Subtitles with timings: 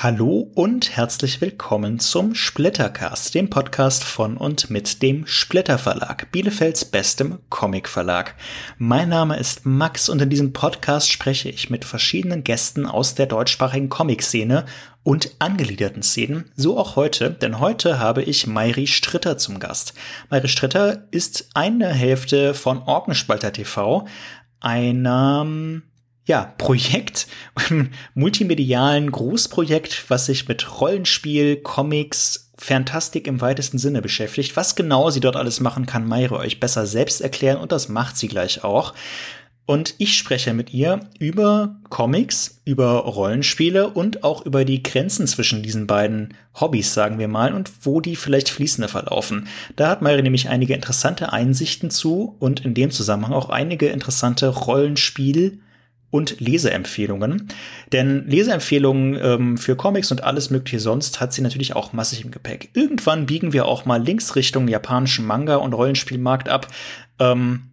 [0.00, 6.84] Hallo und herzlich willkommen zum Splittercast, dem Podcast von und mit dem Splitter Verlag, Bielefelds
[6.84, 8.36] bestem Comic Verlag.
[8.78, 13.26] Mein Name ist Max und in diesem Podcast spreche ich mit verschiedenen Gästen aus der
[13.26, 14.66] deutschsprachigen Comic-Szene
[15.02, 19.94] und angegliederten Szenen, so auch heute, denn heute habe ich Mairi Stritter zum Gast.
[20.30, 24.06] Mairi Stritter ist eine Hälfte von Orkenspalter TV,
[24.60, 25.82] einem
[26.28, 27.26] ja, Projekt,
[28.14, 34.54] multimedialen Großprojekt, was sich mit Rollenspiel, Comics, Fantastik im weitesten Sinne beschäftigt.
[34.54, 38.18] Was genau sie dort alles machen, kann Mayre euch besser selbst erklären und das macht
[38.18, 38.92] sie gleich auch.
[39.64, 45.62] Und ich spreche mit ihr über Comics, über Rollenspiele und auch über die Grenzen zwischen
[45.62, 49.48] diesen beiden Hobbys, sagen wir mal, und wo die vielleicht fließender verlaufen.
[49.76, 54.48] Da hat Mayre nämlich einige interessante Einsichten zu und in dem Zusammenhang auch einige interessante
[54.48, 55.60] Rollenspiel-
[56.10, 57.48] und Leseempfehlungen.
[57.92, 62.30] Denn Leseempfehlungen ähm, für Comics und alles mögliche sonst hat sie natürlich auch massig im
[62.30, 62.70] Gepäck.
[62.74, 66.68] Irgendwann biegen wir auch mal links Richtung japanischen Manga- und Rollenspielmarkt ab.
[67.18, 67.68] Ähm,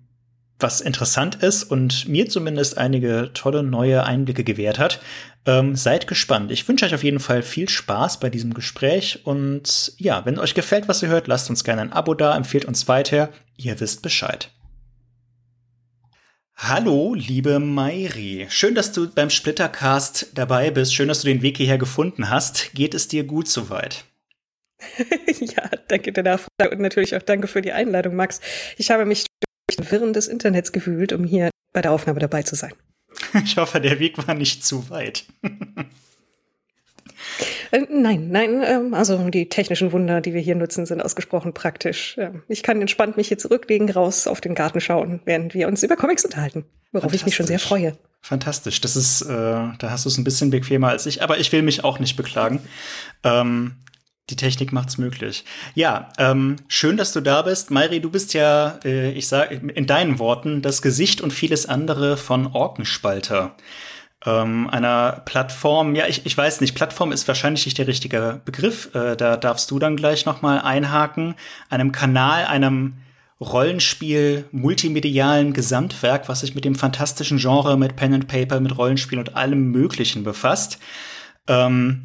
[0.60, 5.02] was interessant ist und mir zumindest einige tolle neue Einblicke gewährt hat.
[5.46, 6.50] Ähm, seid gespannt.
[6.52, 10.56] Ich wünsche euch auf jeden Fall viel Spaß bei diesem Gespräch und ja, wenn euch
[10.56, 13.30] gefällt, was ihr hört, lasst uns gerne ein Abo da, empfehlt uns weiter.
[13.58, 14.50] Ihr wisst Bescheid.
[16.58, 18.48] Hallo, liebe Mairi.
[18.50, 20.96] Schön, dass du beim Splittercast dabei bist.
[20.96, 22.74] Schön, dass du den Weg hierher gefunden hast.
[22.74, 24.06] Geht es dir gut soweit?
[25.28, 28.40] ja, danke der Nachfrage und natürlich auch danke für die Einladung, Max.
[28.78, 29.26] Ich habe mich
[29.68, 32.74] durch den Wirren des Internets gewühlt, um hier bei der Aufnahme dabei zu sein.
[33.44, 35.26] Ich hoffe, der Weg war nicht zu weit.
[37.72, 42.18] Äh, nein, nein, ähm, also die technischen Wunder, die wir hier nutzen, sind ausgesprochen praktisch.
[42.48, 45.96] Ich kann entspannt mich hier zurücklegen, raus auf den Garten schauen, während wir uns über
[45.96, 47.98] Comics unterhalten, worauf ich mich schon sehr freue.
[48.22, 48.82] Fantastisch.
[48.82, 51.62] Das ist, äh, da hast du es ein bisschen bequemer als ich, aber ich will
[51.62, 52.60] mich auch nicht beklagen.
[53.24, 53.76] Ähm,
[54.32, 55.46] die Technik macht's möglich.
[55.76, 57.70] Ja, ähm, schön, dass du da bist.
[57.70, 62.18] Mairi, du bist ja, äh, ich sage in deinen Worten, das Gesicht und vieles andere
[62.18, 63.56] von Orkenspalter
[64.26, 68.94] ähm, einer Plattform, ja, ich, ich weiß nicht, Plattform ist wahrscheinlich nicht der richtige Begriff,
[68.96, 71.36] äh, da darfst du dann gleich noch mal einhaken,
[71.70, 72.96] einem Kanal, einem
[73.40, 79.20] Rollenspiel, multimedialen Gesamtwerk, was sich mit dem fantastischen Genre, mit Pen and Paper, mit Rollenspiel
[79.20, 80.80] und allem Möglichen befasst.
[81.48, 82.04] Ähm,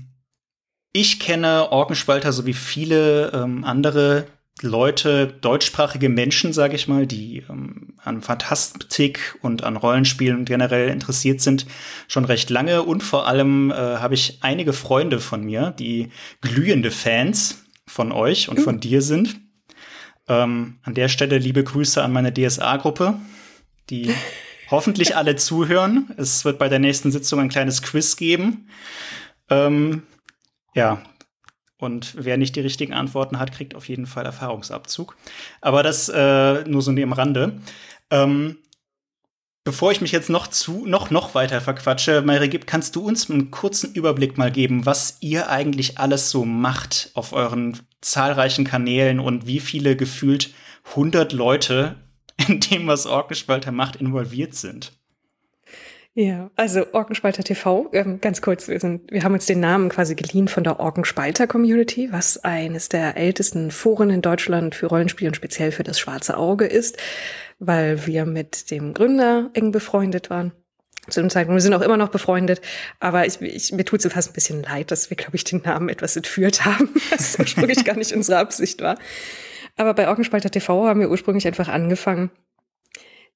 [0.93, 4.27] ich kenne Orkenspalter sowie viele ähm, andere
[4.63, 11.41] Leute, deutschsprachige Menschen, sage ich mal, die ähm, an Fantastik und an Rollenspielen generell interessiert
[11.41, 11.67] sind,
[12.09, 12.83] schon recht lange.
[12.83, 16.11] Und vor allem äh, habe ich einige Freunde von mir, die
[16.41, 18.63] glühende Fans von euch und mhm.
[18.63, 19.41] von dir sind.
[20.29, 23.15] Ähm, an der Stelle liebe Grüße an meine DSA-Gruppe,
[23.89, 24.15] die
[24.71, 26.11] hoffentlich alle zuhören.
[26.17, 28.69] Es wird bei der nächsten Sitzung ein kleines Quiz geben.
[29.49, 30.03] Ähm,
[30.75, 31.03] ja,
[31.81, 35.17] und wer nicht die richtigen Antworten hat, kriegt auf jeden Fall Erfahrungsabzug.
[35.61, 37.61] Aber das äh, nur so neben Rande.
[38.11, 38.59] Ähm,
[39.65, 43.51] bevor ich mich jetzt noch zu noch noch weiter verquatsche, Mayre, kannst du uns einen
[43.51, 49.47] kurzen Überblick mal geben, was ihr eigentlich alles so macht auf euren zahlreichen Kanälen und
[49.47, 50.53] wie viele gefühlt
[50.91, 51.97] 100 Leute
[52.49, 55.00] in dem, was Orkenspalter macht, involviert sind?
[56.21, 60.15] Ja, also Orkenspalter TV, ähm, ganz kurz, wir, sind, wir haben uns den Namen quasi
[60.15, 65.35] geliehen von der Orkenspalter Community, was eines der ältesten Foren in Deutschland für Rollenspiel und
[65.35, 66.99] speziell für das schwarze Auge ist,
[67.59, 70.53] weil wir mit dem Gründer eng befreundet waren
[71.09, 71.57] zu dem Zeitpunkt.
[71.57, 72.61] Wir sind auch immer noch befreundet,
[72.99, 75.63] aber ich, ich, mir tut es fast ein bisschen leid, dass wir, glaube ich, den
[75.63, 78.99] Namen etwas entführt haben, was ursprünglich gar nicht unsere Absicht war.
[79.79, 82.31] Aber bei Orkenspalter TV haben wir ursprünglich einfach angefangen,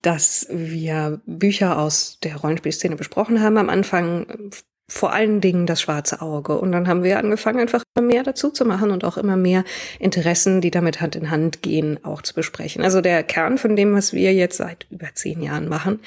[0.04, 4.50] dass wir Bücher aus der Rollenspielszene besprochen haben am Anfang,
[4.86, 6.58] vor allen Dingen das schwarze Auge.
[6.58, 9.64] Und dann haben wir angefangen, einfach immer mehr dazu zu machen und auch immer mehr
[9.98, 12.84] Interessen, die damit Hand in Hand gehen, auch zu besprechen.
[12.84, 16.00] Also der Kern von dem, was wir jetzt seit über zehn Jahren machen,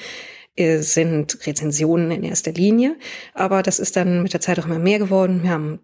[0.80, 2.96] sind Rezensionen in erster Linie,
[3.34, 5.42] aber das ist dann mit der Zeit auch immer mehr geworden.
[5.42, 5.80] Wir haben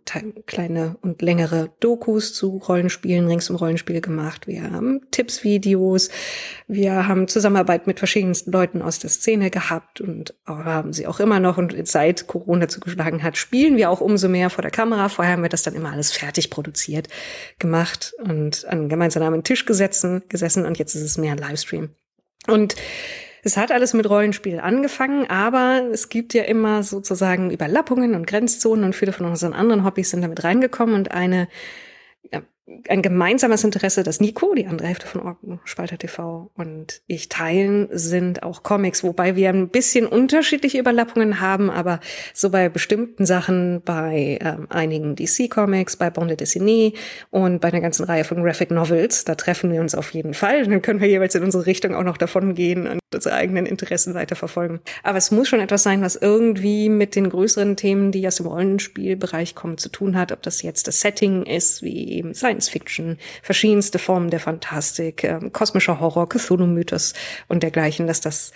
[0.47, 4.47] kleine und längere Dokus zu Rollenspielen, rings um Rollenspiele gemacht.
[4.47, 6.11] Wir haben Tippsvideos,
[6.67, 11.41] wir haben Zusammenarbeit mit verschiedensten Leuten aus der Szene gehabt und haben sie auch immer
[11.41, 15.09] noch und seit Corona zugeschlagen hat, spielen wir auch umso mehr vor der Kamera.
[15.09, 17.09] Vorher haben wir das dann immer alles fertig produziert,
[17.59, 21.91] gemacht und an gemeinsamen Tisch gesessen, gesessen und jetzt ist es mehr ein Livestream.
[22.47, 22.75] Und
[23.45, 28.85] es hat alles mit Rollenspiel angefangen, aber es gibt ja immer sozusagen Überlappungen und Grenzzonen
[28.85, 31.49] und viele von unseren anderen Hobbys sind damit reingekommen und eine
[32.33, 32.41] ja,
[32.89, 38.43] ein gemeinsames Interesse, das Nico, die andere Hälfte von Orkenspalter TV und ich teilen, sind
[38.43, 42.01] auch Comics, wobei wir ein bisschen unterschiedliche Überlappungen haben, aber
[42.33, 46.95] so bei bestimmten Sachen, bei ähm, einigen DC-Comics, bei Bande Dessinée
[47.31, 50.65] und bei einer ganzen Reihe von Graphic Novels, da treffen wir uns auf jeden Fall.
[50.65, 54.81] Dann können wir jeweils in unsere Richtung auch noch davon gehen unsere eigenen Interessen weiterverfolgen.
[55.03, 58.47] Aber es muss schon etwas sein, was irgendwie mit den größeren Themen, die aus dem
[58.47, 63.19] Rollenspielbereich kommen, zu tun hat, ob das jetzt das Setting ist, wie eben Science Fiction,
[63.43, 67.15] verschiedenste Formen der Fantastik, äh, kosmischer Horror, Cthulhu-Mythos
[67.49, 68.53] und dergleichen, dass das,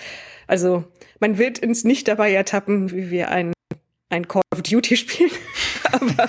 [0.46, 0.84] also
[1.20, 3.52] man wird uns nicht dabei ertappen, wie wir ein,
[4.10, 5.30] ein Call of Duty spielen,
[5.92, 6.28] aber,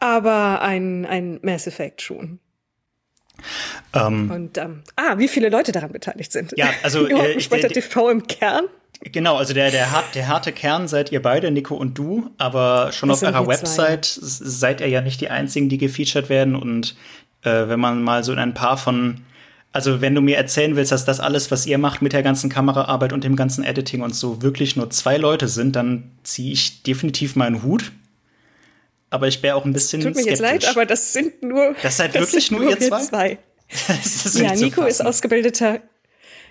[0.00, 2.40] aber ein, ein Mass Effect schon.
[3.92, 4.30] Ähm.
[4.30, 6.52] und ähm, ah, wie viele Leute daran beteiligt sind.
[6.56, 8.64] Ja, also äh, der, TV im Kern.
[9.00, 12.90] Genau, also der, der, hart, der harte Kern seid ihr beide, Nico und du, aber
[12.92, 16.56] schon das auf eurer Website zwei, seid ihr ja nicht die einzigen, die gefeatured werden.
[16.56, 16.96] Und
[17.42, 19.20] äh, wenn man mal so in ein paar von,
[19.72, 22.48] also wenn du mir erzählen willst, dass das alles, was ihr macht mit der ganzen
[22.48, 26.82] Kameraarbeit und dem ganzen Editing und so, wirklich nur zwei Leute sind, dann ziehe ich
[26.82, 27.92] definitiv meinen Hut.
[29.14, 30.00] Aber ich wäre auch ein bisschen.
[30.00, 30.40] Tut mir skeptisch.
[30.40, 31.76] jetzt leid, aber das sind nur.
[31.82, 33.00] Das seid das wirklich nur, nur ihr zwei?
[33.00, 33.38] zwei.
[34.42, 35.80] ja, Nico ist ausgebildeter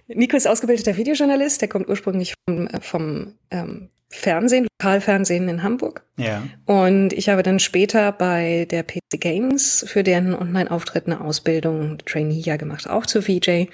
[0.08, 6.06] Nico ist ausgebildeter Videojournalist, der kommt ursprünglich vom, vom ähm, Fernsehen, Lokalfernsehen in Hamburg.
[6.18, 6.44] Ja.
[6.66, 12.40] Und ich habe dann später bei der PC Games für deren Online-Auftritt eine Ausbildung, Trainee
[12.40, 13.68] ja gemacht, auch zur VJ.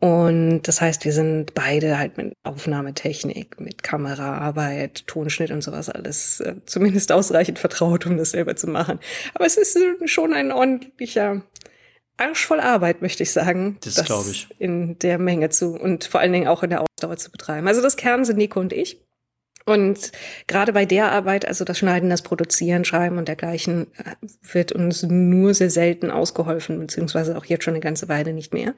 [0.00, 6.38] Und das heißt, wir sind beide halt mit Aufnahmetechnik, mit Kameraarbeit, Tonschnitt und sowas alles
[6.40, 9.00] äh, zumindest ausreichend vertraut, um das selber zu machen.
[9.34, 11.42] Aber es ist schon ein ordentlicher
[12.16, 13.78] arschvoll Arbeit, möchte ich sagen.
[13.80, 14.48] Das, das glaube ich.
[14.58, 17.66] In der Menge zu und vor allen Dingen auch in der Ausdauer zu betreiben.
[17.66, 19.00] Also das Kern sind Nico und ich.
[19.64, 20.12] Und
[20.46, 24.14] gerade bei der Arbeit, also das Schneiden, das Produzieren, Schreiben und dergleichen, äh,
[24.52, 28.74] wird uns nur sehr selten ausgeholfen, beziehungsweise auch jetzt schon eine ganze Weile nicht mehr.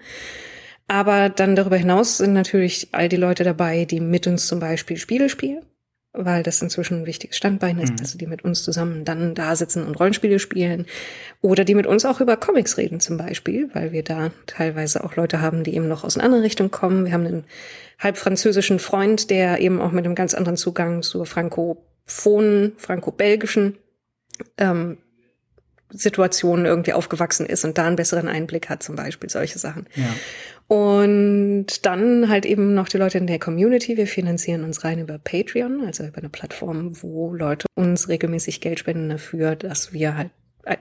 [0.90, 4.96] Aber dann darüber hinaus sind natürlich all die Leute dabei, die mit uns zum Beispiel
[4.96, 5.62] Spiele spielen
[6.12, 7.98] weil das inzwischen ein wichtiges Standbein ist, mhm.
[8.00, 10.86] also die mit uns zusammen dann da sitzen und Rollenspiele spielen
[11.40, 15.14] oder die mit uns auch über Comics reden zum Beispiel, weil wir da teilweise auch
[15.14, 17.04] Leute haben, die eben noch aus einer anderen Richtung kommen.
[17.04, 17.44] Wir haben einen
[17.98, 23.76] halb französischen Freund, der eben auch mit einem ganz anderen Zugang zur frankophonen, franco-belgischen
[24.58, 24.98] ähm,
[25.90, 29.86] Situationen irgendwie aufgewachsen ist und da einen besseren Einblick hat, zum Beispiel solche Sachen.
[29.94, 30.04] Ja.
[30.70, 33.96] Und dann halt eben noch die Leute in der Community.
[33.96, 38.78] Wir finanzieren uns rein über Patreon, also über eine Plattform, wo Leute uns regelmäßig Geld
[38.78, 40.30] spenden dafür, dass wir halt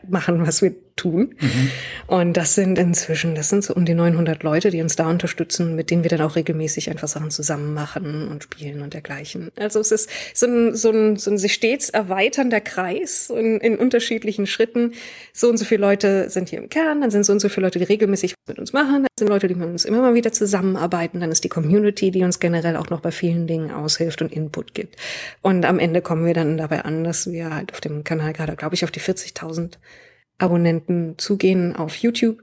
[0.07, 1.35] machen, was wir tun.
[1.39, 1.71] Mhm.
[2.07, 5.75] Und das sind inzwischen, das sind so um die 900 Leute, die uns da unterstützen,
[5.75, 9.51] mit denen wir dann auch regelmäßig einfach Sachen zusammen machen und spielen und dergleichen.
[9.57, 13.77] Also es ist so ein, so ein, so ein sich stets erweiternder Kreis in, in
[13.77, 14.93] unterschiedlichen Schritten.
[15.33, 17.67] So und so viele Leute sind hier im Kern, dann sind so und so viele
[17.67, 20.31] Leute, die regelmäßig mit uns machen, dann sind Leute, die mit uns immer mal wieder
[20.31, 24.33] zusammenarbeiten, dann ist die Community, die uns generell auch noch bei vielen Dingen aushilft und
[24.33, 24.97] Input gibt.
[25.41, 28.55] Und am Ende kommen wir dann dabei an, dass wir halt auf dem Kanal gerade,
[28.55, 29.68] glaube ich, auf die 40.000
[30.37, 32.41] Abonnenten zugehen auf YouTube,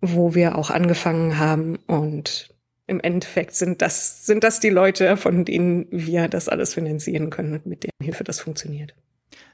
[0.00, 2.54] wo wir auch angefangen haben und
[2.86, 7.54] im Endeffekt sind das, sind das die Leute, von denen wir das alles finanzieren können
[7.54, 8.94] und mit deren Hilfe das funktioniert.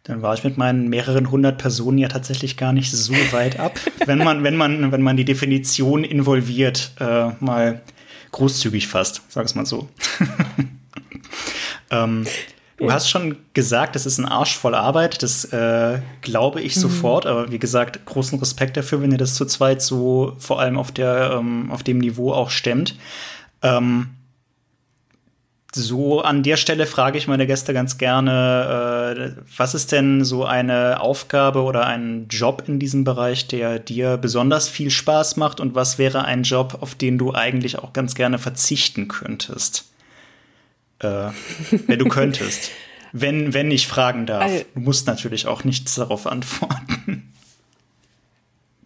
[0.05, 3.78] Dann war ich mit meinen mehreren hundert Personen ja tatsächlich gar nicht so weit ab,
[4.06, 7.82] wenn man, wenn man, wenn man die Definition involviert, äh, mal
[8.32, 9.88] großzügig fasst, sag es mal so.
[11.90, 12.26] ähm,
[12.78, 16.80] Du hast schon gesagt, das ist ein Arsch voll Arbeit, das äh, glaube ich mhm.
[16.80, 20.76] sofort, aber wie gesagt, großen Respekt dafür, wenn ihr das zu zweit so vor allem
[20.76, 22.97] auf, der, ähm, auf dem Niveau auch stemmt.
[23.62, 24.09] Ähm,
[25.75, 30.45] so an der Stelle frage ich meine Gäste ganz gerne, äh, was ist denn so
[30.45, 35.75] eine Aufgabe oder ein Job in diesem Bereich, der dir besonders viel Spaß macht und
[35.75, 39.87] was wäre ein Job, auf den du eigentlich auch ganz gerne verzichten könntest?
[41.00, 41.31] Äh,
[41.87, 42.71] wenn du könntest.
[43.12, 44.43] wenn, wenn ich fragen darf.
[44.43, 47.33] Also, du musst natürlich auch nichts darauf antworten.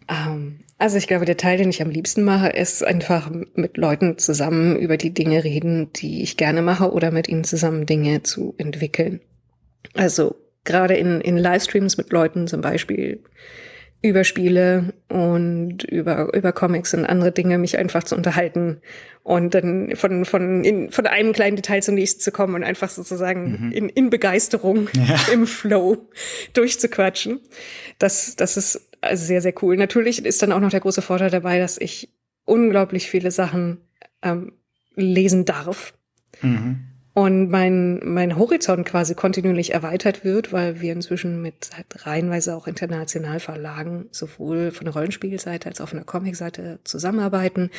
[0.09, 4.19] Ähm, also ich glaube, der Teil, den ich am liebsten mache, ist einfach mit Leuten
[4.19, 8.55] zusammen über die Dinge reden, die ich gerne mache oder mit ihnen zusammen Dinge zu
[8.59, 9.21] entwickeln.
[9.95, 13.23] Also gerade in, in Livestreams mit Leuten zum Beispiel
[14.03, 18.81] über Spiele und über, über Comics und andere Dinge mich einfach zu unterhalten
[19.23, 22.89] und dann von, von, in, von einem kleinen Detail zum nächsten zu kommen und einfach
[22.89, 23.73] sozusagen mhm.
[23.73, 25.19] in, in Begeisterung ja.
[25.33, 26.09] im Flow
[26.55, 27.41] durchzuquatschen.
[27.99, 29.77] Das, das ist sehr, sehr cool.
[29.77, 32.11] Natürlich ist dann auch noch der große Vorteil dabei, dass ich
[32.47, 33.79] unglaublich viele Sachen
[34.23, 34.53] ähm,
[34.95, 35.95] lesen darf.
[36.41, 36.90] Mhm.
[37.21, 42.67] Und mein, mein Horizont quasi kontinuierlich erweitert wird, weil wir inzwischen mit halt reihenweise auch
[42.67, 47.71] international Verlagen sowohl von der Rollenspielseite als auch von der Comicseite zusammenarbeiten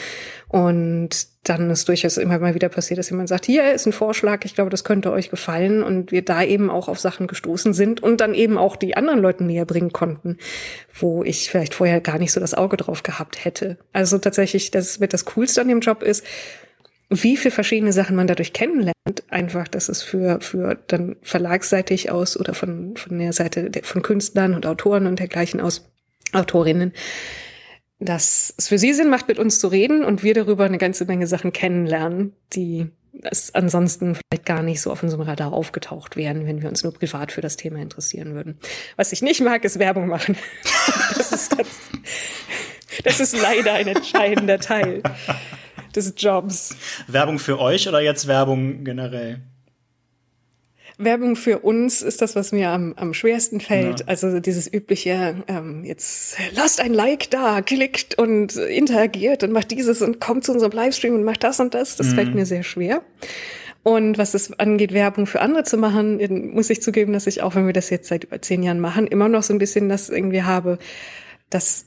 [0.47, 4.45] und dann ist durchaus immer mal wieder passiert, dass jemand sagt, hier ist ein Vorschlag,
[4.45, 8.03] ich glaube, das könnte euch gefallen und wir da eben auch auf Sachen gestoßen sind
[8.03, 10.37] und dann eben auch die anderen Leuten näher bringen konnten,
[10.93, 13.79] wo ich vielleicht vorher gar nicht so das Auge drauf gehabt hätte.
[13.91, 16.23] Also tatsächlich, das wird das Coolste an dem Job ist,
[17.11, 18.95] wie viel verschiedene Sachen man dadurch kennenlernt,
[19.29, 24.01] einfach, dass es für, für dann verlagsseitig aus oder von, von der Seite der, von
[24.01, 25.91] Künstlern und Autoren und dergleichen aus,
[26.31, 26.93] Autorinnen,
[27.99, 31.03] dass es für sie Sinn macht, mit uns zu reden und wir darüber eine ganze
[31.03, 32.87] Menge Sachen kennenlernen, die
[33.23, 36.93] es ansonsten vielleicht gar nicht so auf unserem Radar aufgetaucht wären, wenn wir uns nur
[36.93, 38.57] privat für das Thema interessieren würden.
[38.95, 40.37] Was ich nicht mag, ist Werbung machen.
[41.17, 41.69] Das ist, ganz,
[43.03, 45.03] das ist leider ein entscheidender Teil
[45.95, 46.75] des Jobs.
[47.07, 49.41] Werbung für euch oder jetzt Werbung generell?
[50.97, 54.01] Werbung für uns ist das, was mir am, am schwersten fällt.
[54.01, 54.07] Ja.
[54.07, 60.01] Also dieses übliche, ähm, jetzt lasst ein Like da, klickt und interagiert und macht dieses
[60.01, 61.95] und kommt zu unserem Livestream und macht das und das.
[61.95, 62.15] Das mhm.
[62.15, 63.01] fällt mir sehr schwer.
[63.83, 67.55] Und was es angeht, Werbung für andere zu machen, muss ich zugeben, dass ich auch,
[67.55, 70.09] wenn wir das jetzt seit über zehn Jahren machen, immer noch so ein bisschen das
[70.09, 70.77] irgendwie habe,
[71.49, 71.85] dass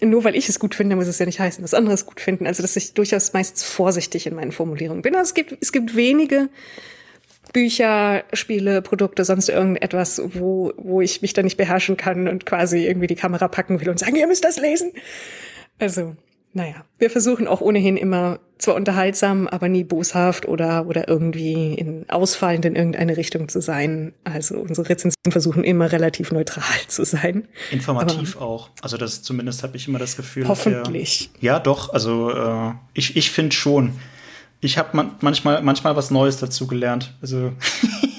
[0.00, 2.20] nur weil ich es gut finde, muss es ja nicht heißen, dass andere es gut
[2.20, 2.46] finden.
[2.46, 5.14] Also, dass ich durchaus meistens vorsichtig in meinen Formulierungen bin.
[5.14, 6.48] Also, es gibt, es gibt wenige
[7.52, 12.86] Bücher, Spiele, Produkte, sonst irgendetwas, wo, wo ich mich da nicht beherrschen kann und quasi
[12.86, 14.92] irgendwie die Kamera packen will und sagen, ihr müsst das lesen.
[15.78, 16.16] Also,
[16.54, 22.08] naja, wir versuchen auch ohnehin immer zwar unterhaltsam, aber nie boshaft oder, oder irgendwie in
[22.08, 24.12] ausfallend in irgendeine Richtung zu sein.
[24.22, 27.48] Also unsere Rezensionen versuchen immer relativ neutral zu sein.
[27.72, 28.70] Informativ aber auch.
[28.80, 30.46] Also das zumindest habe ich immer das Gefühl.
[30.46, 31.30] Hoffentlich.
[31.40, 31.92] Wir, ja, doch.
[31.92, 33.92] Also äh, ich, ich finde schon.
[34.60, 37.14] Ich habe man, manchmal, manchmal was Neues dazu gelernt.
[37.20, 37.52] Also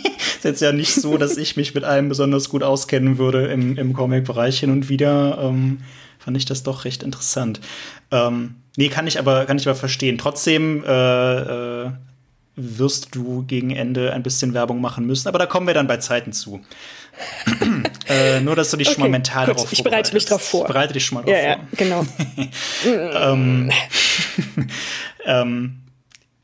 [0.46, 3.94] jetzt ja nicht so, dass ich mich mit allem besonders gut auskennen würde im, im
[3.94, 5.40] Comic-Bereich hin und wieder.
[5.42, 5.80] Ähm,
[6.20, 7.60] fand ich das doch recht interessant.
[8.12, 10.18] Ähm, nee, kann ich aber, kann ich aber verstehen.
[10.18, 11.92] Trotzdem äh, äh,
[12.56, 15.98] wirst du gegen Ende ein bisschen Werbung machen müssen, aber da kommen wir dann bei
[15.98, 16.62] Zeiten zu.
[18.10, 20.42] äh, nur, dass du dich okay, schon mal mental gut, darauf Ich bereite mich darauf
[20.42, 20.62] vor.
[20.62, 21.68] Ich bereite dich schon mal darauf ja, vor.
[21.72, 22.06] Ja, genau.
[23.34, 23.72] ähm,
[25.25, 25.85] ähm,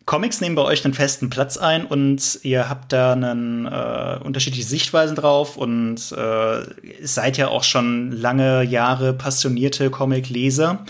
[0.06, 4.68] Comics nehmen bei euch einen festen Platz ein und ihr habt da einen, äh, unterschiedliche
[4.68, 6.62] Sichtweisen drauf und äh,
[7.04, 10.86] seid ja auch schon lange Jahre passionierte Comic-Leser.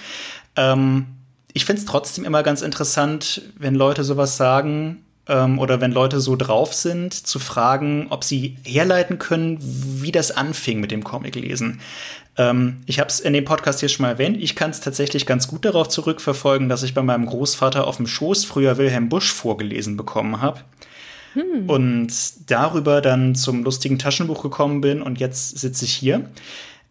[0.56, 1.08] Ähm,
[1.54, 6.20] ich finde es trotzdem immer ganz interessant, wenn Leute sowas sagen ähm, oder wenn Leute
[6.20, 11.82] so drauf sind, zu fragen, ob sie herleiten können, wie das anfing mit dem Comic-Lesen.
[12.38, 14.38] Ähm, ich habe es in dem Podcast hier schon mal erwähnt.
[14.40, 18.08] Ich kann es tatsächlich ganz gut darauf zurückverfolgen, dass ich bei meinem Großvater auf dem
[18.08, 20.62] Schoß früher Wilhelm Busch vorgelesen bekommen habe.
[21.34, 21.70] Hm.
[21.70, 22.12] Und
[22.50, 26.30] darüber dann zum lustigen Taschenbuch gekommen bin und jetzt sitze ich hier.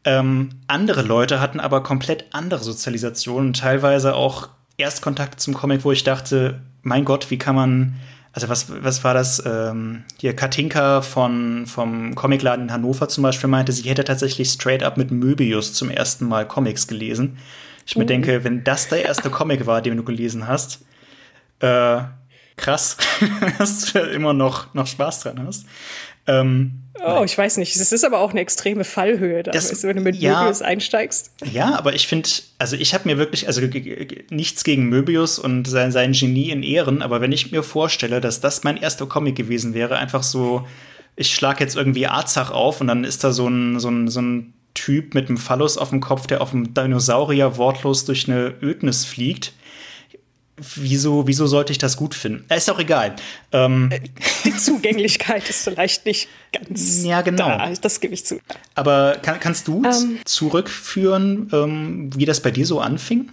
[0.05, 6.05] Ähm, andere Leute hatten aber komplett andere Sozialisationen, teilweise auch Erstkontakt zum Comic, wo ich
[6.05, 7.97] dachte, mein Gott, wie kann man
[8.33, 9.43] also was, was war das?
[9.45, 14.83] Ähm, hier Katinka von, vom Comicladen in Hannover zum Beispiel meinte, sie hätte tatsächlich straight
[14.83, 17.39] up mit Möbius zum ersten Mal Comics gelesen.
[17.87, 18.09] Ich mir mhm.
[18.09, 20.85] denke, wenn das der erste Comic war, den du gelesen hast,
[21.59, 22.03] äh,
[22.57, 22.97] krass,
[23.59, 25.67] dass du immer noch, noch Spaß dran hast.
[26.27, 27.77] Ähm, oh, ich weiß nicht.
[27.77, 31.33] Es ist aber auch eine extreme Fallhöhe, da, das, wenn du mit ja, Möbius einsteigst.
[31.53, 32.29] Ja, aber ich finde,
[32.59, 33.61] also ich habe mir wirklich, also
[34.31, 38.41] nichts gegen Möbius und sein, sein Genie in Ehren, aber wenn ich mir vorstelle, dass
[38.41, 40.67] das mein erster Comic gewesen wäre, einfach so,
[41.17, 44.21] ich schlage jetzt irgendwie Arzach auf und dann ist da so ein, so ein, so
[44.21, 48.55] ein Typ mit einem Phallus auf dem Kopf, der auf einem Dinosaurier wortlos durch eine
[48.63, 49.53] Ödnis fliegt
[50.77, 52.45] wieso, wieso sollte ich das gut finden?
[52.49, 53.17] Äh, ist auch egal.
[53.53, 53.91] Ähm.
[53.91, 54.01] Äh,
[54.45, 57.49] die Zugänglichkeit ist vielleicht nicht ganz ja, genau.
[57.49, 58.41] da, das gebe ich zu.
[58.75, 63.31] Aber kann, kannst du ähm, zurückführen, ähm, wie das bei dir so anfing?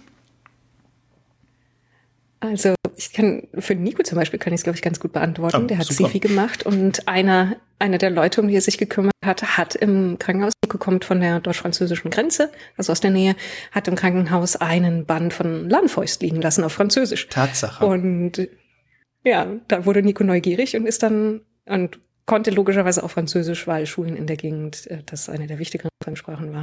[2.40, 5.64] Also ich kann für Nico zum Beispiel kann ich es glaube ich ganz gut beantworten.
[5.64, 6.08] Oh, der hat super.
[6.08, 10.18] Sifi gemacht und einer einer der Leute, um die er sich gekümmert hat, hat im
[10.18, 13.36] Krankenhaus Nico kommt von der deutsch-französischen Grenze, also aus der Nähe,
[13.70, 17.28] hat im Krankenhaus einen Band von Landfäust liegen lassen auf Französisch.
[17.28, 17.86] Tatsache.
[17.86, 18.48] Und
[19.24, 24.16] ja, da wurde Nico neugierig und ist dann und konnte logischerweise auch Französisch, weil Schulen
[24.16, 26.62] in der Gegend äh, das eine der wichtigeren Fremdsprachen war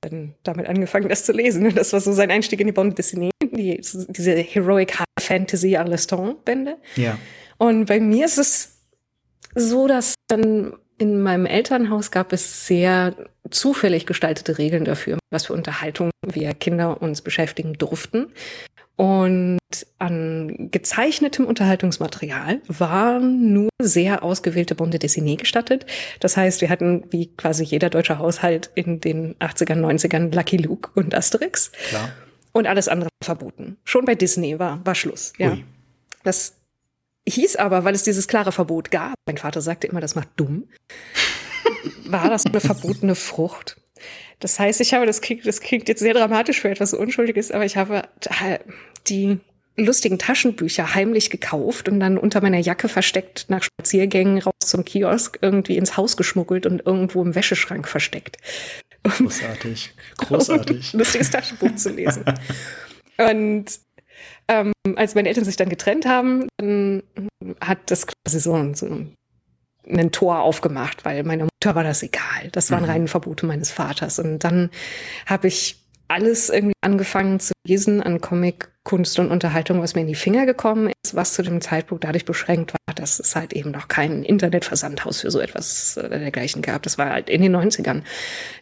[0.00, 1.68] dann damit angefangen, das zu lesen.
[1.74, 6.76] Das war so sein Einstieg in die Bande Dessinée, die, diese Heroic High Fantasy Arleston-Bände.
[6.96, 7.18] Ja.
[7.58, 8.78] Und bei mir ist es
[9.54, 13.14] so, dass dann in meinem Elternhaus gab es sehr
[13.50, 18.32] zufällig gestaltete Regeln dafür, was für Unterhaltung wir Kinder uns beschäftigen durften.
[18.98, 19.60] Und
[19.98, 25.86] an gezeichnetem Unterhaltungsmaterial waren nur sehr ausgewählte Bonde Dessinée gestattet.
[26.18, 30.90] Das heißt, wir hatten wie quasi jeder deutsche Haushalt in den 80ern, 90ern Lucky Luke
[30.96, 31.70] und Asterix.
[31.90, 32.10] Klar.
[32.50, 33.76] Und alles andere verboten.
[33.84, 35.32] Schon bei Disney war, war Schluss.
[35.38, 35.52] Ja.
[35.52, 35.64] Ui.
[36.24, 36.56] Das
[37.28, 40.64] hieß aber, weil es dieses klare Verbot gab, mein Vater sagte immer, das macht dumm,
[42.06, 43.76] war das eine verbotene Frucht.
[44.40, 47.64] Das heißt, ich habe, das klingt, das klingt jetzt sehr dramatisch für etwas Unschuldiges, aber
[47.64, 48.02] ich habe
[49.08, 49.38] die
[49.76, 55.38] lustigen Taschenbücher heimlich gekauft und dann unter meiner Jacke versteckt nach Spaziergängen raus zum Kiosk
[55.40, 58.36] irgendwie ins Haus geschmuggelt und irgendwo im Wäscheschrank versteckt.
[59.04, 59.94] Großartig.
[60.16, 60.94] Großartig.
[60.94, 62.24] Um lustiges Taschenbuch zu lesen.
[63.16, 63.66] Und
[64.48, 67.02] ähm, als meine Eltern sich dann getrennt haben, dann
[67.60, 69.14] hat das quasi so, so ein
[70.12, 72.50] Tor aufgemacht, weil meiner Mutter war das egal.
[72.52, 72.90] Das waren mhm.
[72.90, 74.18] reine Verbote meines Vaters.
[74.18, 74.70] Und dann
[75.26, 75.78] habe ich
[76.08, 80.46] alles irgendwie angefangen zu lesen an Comic, Kunst und Unterhaltung, was mir in die Finger
[80.46, 84.24] gekommen ist, was zu dem Zeitpunkt dadurch beschränkt war, dass es halt eben noch kein
[84.24, 86.82] Internetversandhaus für so etwas äh, dergleichen gab.
[86.82, 88.02] Das war halt in den 90ern.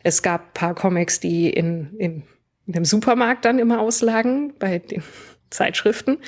[0.02, 2.22] Es gab paar Comics, die in, in,
[2.66, 5.02] in dem Supermarkt dann immer auslagen, bei den
[5.50, 6.18] Zeitschriften.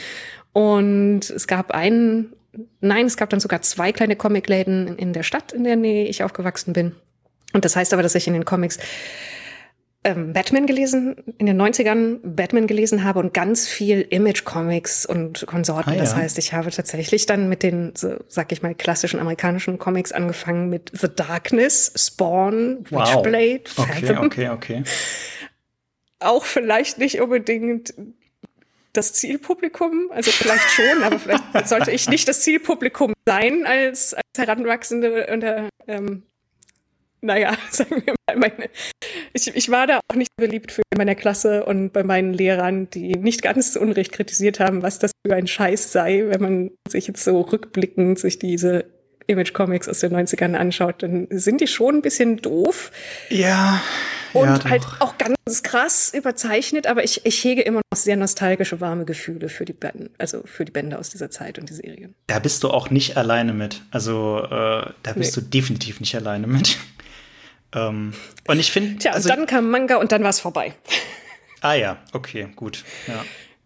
[0.53, 2.33] Und es gab einen
[2.81, 6.23] Nein, es gab dann sogar zwei kleine Comicläden in der Stadt, in der Nähe ich
[6.23, 6.95] aufgewachsen bin.
[7.53, 8.79] Und das heißt aber, dass ich in den Comics
[10.05, 15.91] ähm, Batman gelesen, in den 90ern Batman gelesen habe und ganz viel Image-Comics und Konsorten.
[15.91, 16.01] Ah, ja.
[16.01, 20.13] Das heißt, ich habe tatsächlich dann mit den, so, sag ich mal, klassischen amerikanischen Comics
[20.13, 23.09] angefangen mit The Darkness, Spawn, wow.
[23.09, 24.27] Witchblade, Fathom.
[24.27, 24.83] Okay, okay, okay.
[26.21, 27.95] Auch vielleicht nicht unbedingt
[28.93, 34.25] das Zielpublikum, also vielleicht schon, aber vielleicht sollte ich nicht das Zielpublikum sein als, als
[34.37, 36.23] Heranwachsende unter, ähm,
[37.21, 38.71] naja, sagen wir mal, meine,
[39.33, 42.89] ich, ich war da auch nicht beliebt für in meiner Klasse und bei meinen Lehrern,
[42.91, 46.71] die nicht ganz zu Unrecht kritisiert haben, was das für ein Scheiß sei, wenn man
[46.89, 48.98] sich jetzt so rückblickend sich diese
[49.29, 52.91] Image-Comics aus den 90ern anschaut, dann sind die schon ein bisschen doof.
[53.29, 53.81] Ja.
[54.33, 58.81] Und ja, halt auch ganz krass überzeichnet, aber ich, ich hege immer noch sehr nostalgische,
[58.81, 62.15] warme Gefühle für die Bände, also für die Bände aus dieser Zeit und die Serien.
[62.27, 63.83] Da bist du auch nicht alleine mit.
[63.91, 65.43] Also äh, da bist nee.
[65.43, 66.79] du definitiv nicht alleine mit.
[67.75, 68.13] ähm,
[68.47, 68.99] und ich finde.
[68.99, 70.75] Tja, also, und dann kam Manga und dann war es vorbei.
[71.61, 72.85] Ah ja, okay, gut.
[73.09, 73.25] Ja.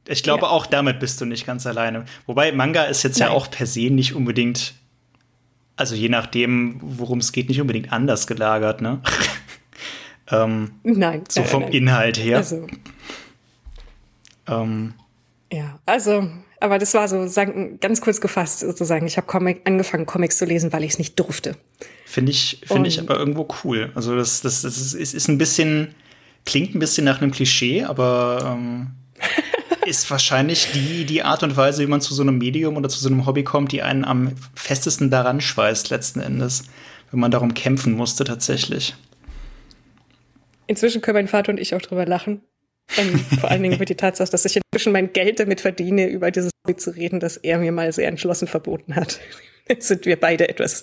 [0.09, 0.49] Ich glaube, ja.
[0.49, 2.07] auch damit bist du nicht ganz alleine.
[2.25, 3.29] Wobei Manga ist jetzt Nein.
[3.29, 4.73] ja auch per se nicht unbedingt
[5.77, 9.01] also je nachdem, worum es geht, nicht unbedingt anders gelagert, ne?
[10.31, 11.25] ähm, nein.
[11.29, 11.73] So vom nein.
[11.73, 12.39] Inhalt her.
[12.39, 12.67] Also,
[14.49, 14.95] ähm,
[15.53, 16.29] ja, also,
[16.61, 19.07] aber das war so, sagen, ganz kurz gefasst sozusagen.
[19.07, 21.57] Ich habe Comic, angefangen, Comics zu lesen, weil ich es nicht durfte.
[22.07, 23.91] Finde ich, finde ich aber irgendwo cool.
[23.95, 25.95] Also das, das, das ist, ist ein bisschen,
[26.45, 28.91] klingt ein bisschen nach einem Klischee, aber ähm,
[29.87, 32.99] ist wahrscheinlich die, die Art und Weise, wie man zu so einem Medium oder zu
[32.99, 36.65] so einem Hobby kommt, die einen am festesten daran schweißt, letzten Endes,
[37.11, 38.95] wenn man darum kämpfen musste tatsächlich.
[40.67, 42.43] Inzwischen können mein Vater und ich auch drüber lachen.
[42.99, 46.31] Und vor allen Dingen über die Tatsache, dass ich inzwischen mein Geld damit verdiene, über
[46.31, 49.21] dieses Hobby zu reden, das er mir mal sehr entschlossen verboten hat.
[49.69, 50.83] Jetzt sind wir beide etwas,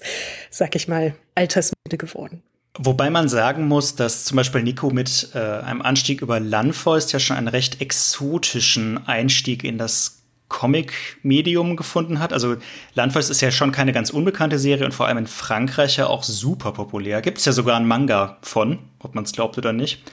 [0.50, 2.42] sag ich mal, altersmüde geworden.
[2.78, 7.20] Wobei man sagen muss, dass zum Beispiel Nico mit äh, einem Anstieg über Landfäust ja
[7.20, 12.34] schon einen recht exotischen Einstieg in das Comic-Medium gefunden hat.
[12.34, 12.58] Also
[12.94, 16.24] Landfäust ist ja schon keine ganz unbekannte Serie und vor allem in Frankreich ja auch
[16.24, 17.22] super populär.
[17.22, 20.04] Gibt es ja sogar einen Manga von, ob man es glaubt oder nicht.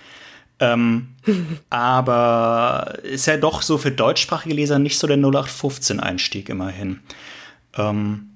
[0.58, 1.08] Ähm,
[1.70, 7.00] aber ist ja doch so für deutschsprachige Leser nicht so der 0815-Einstieg immerhin.
[7.76, 8.30] Ähm,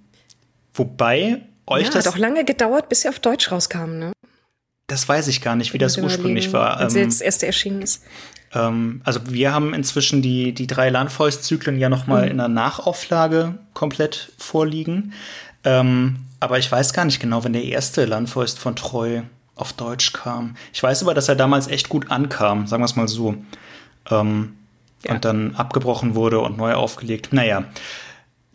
[0.74, 2.06] wobei euch ja, das.
[2.06, 4.12] Hat auch lange gedauert, bis sie auf Deutsch rauskamen, ne?
[4.86, 6.76] Das weiß ich gar nicht, wie das ursprünglich war.
[6.76, 8.02] Als ähm, das erste erschienen ist.
[8.52, 12.30] Ähm, also wir haben inzwischen die, die drei Landfäust-Zyklen ja noch mal mhm.
[12.32, 15.12] in einer Nachauflage komplett vorliegen.
[15.62, 19.22] Ähm, aber ich weiß gar nicht genau, wenn der erste Landfäust von Treu
[19.54, 20.56] auf Deutsch kam.
[20.72, 23.36] Ich weiß aber, dass er damals echt gut ankam, sagen wir es mal so.
[24.10, 24.56] Ähm,
[25.04, 25.14] ja.
[25.14, 27.32] Und dann abgebrochen wurde und neu aufgelegt.
[27.32, 27.64] Naja.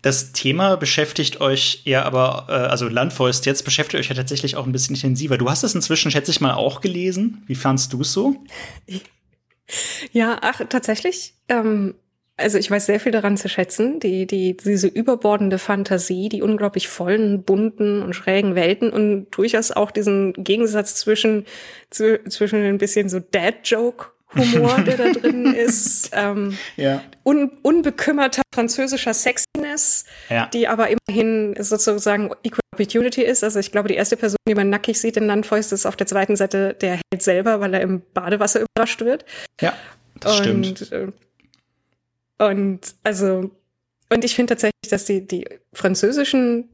[0.05, 4.67] Das Thema beschäftigt euch ja aber, äh, also Landfäust jetzt beschäftigt euch ja tatsächlich auch
[4.67, 5.39] ein bisschen intensiver.
[5.39, 7.41] Du hast es inzwischen, schätze ich mal, auch gelesen.
[7.47, 8.35] Wie fandst du es so?
[10.11, 11.33] Ja, ach, tatsächlich.
[11.49, 11.95] Ähm,
[12.37, 16.87] also ich weiß sehr viel daran zu schätzen, die, die, diese überbordende Fantasie, die unglaublich
[16.87, 21.45] vollen, bunten und schrägen Welten und durchaus auch diesen Gegensatz zwischen,
[21.89, 27.01] zwischen ein bisschen so Dad-Joke Humor, der da drin ist, ähm, ja.
[27.23, 30.47] un, unbekümmerter französischer Sexiness, ja.
[30.47, 33.43] die aber immerhin sozusagen Equal Opportunity ist.
[33.43, 36.07] Also ich glaube, die erste Person, die man nackig sieht in Landfäust, ist auf der
[36.07, 39.25] zweiten Seite der Held selber, weil er im Badewasser überrascht wird.
[39.61, 39.73] Ja,
[40.19, 40.91] das Und, stimmt.
[40.91, 41.07] Äh,
[42.37, 43.51] Und also,
[44.09, 46.69] und ich finde tatsächlich, dass die, die französischen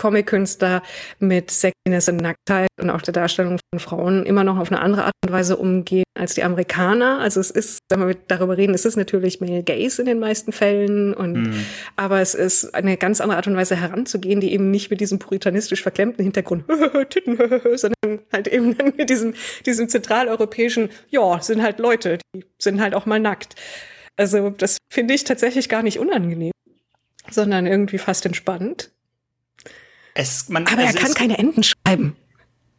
[0.00, 0.82] Comic-Künstler
[1.18, 5.04] mit Sexiness und Nacktheit und auch der Darstellung von Frauen immer noch auf eine andere
[5.04, 7.18] Art und Weise umgehen als die Amerikaner.
[7.20, 10.52] Also es ist, wenn wir darüber reden, es ist natürlich male gaze in den meisten
[10.52, 11.66] Fällen und mhm.
[11.96, 15.18] aber es ist eine ganz andere Art und Weise heranzugehen, die eben nicht mit diesem
[15.18, 16.64] puritanistisch verklemmten Hintergrund,
[17.10, 17.36] Titten,
[17.76, 19.34] sondern halt eben mit diesem,
[19.66, 23.54] diesem zentraleuropäischen, ja, sind halt Leute, die sind halt auch mal nackt.
[24.16, 26.52] Also das finde ich tatsächlich gar nicht unangenehm,
[27.30, 28.90] sondern irgendwie fast entspannt.
[30.14, 32.16] Es, man, Aber also er kann keine Enden schreiben.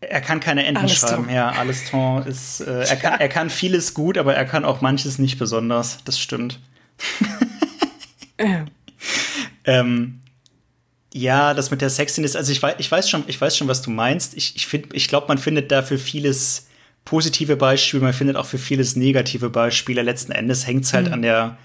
[0.02, 1.10] Er kann keine Enden Aliston.
[1.10, 1.50] schreiben, ja.
[1.52, 5.38] Aliston ist, äh, er, kann, er kann vieles gut, aber er kann auch manches nicht
[5.38, 6.00] besonders.
[6.06, 6.60] Das stimmt.
[8.40, 8.66] ja.
[9.66, 10.22] ähm,
[11.14, 13.82] ja, das mit der Sexiness, also ich weiß, ich weiß schon, ich weiß schon, was
[13.82, 14.36] du meinst.
[14.36, 16.68] Ich, ich finde, ich glaube, man findet da für vieles
[17.06, 20.02] positive Beispiele, man findet auch für vieles negative Beispiele.
[20.02, 21.14] Letzten Endes hängt es halt mhm.
[21.14, 21.58] an der,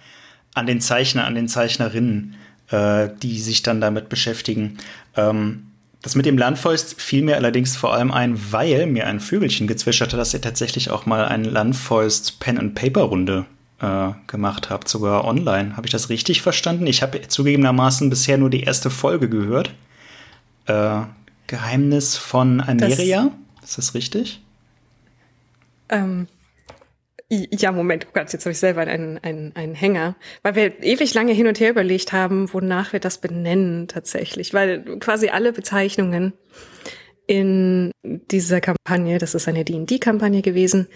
[0.55, 2.35] an den Zeichner, an den Zeichnerinnen
[2.71, 4.79] äh, die sich dann damit beschäftigen.
[5.17, 5.67] Ähm,
[6.03, 10.17] das mit dem Landfäust fiel mir allerdings vor allem ein, weil mir ein Vögelchen gezwischerte,
[10.17, 13.45] dass ihr tatsächlich auch mal eine Landfäust Pen and Paper Runde
[13.81, 15.77] äh, gemacht habt, sogar online.
[15.77, 16.87] Habe ich das richtig verstanden?
[16.87, 19.73] Ich habe zugegebenermaßen bisher nur die erste Folge gehört.
[20.67, 21.01] Äh,
[21.47, 23.31] Geheimnis von Ameria.
[23.61, 24.41] Das ist das richtig?
[25.89, 26.27] Ähm,
[27.29, 30.17] ja, Moment, oh Gott, jetzt habe ich selber einen, einen, einen Hänger.
[30.43, 34.55] Weil wir ewig lange hin und her überlegt haben, wonach wir das benennen tatsächlich.
[34.55, 36.35] Weil quasi alle Bezeichnungen
[37.27, 40.87] in dieser Kampagne, das ist eine D&D-Kampagne gewesen,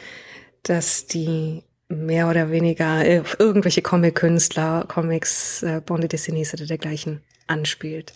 [0.63, 8.13] dass die mehr oder weniger äh, irgendwelche Comic-Künstler, Comics, äh, Bande Dessinies oder dergleichen anspielt.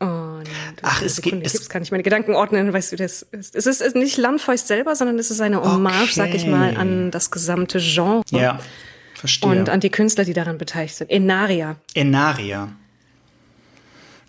[0.00, 0.44] Und
[0.82, 1.44] Ach, es geht.
[1.44, 4.68] Es Tipps kann ich meine Gedanken ordnen, weißt du, das ist, es ist nicht Landfäust
[4.68, 6.12] selber, sondern es ist eine Hommage, okay.
[6.12, 8.22] sag ich mal, an das gesamte Genre.
[8.30, 8.60] Ja,
[9.14, 9.50] verstehe.
[9.50, 11.10] Und an die Künstler, die daran beteiligt sind.
[11.10, 11.76] Enaria.
[11.94, 12.68] Enaria.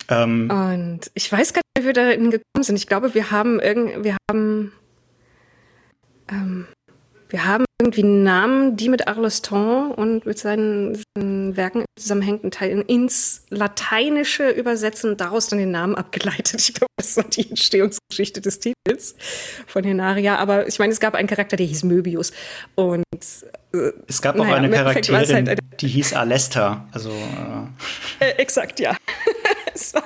[0.07, 0.49] Ähm.
[0.49, 2.75] Und ich weiß gar nicht, wie wir da gekommen sind.
[2.75, 4.71] Ich glaube, wir haben irgend, wir haben,
[6.31, 6.65] ähm,
[7.29, 13.45] wir haben irgendwie Namen, die mit Arleston und mit seinen, seinen Werken zusammenhängenden Teilen ins
[13.49, 16.59] Lateinische übersetzen und daraus dann den Namen abgeleitet.
[16.69, 19.15] Ich glaube, das war die Entstehungsgeschichte des Titels
[19.65, 20.37] von Henaria.
[20.37, 22.31] Aber ich meine, es gab einen Charakter, der hieß Möbius.
[22.75, 23.03] Und
[23.73, 26.87] äh, es gab auch naja, eine Charakterin, halt die hieß Alesta.
[26.91, 27.15] Also äh.
[28.25, 28.95] Äh, exakt, ja.
[29.81, 30.03] Es war,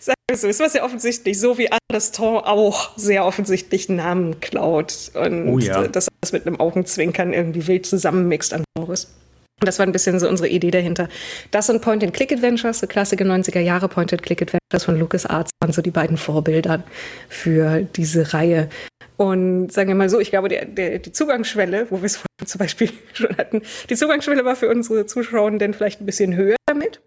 [0.00, 5.10] sagen wir so, es war sehr offensichtlich, so wie Arleston auch sehr offensichtlich Namen klaut
[5.14, 5.86] und oh ja.
[5.88, 9.08] das mit einem Augenzwinkern irgendwie wild zusammenmixt an Genres.
[9.60, 11.08] Und das war ein bisschen so unsere Idee dahinter.
[11.50, 16.82] Das und Point-and-Click-Adventures, so klassische 90er Jahre Point-and-Click-Adventures von LucasArts waren so die beiden Vorbilder
[17.28, 18.68] für diese Reihe.
[19.16, 22.46] Und sagen wir mal so, ich glaube, der, der, die Zugangsschwelle, wo wir es vorhin
[22.46, 26.56] zum Beispiel schon hatten, die Zugangsschwelle war für unsere Zuschauer denn vielleicht ein bisschen höher
[26.66, 27.00] damit.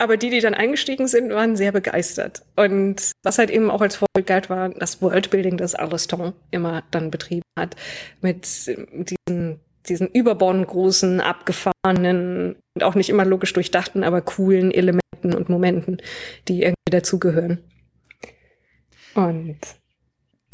[0.00, 2.42] Aber die, die dann eingestiegen sind, waren sehr begeistert.
[2.56, 7.10] Und was halt eben auch als Vorbild galt, war das Worldbuilding, das Arleston immer dann
[7.10, 7.76] betrieben hat.
[8.22, 15.34] Mit diesen, diesen überbordend großen, abgefahrenen und auch nicht immer logisch durchdachten, aber coolen Elementen
[15.34, 15.98] und Momenten,
[16.48, 17.58] die irgendwie dazugehören.
[19.14, 19.58] Und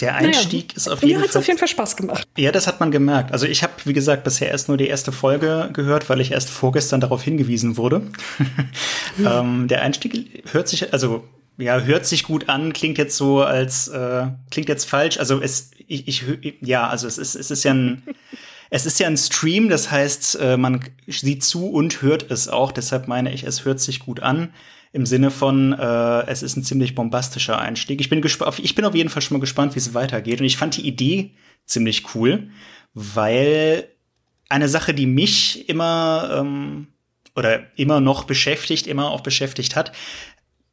[0.00, 1.18] der Einstieg naja, ist auf jeden Fall.
[1.18, 2.28] Mir hat es auf jeden Fall Spaß gemacht.
[2.36, 3.32] Ja, das hat man gemerkt.
[3.32, 6.50] Also ich habe, wie gesagt, bisher erst nur die erste Folge gehört, weil ich erst
[6.50, 8.00] vorgestern darauf hingewiesen wurde.
[9.16, 9.26] mhm.
[9.26, 11.24] ähm, der Einstieg hört sich, also
[11.56, 15.18] ja, hört sich gut an, klingt jetzt so als äh, klingt jetzt falsch.
[15.18, 16.24] Also es, ich, ich
[16.60, 18.02] ja, also es ist, es ist ja ein
[18.68, 22.72] Es ist ja ein Stream, das heißt, äh, man sieht zu und hört es auch.
[22.72, 24.52] Deshalb meine ich, es hört sich gut an
[24.92, 28.00] im Sinne von, äh, es ist ein ziemlich bombastischer Einstieg.
[28.00, 30.40] Ich bin, ich bin auf jeden Fall schon mal gespannt, wie es weitergeht.
[30.40, 31.32] Und ich fand die Idee
[31.66, 32.48] ziemlich cool,
[32.94, 33.88] weil
[34.48, 36.88] eine Sache, die mich immer ähm,
[37.34, 39.92] oder immer noch beschäftigt, immer auch beschäftigt hat,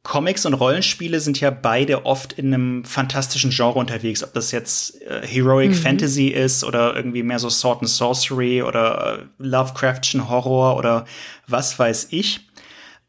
[0.03, 5.01] Comics und Rollenspiele sind ja beide oft in einem fantastischen Genre unterwegs, ob das jetzt
[5.01, 5.75] äh, Heroic mhm.
[5.75, 11.05] Fantasy ist oder irgendwie mehr so Sword and Sorcery oder äh, Lovecraftchen Horror oder
[11.47, 12.41] was weiß ich.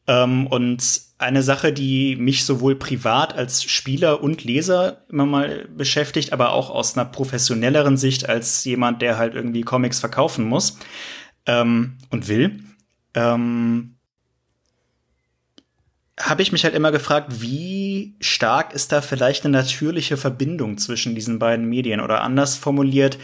[0.07, 6.33] Ähm, und eine Sache, die mich sowohl privat als Spieler und Leser immer mal beschäftigt,
[6.33, 10.79] aber auch aus einer professionelleren Sicht als jemand, der halt irgendwie Comics verkaufen muss
[11.47, 12.61] ähm, und will,
[13.15, 13.95] ähm,
[16.19, 21.15] habe ich mich halt immer gefragt, wie stark ist da vielleicht eine natürliche Verbindung zwischen
[21.15, 22.01] diesen beiden Medien?
[22.01, 23.19] Oder anders formuliert,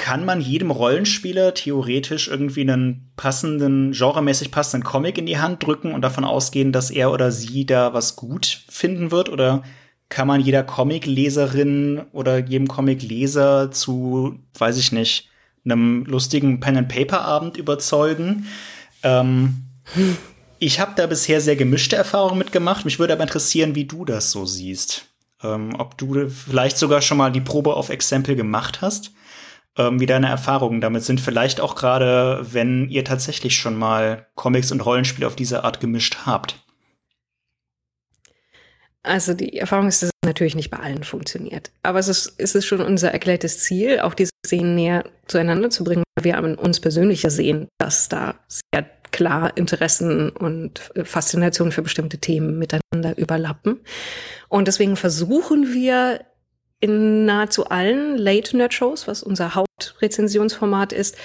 [0.00, 5.92] kann man jedem Rollenspieler theoretisch irgendwie einen passenden, genremäßig passenden Comic in die Hand drücken
[5.92, 9.28] und davon ausgehen, dass er oder sie da was gut finden wird?
[9.28, 9.62] Oder
[10.08, 15.28] kann man jeder Comicleserin oder jedem Comicleser zu, weiß ich nicht,
[15.66, 18.46] einem lustigen Pen-and-Paper-Abend überzeugen?
[19.02, 19.56] Ähm,
[19.92, 20.16] hm.
[20.58, 22.86] Ich habe da bisher sehr gemischte Erfahrungen mitgemacht.
[22.86, 25.04] Mich würde aber interessieren, wie du das so siehst.
[25.42, 29.12] Ähm, ob du vielleicht sogar schon mal die Probe auf Exempel gemacht hast,
[29.76, 31.20] ähm, wie deine Erfahrungen damit sind.
[31.20, 36.18] Vielleicht auch gerade, wenn ihr tatsächlich schon mal Comics und Rollenspiele auf diese Art gemischt
[36.26, 36.56] habt.
[39.02, 41.70] Also die Erfahrung ist, dass es natürlich nicht bei allen funktioniert.
[41.82, 46.04] Aber es ist, es schon unser erklärtes Ziel, auch diese Szenen näher zueinander zu bringen,
[46.16, 52.18] weil wir an uns persönlich sehen, dass da sehr klar Interessen und Faszination für bestimmte
[52.18, 53.80] Themen miteinander überlappen.
[54.48, 56.20] Und deswegen versuchen wir
[56.80, 61.16] in nahezu allen Late-Nerd-Shows, was unser Hauptrezensionsformat ist,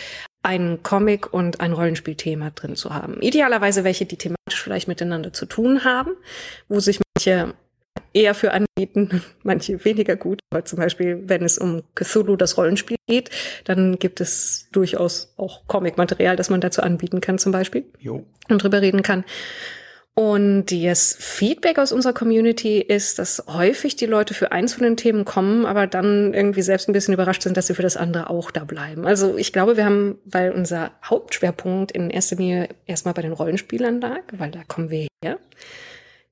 [0.43, 3.19] ein Comic und ein Rollenspielthema drin zu haben.
[3.21, 6.11] Idealerweise welche, die thematisch vielleicht miteinander zu tun haben,
[6.67, 7.55] wo sich manche
[8.13, 10.39] eher für anbieten, manche weniger gut.
[10.51, 13.29] Aber zum Beispiel, wenn es um Cthulhu, das Rollenspiel geht,
[13.63, 17.85] dann gibt es durchaus auch Comic-Material, das man dazu anbieten kann zum Beispiel.
[17.99, 18.25] Jo.
[18.49, 19.25] Und drüber reden kann.
[20.17, 24.95] Und das Feedback aus unserer Community ist, dass häufig die Leute für eins von den
[24.95, 28.29] Themen kommen, aber dann irgendwie selbst ein bisschen überrascht sind, dass sie für das andere
[28.29, 29.05] auch da bleiben.
[29.05, 33.99] Also ich glaube, wir haben, weil unser Hauptschwerpunkt in erster Linie erstmal bei den Rollenspielern
[33.99, 35.37] lag, weil da kommen wir her,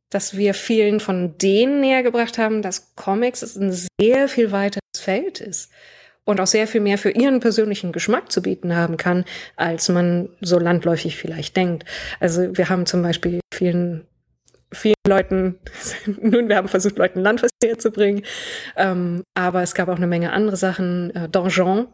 [0.10, 5.42] dass wir vielen von denen näher gebracht haben, dass Comics ein sehr viel weiteres Feld
[5.42, 5.70] ist
[6.24, 9.26] und auch sehr viel mehr für ihren persönlichen Geschmack zu bieten haben kann,
[9.58, 11.84] als man so landläufig vielleicht denkt.
[12.22, 14.08] Also wir haben zum Beispiel vielen
[14.72, 15.60] vielen Leuten,
[16.22, 18.24] nun, wir haben versucht, Leuten Landfest zu bringen,
[18.76, 21.16] ähm, aber es gab auch eine Menge andere Sachen.
[21.16, 21.88] Äh, Donjon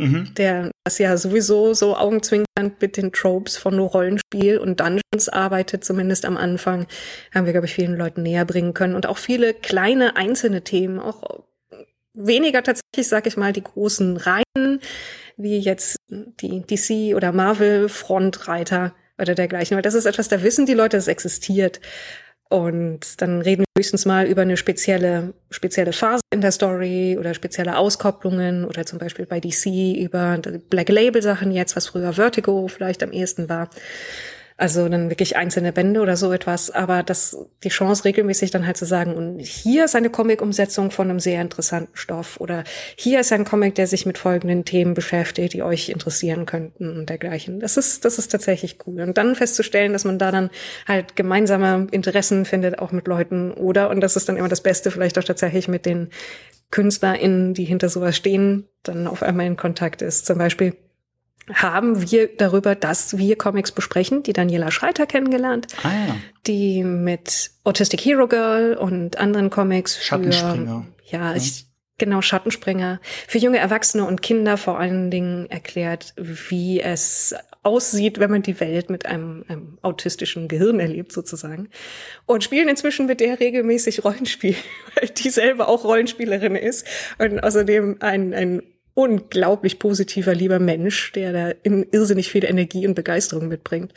[0.00, 0.34] mhm.
[0.36, 6.24] der das ja sowieso so augenzwinkernd mit den Tropes von Rollenspiel und Dungeons arbeitet, zumindest
[6.24, 6.86] am Anfang,
[7.34, 8.94] haben wir, glaube ich, vielen Leuten näher bringen können.
[8.94, 11.44] Und auch viele kleine einzelne Themen, auch
[12.14, 14.80] weniger tatsächlich, sag ich mal, die großen Reihen,
[15.36, 19.76] wie jetzt die DC oder Marvel Frontreiter oder dergleichen.
[19.76, 21.80] Weil das ist etwas, da wissen die Leute, es existiert.
[22.48, 27.32] Und dann reden wir höchstens mal über eine spezielle, spezielle Phase in der Story oder
[27.32, 30.36] spezielle Auskopplungen oder zum Beispiel bei DC über
[30.68, 33.70] Black Label Sachen jetzt, was früher Vertigo vielleicht am ehesten war.
[34.60, 38.76] Also dann wirklich einzelne Bände oder so etwas, aber das die Chance regelmäßig dann halt
[38.76, 43.32] zu sagen, und hier ist eine Comic-Umsetzung von einem sehr interessanten Stoff oder hier ist
[43.32, 47.58] ein Comic, der sich mit folgenden Themen beschäftigt, die euch interessieren könnten und dergleichen.
[47.58, 49.00] Das ist, das ist tatsächlich cool.
[49.00, 50.50] Und dann festzustellen, dass man da dann
[50.86, 54.90] halt gemeinsame Interessen findet, auch mit Leuten oder, und das ist dann immer das Beste,
[54.90, 56.10] vielleicht auch tatsächlich mit den
[56.70, 60.26] KünstlerInnen, die hinter sowas stehen, dann auf einmal in Kontakt ist.
[60.26, 60.76] Zum Beispiel
[61.54, 66.16] haben wir darüber, dass wir Comics besprechen, die Daniela Schreiter kennengelernt, ah, ja.
[66.46, 70.86] die mit Autistic Hero Girl und anderen Comics Schattenspringer.
[71.04, 71.36] Für, ja, ja.
[71.36, 71.66] Ich,
[71.98, 78.30] genau, Schattenspringer, für junge Erwachsene und Kinder vor allen Dingen erklärt, wie es aussieht, wenn
[78.30, 81.68] man die Welt mit einem, einem autistischen Gehirn erlebt, sozusagen.
[82.24, 84.56] Und spielen inzwischen mit der regelmäßig Rollenspiel,
[84.94, 86.86] weil die selber auch Rollenspielerin ist
[87.18, 88.62] und außerdem ein, ein
[89.00, 93.92] unglaublich positiver, lieber Mensch, der da in irrsinnig viel Energie und Begeisterung mitbringt.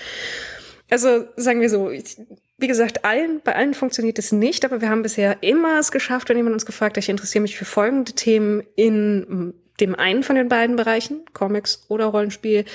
[0.89, 2.17] Also sagen wir so, ich,
[2.57, 6.29] wie gesagt, allen, bei allen funktioniert es nicht, aber wir haben bisher immer es geschafft,
[6.29, 10.35] wenn jemand uns gefragt hat, ich interessiere mich für folgende Themen in dem einen von
[10.35, 12.65] den beiden Bereichen, Comics oder Rollenspiel,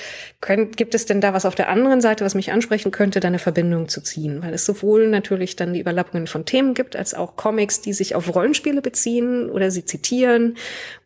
[0.41, 3.29] könnt, gibt es denn da was auf der anderen Seite, was mich ansprechen könnte, da
[3.29, 4.41] eine Verbindung zu ziehen?
[4.43, 8.15] Weil es sowohl natürlich dann die Überlappungen von Themen gibt, als auch Comics, die sich
[8.15, 10.57] auf Rollenspiele beziehen oder sie zitieren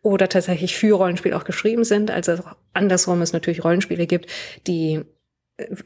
[0.02, 2.10] oder tatsächlich für Rollenspiel auch geschrieben sind.
[2.10, 2.38] Also
[2.72, 4.28] andersrum es natürlich Rollenspiele gibt,
[4.66, 5.04] die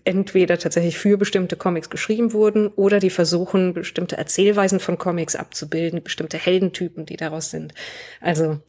[0.04, 6.02] entweder tatsächlich für bestimmte Comics geschrieben wurden oder die versuchen, bestimmte Erzählweisen von Comics abzubilden,
[6.02, 7.74] bestimmte Heldentypen, die daraus sind.
[8.22, 8.60] Also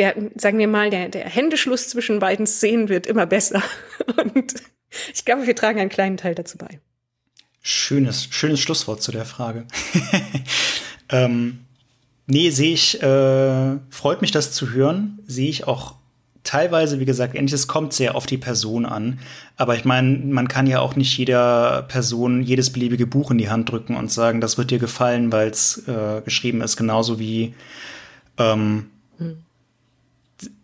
[0.00, 3.62] der, sagen wir mal, der, der Händeschluss zwischen beiden Szenen wird immer besser.
[4.34, 4.54] Und
[5.12, 6.80] ich glaube, wir tragen einen kleinen Teil dazu bei.
[7.60, 9.66] Schönes, schönes Schlusswort zu der Frage.
[11.10, 11.66] ähm,
[12.26, 15.18] nee, sehe ich, äh, freut mich, das zu hören.
[15.26, 15.96] Sehe ich auch
[16.44, 19.18] teilweise, wie gesagt, endlich, es kommt sehr auf die Person an.
[19.58, 23.50] Aber ich meine, man kann ja auch nicht jeder Person jedes beliebige Buch in die
[23.50, 26.78] Hand drücken und sagen, das wird dir gefallen, weil es äh, geschrieben ist.
[26.78, 27.52] Genauso wie
[28.38, 28.86] ähm,
[29.18, 29.42] hm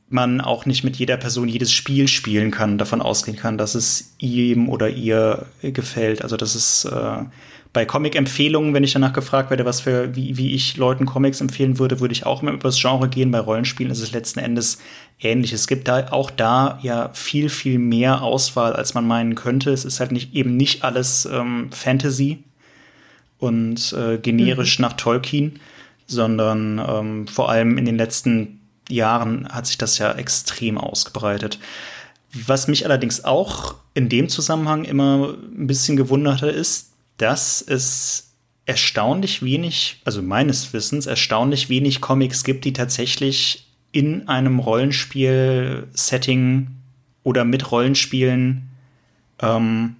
[0.08, 4.14] man auch nicht mit jeder Person jedes Spiel spielen kann, davon ausgehen kann, dass es
[4.18, 6.22] ihm oder ihr gefällt.
[6.22, 7.24] Also das ist äh,
[7.72, 11.78] bei Comic-Empfehlungen, wenn ich danach gefragt werde, was für, wie, wie ich Leuten Comics empfehlen
[11.78, 13.32] würde, würde ich auch immer über das Genre gehen.
[13.32, 14.78] Bei Rollenspielen ist es letzten Endes
[15.20, 15.52] ähnlich.
[15.52, 19.72] Es gibt da auch da ja viel, viel mehr Auswahl, als man meinen könnte.
[19.72, 22.44] Es ist halt nicht eben nicht alles ähm, Fantasy
[23.38, 24.82] und äh, generisch mhm.
[24.84, 25.58] nach Tolkien,
[26.06, 31.58] sondern ähm, vor allem in den letzten Jahren hat sich das ja extrem ausgebreitet.
[32.32, 38.34] Was mich allerdings auch in dem Zusammenhang immer ein bisschen gewundert hat, ist, dass es
[38.66, 46.68] erstaunlich wenig, also meines Wissens, erstaunlich wenig Comics gibt, die tatsächlich in einem Rollenspiel-Setting
[47.22, 48.68] oder mit Rollenspielen,
[49.40, 49.94] ähm,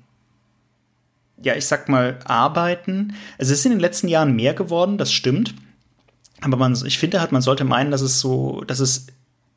[1.43, 3.15] ja, ich sag mal, arbeiten.
[3.39, 5.55] Es ist in den letzten Jahren mehr geworden, das stimmt.
[6.43, 9.07] Aber man, ich finde halt, man sollte meinen, dass es so, dass es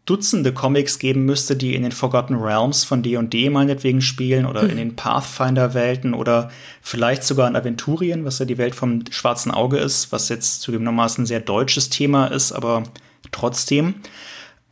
[0.09, 4.69] Dutzende Comics geben müsste, die in den Forgotten Realms von D&D meinetwegen spielen oder mhm.
[4.71, 6.49] in den Pathfinder-Welten oder
[6.81, 10.71] vielleicht sogar in Aventurien, was ja die Welt vom schwarzen Auge ist, was jetzt zu
[10.71, 12.83] dem normalsten sehr deutsches Thema ist, aber
[13.31, 13.95] trotzdem.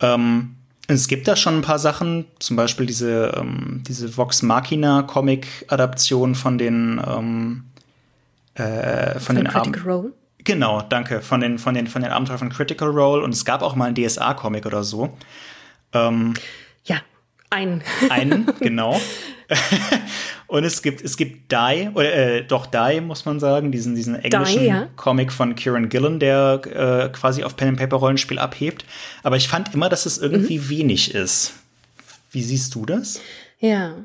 [0.00, 0.56] Ähm,
[0.88, 6.34] es gibt da schon ein paar Sachen, zum Beispiel diese, ähm, diese Vox Machina Comic-Adaption
[6.34, 7.64] von den ähm,
[8.54, 10.12] äh, von, von den Critical Role?
[10.48, 11.20] Genau, danke.
[11.20, 13.22] Von den, von den, von den Abenteuern von Critical Role.
[13.22, 15.14] Und es gab auch mal einen DSA-Comic oder so.
[15.92, 16.32] Ähm,
[16.84, 17.02] ja,
[17.50, 17.82] einen.
[18.08, 18.98] Einen, genau.
[20.46, 24.14] und es gibt, es gibt Die, oder äh, doch Die, muss man sagen, diesen, diesen
[24.14, 24.88] englischen Die, ja.
[24.96, 28.86] Comic von Kieran Gillen, der äh, quasi auf Pen and Paper Rollenspiel abhebt.
[29.22, 30.68] Aber ich fand immer, dass es irgendwie mhm.
[30.70, 31.56] wenig ist.
[32.30, 33.20] Wie siehst du das?
[33.60, 33.96] Ja.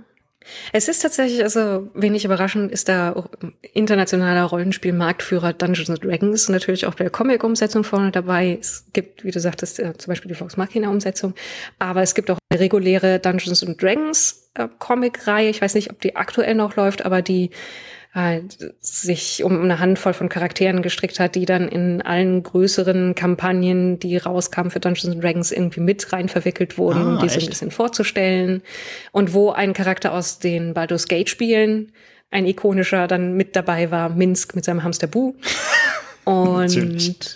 [0.71, 3.29] Es ist tatsächlich, also wenig überraschend, ist da
[3.73, 8.57] internationaler Rollenspielmarktführer Dungeons Dragons natürlich auch bei der Comic-Umsetzung vorne dabei.
[8.59, 11.33] Es gibt, wie du sagtest, äh, zum Beispiel die Vox Machina-Umsetzung,
[11.79, 15.49] aber es gibt auch eine reguläre Dungeons Dragons äh, Comic-Reihe.
[15.49, 17.51] Ich weiß nicht, ob die aktuell noch läuft, aber die
[18.13, 23.99] halt sich um eine Handvoll von Charakteren gestrickt hat, die dann in allen größeren Kampagnen,
[23.99, 27.47] die rauskamen für Dungeons Dragons, irgendwie mit rein verwickelt wurden, ah, um die so ein
[27.47, 28.61] bisschen vorzustellen.
[29.11, 31.91] Und wo ein Charakter aus den Baldur's Gate Spielen,
[32.29, 35.33] ein ikonischer, dann mit dabei war, Minsk mit seinem Hamster Bu.
[36.25, 37.35] Und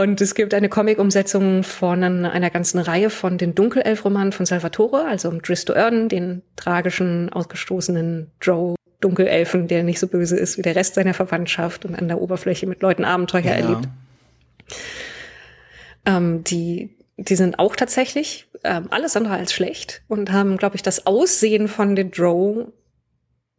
[0.00, 5.28] Und es gibt eine Comic-Umsetzung von einer ganzen Reihe von den Dunkelelf-Romanen von Salvatore, also
[5.28, 10.76] um Dristo Erden, den tragischen, ausgestoßenen Joe Dunkelelfen, der nicht so böse ist wie der
[10.76, 13.52] Rest seiner Verwandtschaft und an der Oberfläche mit Leuten Abenteuer ja.
[13.52, 13.88] erlebt.
[16.06, 20.82] Ähm, die, die sind auch tatsächlich ähm, alles andere als schlecht und haben, glaube ich,
[20.82, 22.68] das Aussehen von The Drow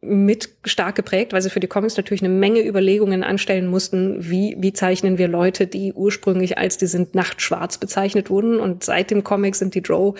[0.00, 4.56] mit stark geprägt, weil sie für die Comics natürlich eine Menge Überlegungen anstellen mussten, wie,
[4.58, 8.60] wie zeichnen wir Leute, die ursprünglich als die sind nachtschwarz bezeichnet wurden.
[8.60, 10.16] Und seit dem Comic sind die Drow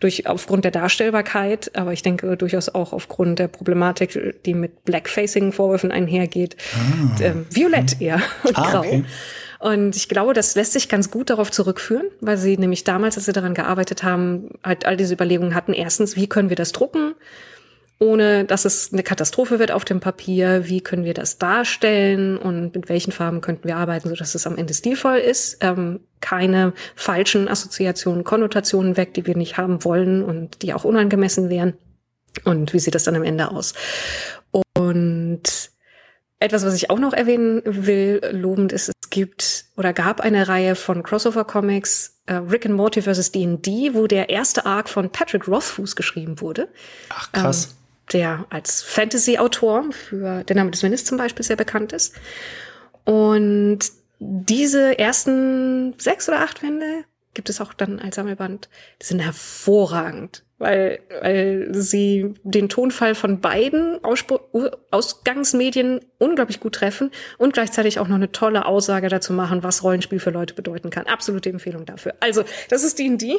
[0.00, 5.90] durch, aufgrund der Darstellbarkeit, aber ich denke durchaus auch aufgrund der Problematik, die mit Blackfacing-Vorwürfen
[5.90, 7.22] einhergeht, ah.
[7.22, 8.80] äh, violett eher und ah, grau.
[8.80, 9.04] Okay.
[9.60, 13.26] Und ich glaube, das lässt sich ganz gut darauf zurückführen, weil sie nämlich damals, als
[13.26, 15.72] sie daran gearbeitet haben, halt all diese Überlegungen hatten.
[15.72, 17.14] Erstens, wie können wir das drucken?
[18.02, 20.68] Ohne dass es eine Katastrophe wird auf dem Papier.
[20.68, 24.58] Wie können wir das darstellen und mit welchen Farben könnten wir arbeiten, sodass es am
[24.58, 25.58] Ende stilvoll ist?
[25.60, 31.48] Ähm, keine falschen Assoziationen, Konnotationen weg, die wir nicht haben wollen und die auch unangemessen
[31.48, 31.74] wären.
[32.44, 33.72] Und wie sieht das dann am Ende aus?
[34.50, 35.70] Und
[36.40, 40.74] etwas, was ich auch noch erwähnen will, lobend ist, es gibt oder gab eine Reihe
[40.74, 43.30] von Crossover-Comics, äh, Rick and Morty vs.
[43.30, 46.68] D&D, wo der erste Arc von Patrick Rothfuss geschrieben wurde.
[47.10, 47.68] Ach, krass.
[47.70, 47.81] Ähm,
[48.12, 52.14] der als Fantasy-Autor für Der Name des Windes zum Beispiel sehr bekannt ist.
[53.04, 53.80] Und
[54.18, 58.68] diese ersten sechs oder acht Wände gibt es auch dann als Sammelband.
[59.00, 64.40] Die sind hervorragend, weil, weil sie den Tonfall von beiden Ausspr
[64.90, 70.20] Ausgangsmedien unglaublich gut treffen und gleichzeitig auch noch eine tolle Aussage dazu machen, was Rollenspiel
[70.20, 71.06] für Leute bedeuten kann.
[71.06, 72.14] Absolute Empfehlung dafür.
[72.20, 73.38] Also, das ist D&D.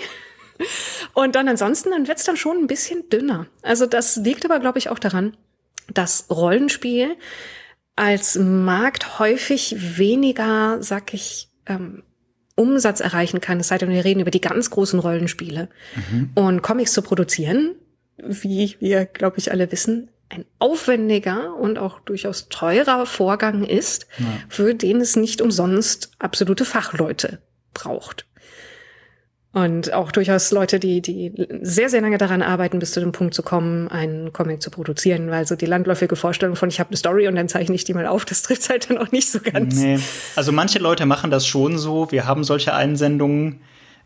[1.13, 3.48] Und dann ansonsten, dann wird's dann schon ein bisschen dünner.
[3.62, 5.36] Also das liegt aber, glaube ich, auch daran,
[5.94, 7.16] dass Rollenspiel
[7.96, 12.04] als Markt häufig weniger, sag ich, ähm,
[12.56, 15.70] Umsatz erreichen kann, es sei denn, wir reden über die ganz großen Rollenspiele.
[15.96, 16.32] Mhm.
[16.36, 17.76] Und Comics zu produzieren,
[18.18, 24.26] wie wir, glaube ich, alle wissen, ein aufwendiger und auch durchaus teurer Vorgang ist, ja.
[24.50, 27.39] für den es nicht umsonst absolute Fachleute
[27.74, 28.26] braucht.
[29.54, 33.36] Und auch durchaus Leute, die, die sehr, sehr lange daran arbeiten, bis zu dem Punkt
[33.36, 35.30] zu kommen, einen Comic zu produzieren.
[35.30, 37.94] Weil so die landläufige Vorstellung von, ich habe eine Story und dann zeichne ich die
[37.94, 39.76] mal auf, das trifft halt dann auch nicht so ganz.
[39.76, 40.00] Nee.
[40.36, 42.12] Also manche Leute machen das schon so.
[42.12, 43.62] Wir haben solche Einsendungen,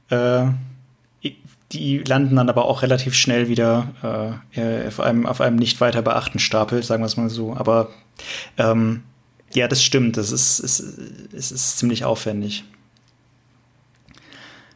[0.09, 0.47] äh,
[1.71, 6.01] die landen dann aber auch relativ schnell wieder äh, auf, einem, auf einem nicht weiter
[6.01, 7.55] beachten Stapel, sagen wir es mal so.
[7.55, 7.89] Aber
[8.57, 9.03] ähm,
[9.53, 10.17] ja, das stimmt.
[10.17, 10.79] Das ist, es,
[11.33, 12.65] es ist ziemlich aufwendig.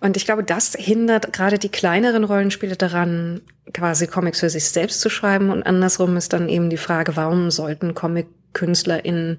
[0.01, 3.41] Und ich glaube, das hindert gerade die kleineren Rollenspiele daran,
[3.73, 5.51] quasi Comics für sich selbst zu schreiben.
[5.51, 9.37] Und andersrum ist dann eben die Frage, warum sollten Comic-KünstlerInnen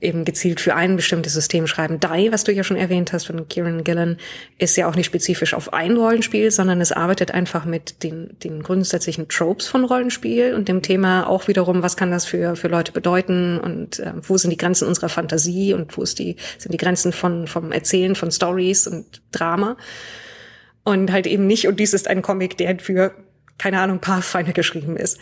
[0.00, 2.00] eben gezielt für ein bestimmtes System schreiben.
[2.00, 4.18] Die, was du ja schon erwähnt hast von Kieran Gillen,
[4.58, 8.62] ist ja auch nicht spezifisch auf ein Rollenspiel, sondern es arbeitet einfach mit den, den
[8.62, 12.92] grundsätzlichen Tropes von Rollenspiel und dem Thema auch wiederum, was kann das für, für Leute
[12.92, 16.78] bedeuten und äh, wo sind die Grenzen unserer Fantasie und wo ist die, sind die
[16.78, 19.76] Grenzen von, vom Erzählen von Stories und Drama.
[20.82, 23.14] Und halt eben nicht, und dies ist ein Comic, der für,
[23.58, 25.18] keine Ahnung, Pathfinder geschrieben ist.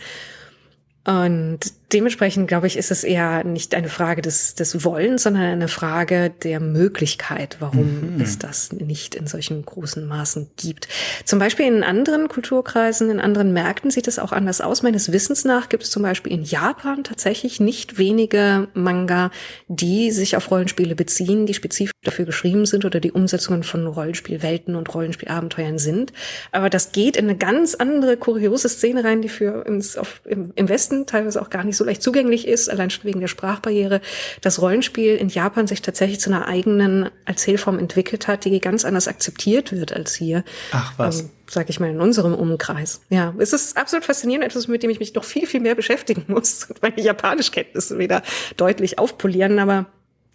[1.05, 1.59] Und
[1.91, 6.31] dementsprechend, glaube ich, ist es eher nicht eine Frage des, des Wollens, sondern eine Frage
[6.43, 8.21] der Möglichkeit, warum mhm.
[8.21, 10.87] es das nicht in solchen großen Maßen gibt.
[11.25, 14.83] Zum Beispiel in anderen Kulturkreisen, in anderen Märkten sieht es auch anders aus.
[14.83, 19.31] Meines Wissens nach gibt es zum Beispiel in Japan tatsächlich nicht wenige Manga,
[19.67, 24.75] die sich auf Rollenspiele beziehen, die spezifisch dafür geschrieben sind oder die Umsetzungen von Rollenspielwelten
[24.75, 26.13] und Rollenspielabenteuern sind.
[26.51, 30.51] Aber das geht in eine ganz andere kuriose Szene rein, die für uns auf, im,
[30.55, 34.01] im Westen teilweise auch gar nicht so leicht zugänglich ist, allein schon wegen der Sprachbarriere,
[34.41, 39.07] das Rollenspiel in Japan sich tatsächlich zu einer eigenen Erzählform entwickelt hat, die ganz anders
[39.07, 40.43] akzeptiert wird als hier.
[40.71, 41.21] Ach was.
[41.21, 43.01] Ähm, sag ich mal, in unserem Umkreis.
[43.09, 46.25] Ja, es ist absolut faszinierend, etwas, mit dem ich mich noch viel, viel mehr beschäftigen
[46.27, 48.21] muss und meine Japanischkenntnisse wieder
[48.57, 49.87] deutlich aufpolieren, aber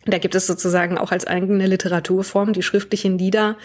[0.06, 3.56] da gibt es sozusagen auch als eigene Literaturform die schriftlichen Lieder,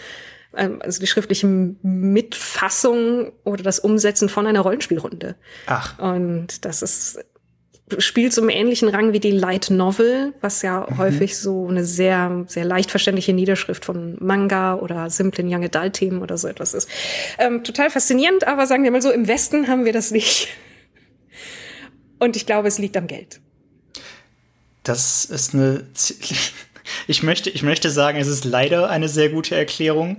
[0.56, 5.36] ähm, also die schriftliche Mitfassung oder das Umsetzen von einer Rollenspielrunde.
[5.66, 5.98] Ach.
[5.98, 7.18] Und das ist
[7.98, 10.98] spielt so im ähnlichen Rang wie die Light Novel, was ja mhm.
[10.98, 16.22] häufig so eine sehr, sehr leicht verständliche Niederschrift von Manga oder simplen Young Adult Themen
[16.22, 16.88] oder so etwas ist.
[17.38, 20.48] Ähm, total faszinierend, aber sagen wir mal so, im Westen haben wir das nicht.
[22.18, 23.40] Und ich glaube, es liegt am Geld.
[24.82, 25.84] Das ist eine
[27.06, 30.18] ich möchte, ich möchte sagen, es ist leider eine sehr gute Erklärung.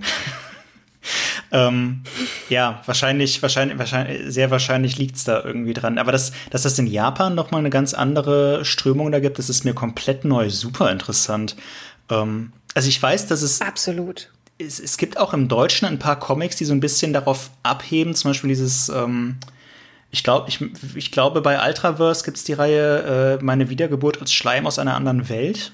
[1.52, 2.02] ähm,
[2.48, 5.98] ja, wahrscheinlich, wahrscheinlich, wahrscheinlich, sehr wahrscheinlich liegt es da irgendwie dran.
[5.98, 9.50] Aber dass, dass das in Japan noch mal eine ganz andere Strömung da gibt, das
[9.50, 11.56] ist mir komplett neu, super interessant.
[12.10, 14.30] Ähm, also ich weiß, dass es absolut.
[14.58, 18.14] Es, es, gibt auch im Deutschen ein paar Comics, die so ein bisschen darauf abheben,
[18.14, 19.38] zum Beispiel dieses ähm,
[20.12, 20.60] ich glaube, ich,
[20.94, 24.94] ich glaube, bei Ultraverse gibt es die Reihe äh, Meine Wiedergeburt als Schleim aus einer
[24.94, 25.72] anderen Welt.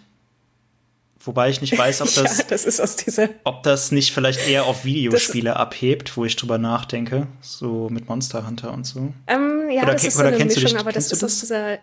[1.29, 5.55] Wobei ich nicht weiß, ob das, ja, das ob das nicht vielleicht eher auf Videospiele
[5.57, 9.13] abhebt, wo ich drüber nachdenke, so mit Monster Hunter und so.
[9.27, 11.81] Ähm, ja, oder, das ist oder so eine Mischung, dich, aber das ist aus dieser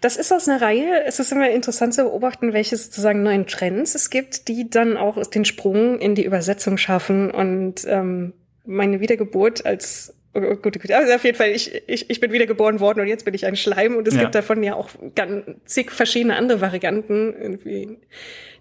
[0.00, 1.02] das ist aus einer Reihe.
[1.06, 5.26] Es ist immer interessant zu beobachten, welche sozusagen neuen Trends es gibt, die dann auch
[5.26, 8.32] den Sprung in die Übersetzung schaffen und ähm,
[8.64, 10.90] meine Wiedergeburt als gut, gut.
[10.90, 13.46] Also auf jeden Fall, ich, ich, ich bin wieder geboren worden und jetzt bin ich
[13.46, 14.22] ein Schleim und es ja.
[14.22, 17.98] gibt davon ja auch ganz zig verschiedene andere Varianten irgendwie.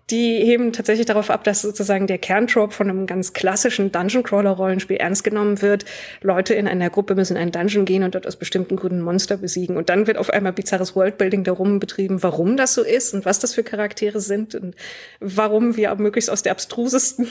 [0.09, 5.25] Die heben tatsächlich darauf ab, dass sozusagen der Kerntrope von einem ganz klassischen Dungeon-Crawler-Rollenspiel ernst
[5.25, 5.83] genommen wird.
[6.21, 9.35] Leute in einer Gruppe müssen in einen Dungeon gehen und dort aus bestimmten Gründen Monster
[9.35, 9.75] besiegen.
[9.75, 13.39] Und dann wird auf einmal bizarres Worldbuilding darum betrieben, warum das so ist und was
[13.39, 14.75] das für Charaktere sind und
[15.19, 17.27] warum wir möglichst aus der abstrusesten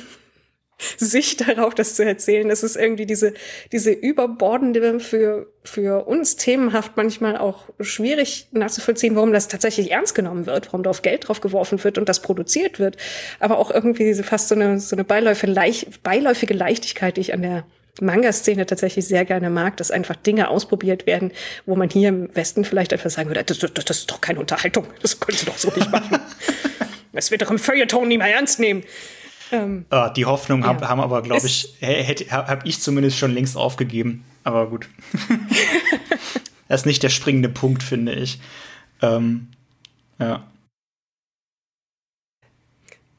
[0.99, 2.49] Sicht darauf, das zu erzählen.
[2.49, 3.35] Das ist irgendwie diese,
[3.73, 10.47] diese überbordende, für, für uns themenhaft manchmal auch schwierig nachzuvollziehen, warum das tatsächlich ernst genommen
[10.47, 12.97] wird, warum darauf Geld drauf geworfen wird und das produziert wird.
[13.41, 17.65] Aber auch irgendwie diese fast so eine, so eine beiläufige Leichtigkeit, die ich an der
[18.01, 21.33] Manga-Szene tatsächlich sehr gerne mag, dass einfach Dinge ausprobiert werden,
[21.65, 24.41] wo man hier im Westen vielleicht einfach sagen würde, das, das, das ist doch keine
[24.41, 26.19] Unterhaltung, das könntest du doch so nicht machen.
[27.13, 28.85] Das wird doch im Feuilleton nie mehr ernst nehmen.
[29.53, 30.69] Ähm, ah, die Hoffnung ja.
[30.81, 34.25] haben, aber, glaube ich, hätte, habe ich zumindest schon längst aufgegeben.
[34.45, 34.89] Aber gut.
[36.69, 38.41] das ist nicht der springende Punkt, finde ich.
[39.03, 39.49] Ähm,
[40.19, 40.47] ja.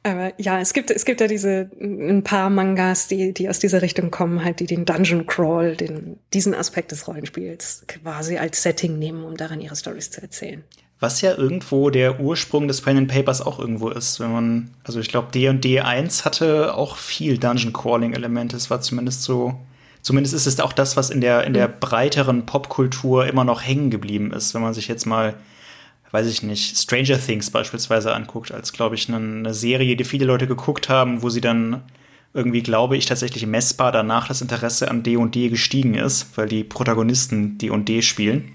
[0.04, 3.82] Aber ja, es gibt, es gibt ja diese, ein paar Mangas, die, die aus dieser
[3.82, 8.98] Richtung kommen, halt, die den Dungeon Crawl, den, diesen Aspekt des Rollenspiels quasi als Setting
[9.00, 10.64] nehmen, um darin ihre Stories zu erzählen.
[11.00, 15.00] Was ja irgendwo der Ursprung des Pen and Papers auch irgendwo ist, wenn man, also
[15.00, 18.58] ich glaube, D&D 1 hatte auch viel Dungeon Crawling Elemente.
[18.58, 19.60] Es war zumindest so,
[20.02, 21.74] zumindest ist es auch das, was in der, in der mhm.
[21.80, 24.56] breiteren Popkultur immer noch hängen geblieben ist.
[24.56, 25.36] Wenn man sich jetzt mal,
[26.10, 30.26] weiß ich nicht, Stranger Things beispielsweise anguckt, als, glaube ich, eine, eine Serie, die viele
[30.26, 31.84] Leute geguckt haben, wo sie dann
[32.34, 37.60] irgendwie, glaube ich, tatsächlich messbar danach das Interesse an D&D gestiegen ist, weil die Protagonisten
[37.60, 38.54] D&D spielen.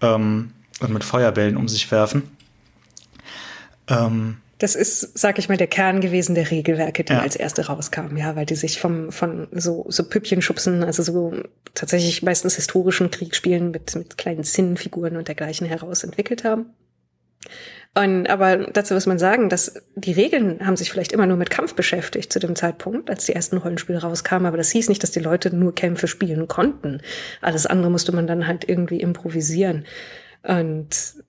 [0.00, 2.22] Ähm, und mit Feuerbällen um sich werfen.
[3.88, 7.20] Ähm, das ist, sag ich mal, der Kern gewesen der Regelwerke, die ja.
[7.20, 11.34] als erste rauskamen, ja, weil die sich vom, von so, so Püppchenschubsen, also so
[11.74, 16.66] tatsächlich meistens historischen Kriegsspielen mit, mit kleinen Zinnenfiguren und dergleichen heraus entwickelt haben.
[17.96, 21.50] Und, aber dazu muss man sagen, dass die Regeln haben sich vielleicht immer nur mit
[21.50, 24.46] Kampf beschäftigt zu dem Zeitpunkt, als die ersten Rollenspiele rauskamen.
[24.46, 27.02] Aber das hieß nicht, dass die Leute nur Kämpfe spielen konnten.
[27.40, 29.84] Alles andere musste man dann halt irgendwie improvisieren.
[30.46, 31.24] Und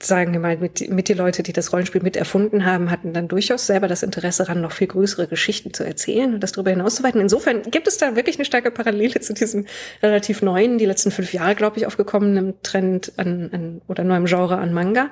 [0.00, 3.26] sagen wir mal, mit, mit die Leute, die das Rollenspiel mit erfunden haben, hatten dann
[3.26, 6.96] durchaus selber das Interesse daran, noch viel größere Geschichten zu erzählen und das darüber hinaus
[6.96, 7.20] zu weiten.
[7.20, 9.66] Insofern gibt es da wirklich eine starke Parallele zu diesem
[10.02, 14.58] relativ neuen, die letzten fünf Jahre, glaube ich, aufgekommenen Trend an, an oder neuem Genre
[14.58, 15.10] an Manga.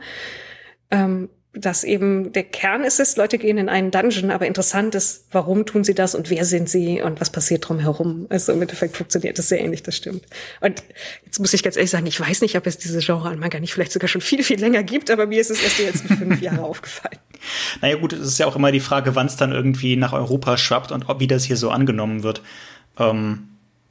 [0.93, 5.25] Ähm, dass eben der Kern ist es, Leute gehen in einen Dungeon, aber interessant ist,
[5.33, 8.27] warum tun sie das und wer sind sie und was passiert drumherum.
[8.29, 10.25] Also im Endeffekt funktioniert das sehr ähnlich, das stimmt.
[10.61, 10.83] Und
[11.25, 13.59] jetzt muss ich ganz ehrlich sagen, ich weiß nicht, ob es diese Genre an Manga
[13.59, 16.17] nicht vielleicht sogar schon viel, viel länger gibt, aber mir ist es erst die letzten
[16.17, 17.19] fünf Jahre aufgefallen.
[17.81, 20.59] Naja gut, es ist ja auch immer die Frage, wann es dann irgendwie nach Europa
[20.59, 22.43] schwappt und ob wie das hier so angenommen wird.
[22.99, 23.49] Ähm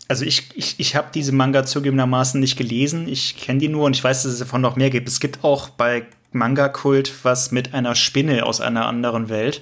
[0.07, 3.07] also ich, ich, ich habe diese Manga zugegebenermaßen nicht gelesen.
[3.07, 5.09] Ich kenne die nur und ich weiß, dass es davon noch mehr gibt.
[5.09, 6.05] Es gibt auch bei
[6.35, 9.61] Manga-Kult was mit einer Spinne aus einer anderen Welt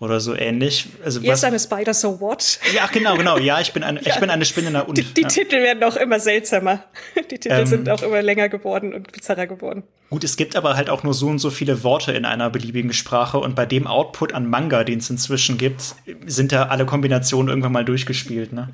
[0.00, 0.88] oder so ähnlich.
[1.04, 2.58] Also Hier ist eine Spider, so what?
[2.74, 3.38] Ja, genau, genau.
[3.38, 4.12] Ja, ich bin eine, ja.
[4.14, 4.70] ich bin eine Spinne.
[4.70, 5.28] Na, und, die, die ja.
[5.28, 6.84] Titel werden auch immer seltsamer.
[7.30, 9.84] Die Titel ähm, sind auch immer länger geworden und bizarrer geworden.
[10.10, 12.92] Gut, es gibt aber halt auch nur so und so viele Worte in einer beliebigen
[12.92, 15.94] Sprache und bei dem Output an Manga, den es inzwischen gibt,
[16.26, 18.52] sind da alle Kombinationen irgendwann mal durchgespielt.
[18.52, 18.68] Ne?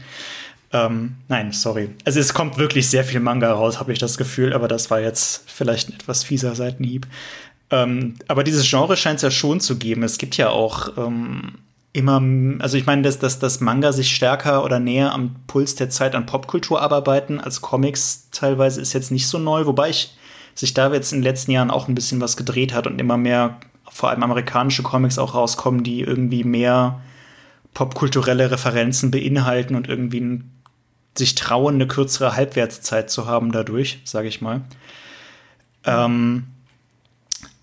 [0.73, 1.91] Ähm, nein, sorry.
[2.05, 5.01] Also es kommt wirklich sehr viel Manga raus, habe ich das Gefühl, aber das war
[5.01, 7.07] jetzt vielleicht ein etwas fieser Seitenhieb.
[7.71, 10.03] Ähm, aber dieses Genre scheint es ja schon zu geben.
[10.03, 11.55] Es gibt ja auch ähm,
[11.93, 12.23] immer,
[12.63, 16.15] also ich meine, dass, dass das Manga sich stärker oder näher am Puls der Zeit
[16.15, 20.17] an Popkultur arbeiten als Comics teilweise ist jetzt nicht so neu, wobei ich
[20.55, 23.17] sich da jetzt in den letzten Jahren auch ein bisschen was gedreht hat und immer
[23.17, 23.59] mehr
[23.91, 27.01] vor allem amerikanische Comics auch rauskommen, die irgendwie mehr
[27.75, 30.60] popkulturelle Referenzen beinhalten und irgendwie ein
[31.21, 34.63] sich trauen, eine kürzere Halbwertszeit zu haben dadurch, sage ich mal.
[35.85, 36.47] Ähm,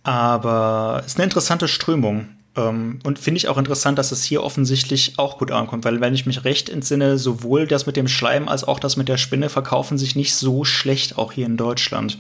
[0.04, 2.30] aber es ist eine interessante Strömung.
[2.56, 6.14] Ähm, und finde ich auch interessant, dass es hier offensichtlich auch gut ankommt, weil wenn
[6.14, 9.50] ich mich recht entsinne, sowohl das mit dem Schleim als auch das mit der Spinne
[9.50, 12.20] verkaufen sich nicht so schlecht, auch hier in Deutschland.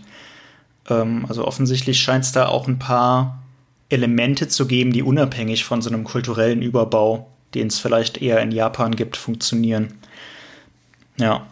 [0.89, 3.43] Ähm, also offensichtlich scheint es da auch ein paar
[3.89, 8.51] Elemente zu geben, die unabhängig von so einem kulturellen Überbau, den es vielleicht eher in
[8.51, 9.93] Japan gibt, funktionieren.
[11.20, 11.47] Ja.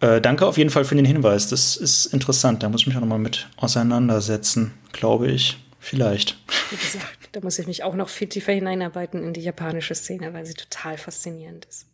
[0.00, 1.48] Äh, danke auf jeden Fall für den Hinweis.
[1.48, 2.62] Das ist interessant.
[2.62, 5.58] Da muss ich mich auch noch mal mit auseinandersetzen, glaube ich.
[5.80, 6.36] Vielleicht.
[6.70, 10.34] Wie gesagt, da muss ich mich auch noch viel tiefer hineinarbeiten in die japanische Szene,
[10.34, 11.86] weil sie total faszinierend ist.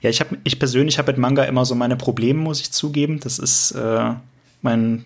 [0.00, 3.20] Ja, ich, hab, ich persönlich habe mit Manga immer so meine Probleme, muss ich zugeben.
[3.20, 4.12] Das ist äh,
[4.62, 5.04] mein,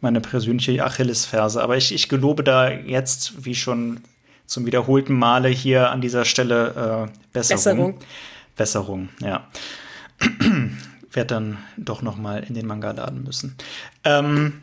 [0.00, 1.62] meine persönliche Achillesferse.
[1.62, 4.00] Aber ich, ich gelobe da jetzt, wie schon
[4.46, 7.56] zum wiederholten Male hier an dieser Stelle, äh, Besserung.
[7.56, 7.98] Besserung.
[8.56, 9.48] Besserung, ja.
[11.12, 13.56] Werde dann doch noch mal in den Manga laden müssen.
[14.04, 14.62] Ähm,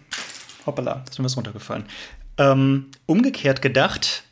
[0.65, 1.85] hoppala, ist mir was runtergefallen.
[2.37, 4.23] Ähm, umgekehrt gedacht,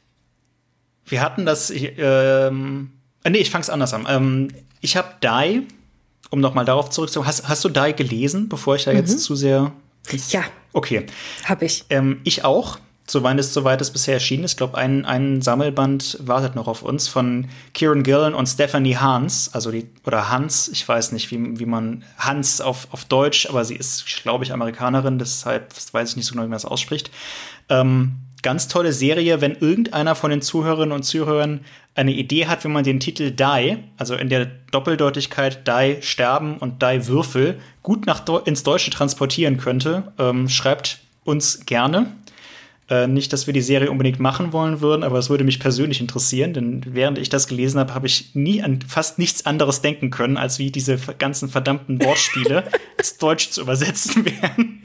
[1.05, 1.71] wir hatten das.
[1.71, 2.91] Ähm,
[3.23, 4.05] äh, nee, ich fange es anders an.
[4.07, 4.47] Ähm,
[4.81, 5.67] ich habe Die,
[6.29, 7.27] um noch mal darauf zurückzukommen.
[7.27, 8.97] Hast, hast du Die gelesen, bevor ich da mhm.
[8.97, 9.71] jetzt zu sehr.
[10.29, 10.43] Ja.
[10.73, 11.05] Okay.
[11.43, 11.85] Habe ich.
[11.89, 12.79] Ähm, ich auch
[13.11, 14.51] soweit es, soweit es bisher erschienen ist.
[14.51, 19.53] Ich glaube, ein, ein Sammelband wartet noch auf uns von Kieran Gillen und Stephanie Hans,
[19.53, 23.65] also die, oder Hans, ich weiß nicht, wie, wie man Hans auf, auf Deutsch, aber
[23.65, 27.11] sie ist, glaube ich, Amerikanerin, deshalb weiß ich nicht so genau, wie man das ausspricht.
[27.69, 31.61] Ähm, ganz tolle Serie, wenn irgendeiner von den Zuhörerinnen und Zuhörern
[31.93, 36.81] eine Idee hat, wie man den Titel Die, also in der Doppeldeutigkeit Die sterben und
[36.81, 42.07] Die Würfel, gut nach ins Deutsche transportieren könnte, ähm, schreibt uns gerne.
[42.91, 46.01] Äh, nicht, dass wir die Serie unbedingt machen wollen würden, aber es würde mich persönlich
[46.01, 50.09] interessieren, denn während ich das gelesen habe, habe ich nie an fast nichts anderes denken
[50.09, 52.65] können, als wie diese ganzen verdammten Wortspiele
[52.97, 54.83] ins Deutsch zu übersetzen wären.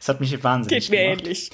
[0.00, 1.20] Das hat mich wahnsinnig Geht mir gemacht.
[1.20, 1.50] ähnlich.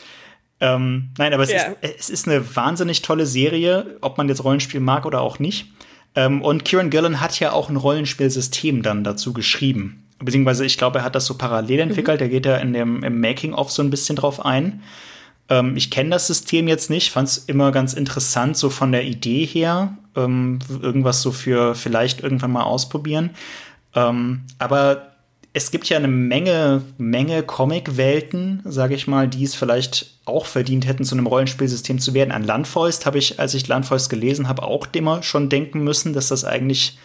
[0.60, 1.74] Ähm, nein, aber es, ja.
[1.82, 5.66] ist, es ist eine wahnsinnig tolle Serie, ob man jetzt Rollenspiel mag oder auch nicht.
[6.14, 10.06] Ähm, und Kieran Gillen hat ja auch ein Rollenspielsystem dann dazu geschrieben.
[10.20, 12.18] Beziehungsweise, ich glaube, er hat das so parallel entwickelt.
[12.18, 12.24] Mhm.
[12.24, 14.82] Er geht ja in dem, im Making-of so ein bisschen drauf ein.
[15.48, 19.04] Ähm, ich kenne das System jetzt nicht, fand es immer ganz interessant, so von der
[19.04, 19.96] Idee her.
[20.16, 23.30] Ähm, irgendwas so für vielleicht irgendwann mal ausprobieren.
[23.94, 25.12] Ähm, aber
[25.52, 30.86] es gibt ja eine Menge, Menge Comic-Welten, sage ich mal, die es vielleicht auch verdient
[30.86, 32.32] hätten, zu einem Rollenspielsystem zu werden.
[32.32, 36.28] An Landfäust habe ich, als ich Landfäust gelesen habe, auch immer schon denken müssen, dass
[36.28, 36.98] das eigentlich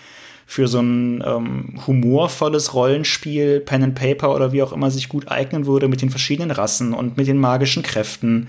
[0.45, 5.27] für so ein ähm, humorvolles Rollenspiel, Pen and Paper oder wie auch immer sich gut
[5.29, 8.47] eignen würde mit den verschiedenen Rassen und mit den magischen Kräften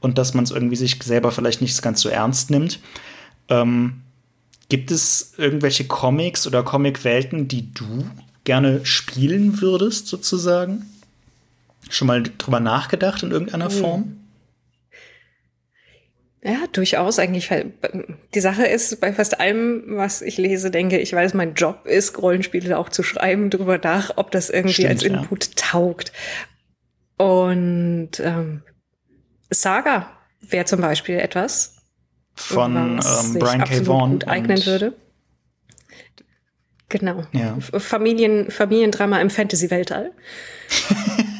[0.00, 2.80] und dass man es irgendwie sich selber vielleicht nicht ganz so ernst nimmt.
[3.48, 4.02] Ähm,
[4.68, 8.04] gibt es irgendwelche Comics oder Comicwelten, die du
[8.44, 10.86] gerne spielen würdest, sozusagen?
[11.88, 13.80] Schon mal drüber nachgedacht in irgendeiner hm.
[13.80, 14.16] Form?
[16.46, 17.50] Ja, durchaus eigentlich.
[18.34, 22.22] Die Sache ist, bei fast allem, was ich lese, denke ich, weiß, mein Job ist,
[22.22, 25.52] Rollenspiele auch zu schreiben, darüber nach, ob das irgendwie Stimmt, als Input ja.
[25.56, 26.12] taugt.
[27.16, 28.62] Und ähm,
[29.50, 30.08] Saga
[30.40, 31.82] wäre zum Beispiel etwas,
[32.34, 33.84] von ähm, Brian K.
[33.84, 34.92] Vaughan gut eignen würde.
[36.88, 37.24] Genau.
[37.32, 37.58] Ja.
[37.80, 40.12] Familien, Familiendrama im Fantasy-Weltall.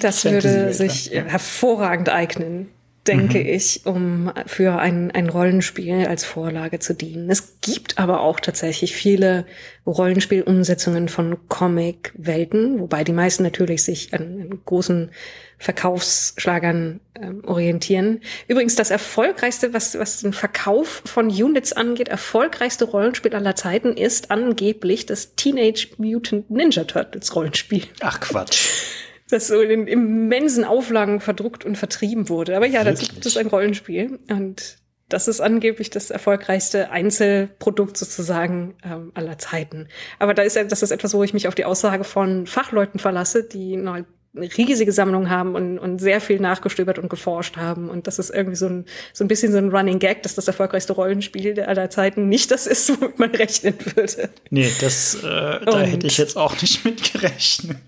[0.02, 2.68] Das Fantasy würde sich hervorragend eignen
[3.06, 3.46] denke mhm.
[3.46, 7.30] ich, um für ein, ein Rollenspiel als Vorlage zu dienen.
[7.30, 9.46] Es gibt aber auch tatsächlich viele
[9.86, 15.10] Rollenspielumsetzungen von Comic-Welten, wobei die meisten natürlich sich an, großen
[15.58, 18.20] Verkaufsschlagern ähm, orientieren.
[18.46, 24.30] Übrigens das erfolgreichste, was, was den Verkauf von Units angeht, erfolgreichste Rollenspiel aller Zeiten ist
[24.30, 27.84] angeblich das Teenage Mutant Ninja Turtles Rollenspiel.
[28.00, 28.68] Ach Quatsch
[29.28, 32.56] das so in immensen Auflagen verdruckt und vertrieben wurde.
[32.56, 34.18] Aber ja, dazu gibt es ein Rollenspiel.
[34.30, 39.88] Und das ist angeblich das erfolgreichste Einzelprodukt sozusagen ähm, aller Zeiten.
[40.18, 43.44] Aber da ist das ist etwas, wo ich mich auf die Aussage von Fachleuten verlasse,
[43.44, 44.04] die eine
[44.36, 47.88] riesige Sammlung haben und, und sehr viel nachgestöbert und geforscht haben.
[47.88, 50.46] Und das ist irgendwie so ein, so ein bisschen so ein Running Gag, dass das
[50.46, 54.30] erfolgreichste Rollenspiel aller Zeiten nicht das ist, womit man rechnen würde.
[54.50, 57.78] Nee, das, äh, da hätte ich jetzt auch nicht mit gerechnet.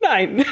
[0.00, 0.44] Nein.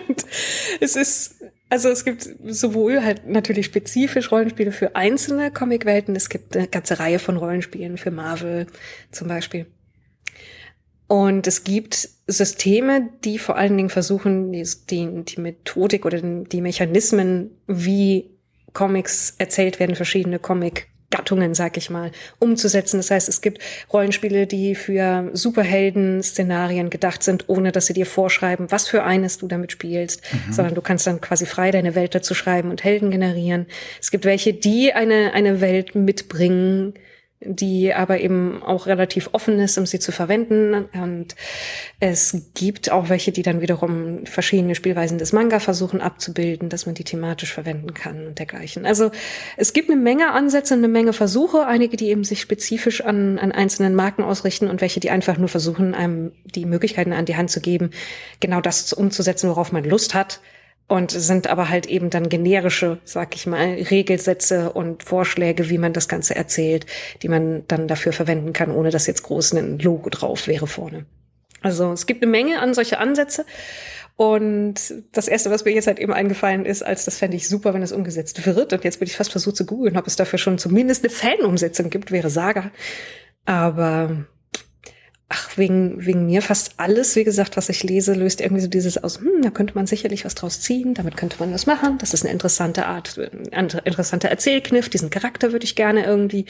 [0.80, 6.56] es ist, also es gibt sowohl halt natürlich spezifisch Rollenspiele für einzelne Comicwelten, es gibt
[6.56, 8.66] eine ganze Reihe von Rollenspielen für Marvel
[9.10, 9.66] zum Beispiel.
[11.08, 17.50] Und es gibt Systeme, die vor allen Dingen versuchen, die, die, Methodik oder die Mechanismen,
[17.66, 18.30] wie
[18.72, 22.10] Comics erzählt werden, verschiedene Comic Gattungen, sag ich mal,
[22.40, 22.96] umzusetzen.
[22.96, 28.72] Das heißt, es gibt Rollenspiele, die für Superhelden-Szenarien gedacht sind, ohne dass sie dir vorschreiben,
[28.72, 30.52] was für eines du damit spielst, mhm.
[30.52, 33.66] sondern du kannst dann quasi frei deine Welt dazu schreiben und Helden generieren.
[34.00, 36.94] Es gibt welche, die eine, eine Welt mitbringen,
[37.44, 40.86] die aber eben auch relativ offen ist, um sie zu verwenden.
[40.92, 41.34] Und
[42.00, 46.94] es gibt auch welche, die dann wiederum verschiedene Spielweisen des Manga versuchen abzubilden, dass man
[46.94, 48.86] die thematisch verwenden kann und dergleichen.
[48.86, 49.10] Also
[49.56, 53.52] es gibt eine Menge Ansätze, eine Menge Versuche, einige, die eben sich spezifisch an, an
[53.52, 57.50] einzelnen Marken ausrichten und welche, die einfach nur versuchen, einem die Möglichkeiten an die Hand
[57.50, 57.90] zu geben,
[58.40, 60.40] genau das umzusetzen, worauf man Lust hat
[60.88, 65.92] und sind aber halt eben dann generische, sag ich mal, Regelsätze und Vorschläge, wie man
[65.92, 66.86] das Ganze erzählt,
[67.22, 71.06] die man dann dafür verwenden kann, ohne dass jetzt groß ein Logo drauf wäre vorne.
[71.62, 73.46] Also es gibt eine Menge an solche Ansätze.
[74.16, 74.74] Und
[75.12, 77.82] das erste, was mir jetzt halt eben eingefallen ist, als das fände ich super, wenn
[77.82, 78.72] es umgesetzt wird.
[78.72, 81.88] Und jetzt bin ich fast versucht zu googeln, ob es dafür schon zumindest eine Fanumsetzung
[81.88, 82.70] gibt, wäre Saga.
[83.46, 84.26] Aber
[85.32, 89.02] ach, wegen, wegen mir fast alles, wie gesagt, was ich lese, löst irgendwie so dieses
[89.02, 91.96] aus, hm, da könnte man sicherlich was draus ziehen, damit könnte man was machen.
[91.96, 93.18] Das ist eine interessante Art,
[93.50, 94.90] ein interessanter Erzählkniff.
[94.90, 96.44] Diesen Charakter würde ich gerne irgendwie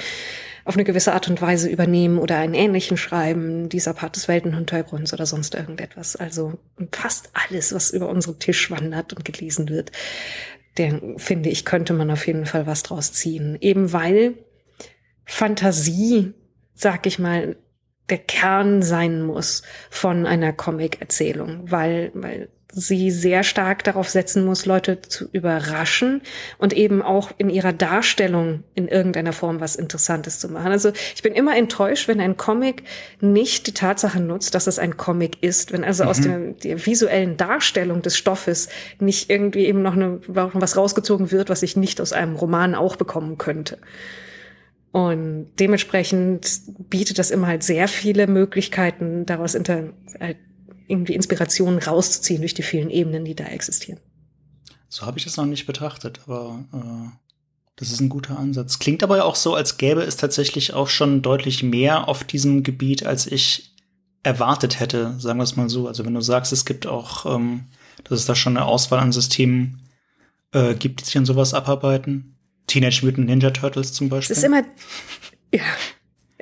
[0.65, 5.13] auf eine gewisse Art und Weise übernehmen oder einen ähnlichen schreiben, dieser Part des Weltenhintergrunds
[5.13, 6.17] oder sonst irgendetwas.
[6.17, 6.55] Also
[6.91, 9.93] fast alles, was über unseren Tisch wandert und gelesen wird,
[10.77, 13.59] der finde ich, könnte man auf jeden Fall was draus ziehen.
[13.61, 14.35] Eben weil
[15.25, 16.33] Fantasie,
[16.75, 17.57] sag ich mal,
[18.09, 24.65] der Kern sein muss von einer Comic-Erzählung, weil, weil sie sehr stark darauf setzen muss,
[24.65, 26.23] Leute zu überraschen
[26.59, 30.73] und eben auch in ihrer Darstellung in irgendeiner Form was Interessantes zu machen.
[30.73, 32.85] Also ich bin immer enttäuscht, wenn ein Comic
[33.21, 36.09] nicht die Tatsache nutzt, dass es ein Comic ist, wenn also mhm.
[36.09, 41.51] aus der, der, visuellen Darstellung des Stoffes nicht irgendwie eben noch eine, was rausgezogen wird,
[41.51, 43.79] was ich nicht aus einem Roman auch bekommen könnte.
[44.93, 50.37] Und dementsprechend bietet das immer halt sehr viele Möglichkeiten, daraus inter, halt
[50.87, 53.99] irgendwie Inspirationen rauszuziehen durch die vielen Ebenen, die da existieren.
[54.91, 57.09] So habe ich das noch nicht betrachtet, aber äh,
[57.77, 58.79] das ist ein guter Ansatz.
[58.79, 63.07] Klingt aber auch so, als gäbe es tatsächlich auch schon deutlich mehr auf diesem Gebiet,
[63.07, 63.75] als ich
[64.23, 65.89] erwartet hätte, sagen wir es mal so.
[65.89, 67.69] Also wenn du sagst, es gibt auch, ähm,
[68.05, 69.81] dass es da schon eine Auswahl an Systemen
[70.53, 72.32] äh, gibt, die sich an sowas abarbeiten,
[72.67, 74.33] Teenage Mutant Ninja Turtles zum Beispiel.
[74.33, 74.63] Es ist immer,
[75.53, 75.63] ja,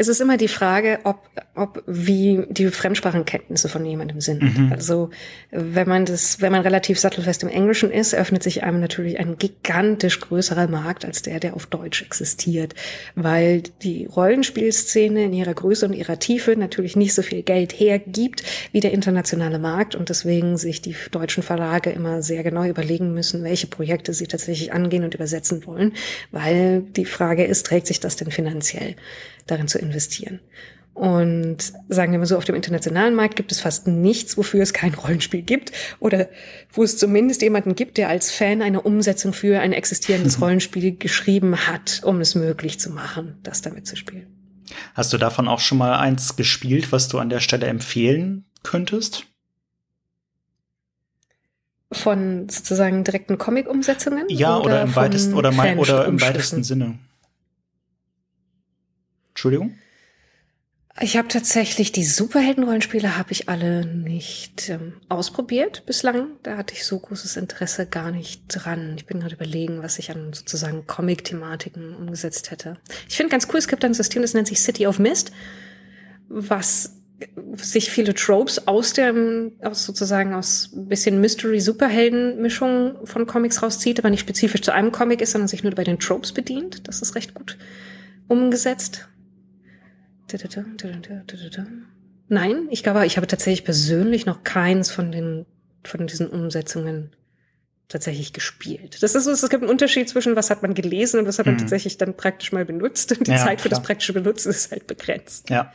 [0.01, 4.41] es ist immer die Frage, ob, ob wie die Fremdsprachenkenntnisse von jemandem sind.
[4.41, 4.73] Mhm.
[4.73, 5.11] Also
[5.51, 9.37] wenn man das, wenn man relativ sattelfest im Englischen ist, öffnet sich einem natürlich ein
[9.37, 12.75] gigantisch größerer Markt als der, der auf Deutsch existiert,
[13.15, 18.43] weil die Rollenspielszene in ihrer Größe und ihrer Tiefe natürlich nicht so viel Geld hergibt
[18.73, 23.45] wie der internationale Markt und deswegen sich die deutschen Verlage immer sehr genau überlegen müssen,
[23.45, 25.93] welche Projekte sie tatsächlich angehen und übersetzen wollen,
[26.31, 28.97] weil die Frage ist, trägt sich das denn finanziell?
[29.47, 30.41] Darin zu investieren.
[31.01, 34.73] Und sagen wir mal so, auf dem internationalen Markt gibt es fast nichts, wofür es
[34.73, 36.29] kein Rollenspiel gibt oder
[36.73, 41.67] wo es zumindest jemanden gibt, der als Fan eine Umsetzung für ein existierendes Rollenspiel geschrieben
[41.67, 44.27] hat, um es möglich zu machen, das damit zu spielen.
[44.95, 49.25] Hast du davon auch schon mal eins gespielt, was du an der Stelle empfehlen könntest?
[51.93, 54.27] Von sozusagen direkten Comic-Umsetzungen?
[54.29, 56.99] Ja, oder, oder im weitesten oder, mein, oder im weitesten Sinne.
[59.41, 59.73] Entschuldigung?
[61.01, 66.33] Ich habe tatsächlich die Superhelden-Rollenspiele habe ich alle nicht ähm, ausprobiert bislang.
[66.43, 68.97] Da hatte ich so großes Interesse gar nicht dran.
[68.99, 72.77] Ich bin gerade überlegen, was ich an sozusagen Comic-Thematiken umgesetzt hätte.
[73.09, 75.33] Ich finde ganz cool, es gibt ein System, das nennt sich City of Mist,
[76.29, 76.97] was
[77.55, 84.21] sich viele Tropes aus dem, aus sozusagen aus bisschen Mystery-Superhelden-Mischung von Comics rauszieht, aber nicht
[84.21, 86.87] spezifisch zu einem Comic ist, sondern sich nur bei den Tropes bedient.
[86.89, 87.57] Das ist recht gut
[88.29, 89.09] umgesetzt.
[92.29, 95.47] Nein, ich glaube, ich habe tatsächlich persönlich noch keins von den,
[95.85, 97.11] von diesen Umsetzungen
[97.91, 99.03] tatsächlich gespielt.
[99.03, 101.47] Das ist so, es gibt einen Unterschied zwischen was hat man gelesen und was hat
[101.47, 101.61] man mhm.
[101.61, 103.11] tatsächlich dann praktisch mal benutzt.
[103.19, 103.81] Und die ja, Zeit für klar.
[103.81, 105.51] das praktische Benutzen ist halt begrenzt.
[105.51, 105.73] Ja.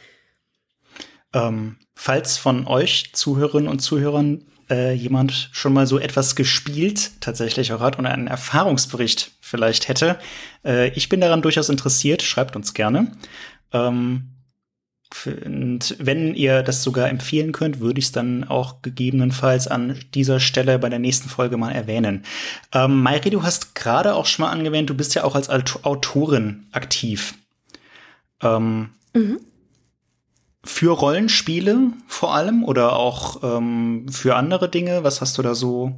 [1.33, 7.73] Ähm, falls von euch Zuhörerinnen und Zuhörern äh, jemand schon mal so etwas gespielt tatsächlich
[7.73, 10.17] auch hat und einen Erfahrungsbericht vielleicht hätte,
[10.63, 12.21] äh, ich bin daran durchaus interessiert.
[12.21, 13.11] Schreibt uns gerne.
[13.73, 14.34] Ähm,
[15.25, 20.39] und wenn ihr das sogar empfehlen könnt, würde ich es dann auch gegebenenfalls an dieser
[20.39, 22.23] Stelle bei der nächsten Folge mal erwähnen.
[22.73, 26.65] Ähm, Mairi, du hast gerade auch schon mal angewähnt, du bist ja auch als Autorin
[26.71, 27.35] aktiv.
[28.41, 29.39] Ähm, mhm.
[30.63, 35.03] Für Rollenspiele vor allem oder auch ähm, für andere Dinge?
[35.03, 35.93] Was hast du da so?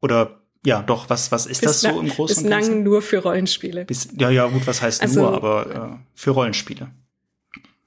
[0.00, 2.68] Oder ja, doch, was, was ist das so im Großen und Ganzen?
[2.68, 3.84] Bislang nur für Rollenspiele.
[3.84, 6.88] Bis, ja, ja, gut, was heißt also, nur, aber äh, für Rollenspiele.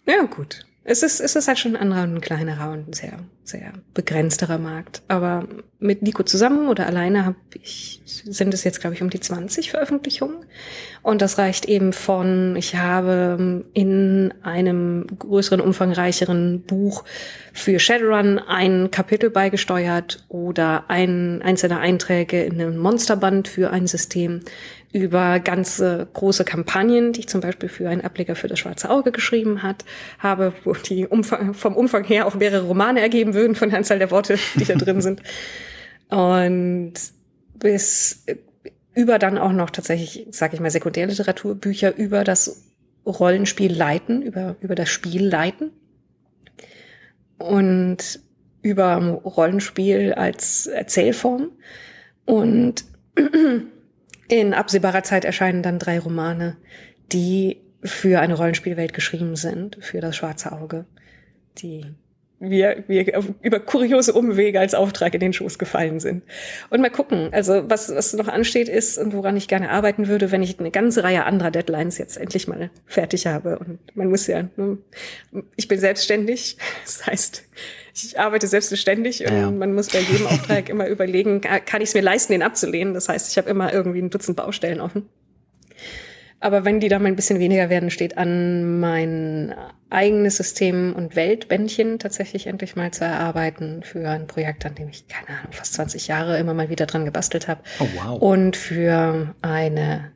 [0.09, 0.65] Ja, gut.
[0.83, 3.73] Es ist, es ist halt schon ein anderer und ein kleinerer und ein sehr, sehr
[3.93, 5.03] begrenzterer Markt.
[5.07, 5.47] Aber
[5.77, 9.69] mit Nico zusammen oder alleine hab ich, sind es jetzt, glaube ich, um die 20
[9.69, 10.37] Veröffentlichungen.
[11.03, 17.03] Und das reicht eben von, ich habe in einem größeren, umfangreicheren Buch
[17.53, 24.41] für Shadowrun ein Kapitel beigesteuert oder ein, einzelne Einträge in einem Monsterband für ein System
[24.91, 29.11] über ganze große Kampagnen, die ich zum Beispiel für einen Ableger für das Schwarze Auge
[29.11, 29.85] geschrieben hat,
[30.17, 33.99] habe, wo die Umfang, vom Umfang her auch mehrere Romane ergeben würden von der Anzahl
[33.99, 35.21] der Worte, die da drin sind.
[36.09, 36.93] Und
[37.53, 38.25] bis
[38.95, 42.63] über dann auch noch tatsächlich, sage ich mal, Sekundärliteraturbücher über das
[43.05, 45.71] Rollenspiel leiten, über, über das Spiel leiten.
[47.37, 48.19] Und
[48.61, 51.51] über Rollenspiel als Erzählform.
[52.25, 52.85] Und
[54.29, 56.55] in absehbarer Zeit erscheinen dann drei Romane,
[57.11, 60.85] die für eine Rollenspielwelt geschrieben sind, für das schwarze Auge,
[61.57, 61.85] die
[62.39, 66.23] wir, wir über kuriose Umwege als Auftrag in den Schoß gefallen sind.
[66.69, 70.31] Und mal gucken, also was, was noch ansteht ist und woran ich gerne arbeiten würde,
[70.31, 73.59] wenn ich eine ganze Reihe anderer Deadlines jetzt endlich mal fertig habe.
[73.59, 74.77] Und man muss ja, ne,
[75.57, 77.43] ich bin selbstständig, das heißt,
[77.93, 79.51] ich arbeite selbstständig und ja.
[79.51, 82.93] man muss bei jedem Auftrag immer überlegen, kann ich es mir leisten, den abzulehnen?
[82.93, 85.09] Das heißt, ich habe immer irgendwie ein Dutzend Baustellen offen.
[86.41, 89.53] Aber wenn die dann mal ein bisschen weniger werden, steht an, mein
[89.89, 95.07] eigenes System und Weltbändchen tatsächlich endlich mal zu erarbeiten für ein Projekt, an dem ich,
[95.07, 97.61] keine Ahnung, fast 20 Jahre immer mal wieder dran gebastelt habe.
[97.79, 98.21] Oh, wow.
[98.21, 100.11] Und für eine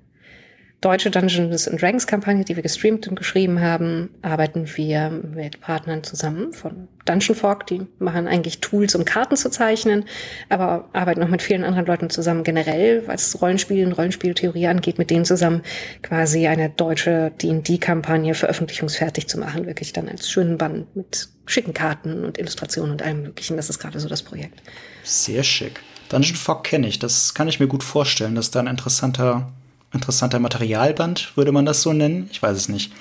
[0.83, 6.03] deutsche Dungeons and Dragons Kampagne, die wir gestreamt und geschrieben haben, arbeiten wir mit Partnern
[6.03, 7.67] zusammen von Dungeon Fork.
[7.67, 10.03] Die machen eigentlich Tools, um Karten zu zeichnen,
[10.49, 15.09] aber arbeiten noch mit vielen anderen Leuten zusammen generell, was Rollenspiel und Rollenspieltheorie angeht, mit
[15.09, 15.61] denen zusammen
[16.01, 22.25] quasi eine deutsche D&D-Kampagne veröffentlichungsfertig zu machen, wirklich dann als schönen Band mit schicken Karten
[22.25, 23.55] und Illustrationen und allem möglichen.
[23.55, 24.61] Das ist gerade so das Projekt.
[25.03, 25.79] Sehr schick.
[26.09, 26.99] Dungeon Fork kenne ich.
[26.99, 29.51] Das kann ich mir gut vorstellen, dass da ein interessanter
[29.93, 32.93] interessanter Materialband, würde man das so nennen, ich weiß es nicht,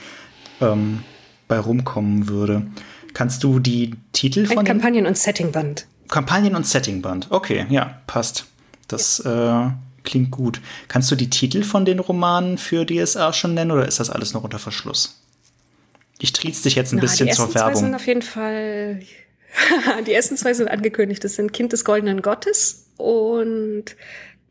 [0.61, 1.03] ähm,
[1.49, 2.66] bei rumkommen würde.
[3.14, 4.59] Kannst du die Titel von.
[4.59, 5.86] Ein Kampagnen- und Settingband.
[6.09, 7.26] Kampagnen- und Settingband.
[7.30, 8.47] Okay, ja, passt.
[8.88, 9.68] Das ja.
[9.68, 9.70] äh,
[10.05, 10.61] klingt gut.
[10.88, 14.34] Kannst du die Titel von den Romanen für DSA schon nennen oder ist das alles
[14.34, 15.20] noch unter Verschluss?
[16.18, 17.72] Ich triez dich jetzt ein Na, bisschen zur Werbung.
[17.72, 19.03] Die ersten zwei sind auf jeden Fall.
[20.07, 21.24] die ersten zwei sind angekündigt.
[21.24, 23.84] Das sind Kind des goldenen Gottes und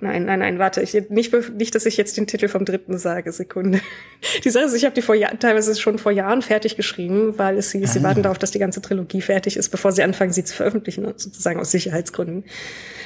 [0.02, 3.32] Nein, nein, nein, warte, ich, nicht, nicht, dass ich jetzt den Titel vom dritten sage,
[3.32, 3.82] Sekunde.
[4.43, 7.58] Die Sache ist, ich habe die vor Jahren, teilweise schon vor Jahren fertig geschrieben, weil
[7.58, 7.93] es hieß, ah.
[7.93, 11.06] sie warten darauf, dass die ganze Trilogie fertig ist, bevor sie anfangen, sie zu veröffentlichen,
[11.18, 12.43] sozusagen aus Sicherheitsgründen.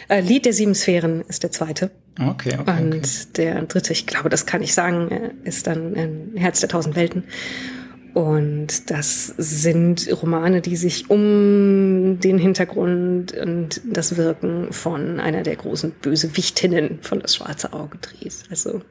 [0.07, 1.91] Äh, Lied der sieben Sphären ist der zweite.
[2.19, 2.71] Okay, okay.
[2.81, 3.05] Und okay.
[3.35, 6.95] der dritte, ich glaube, das kann ich sagen, äh, ist dann ein Herz der tausend
[6.95, 7.25] Welten.
[8.15, 15.57] Und das sind Romane, die sich um den Hintergrund und das Wirken von einer der
[15.57, 18.45] großen Bösewichtinnen von das schwarze Auge dreht.
[18.49, 18.81] Also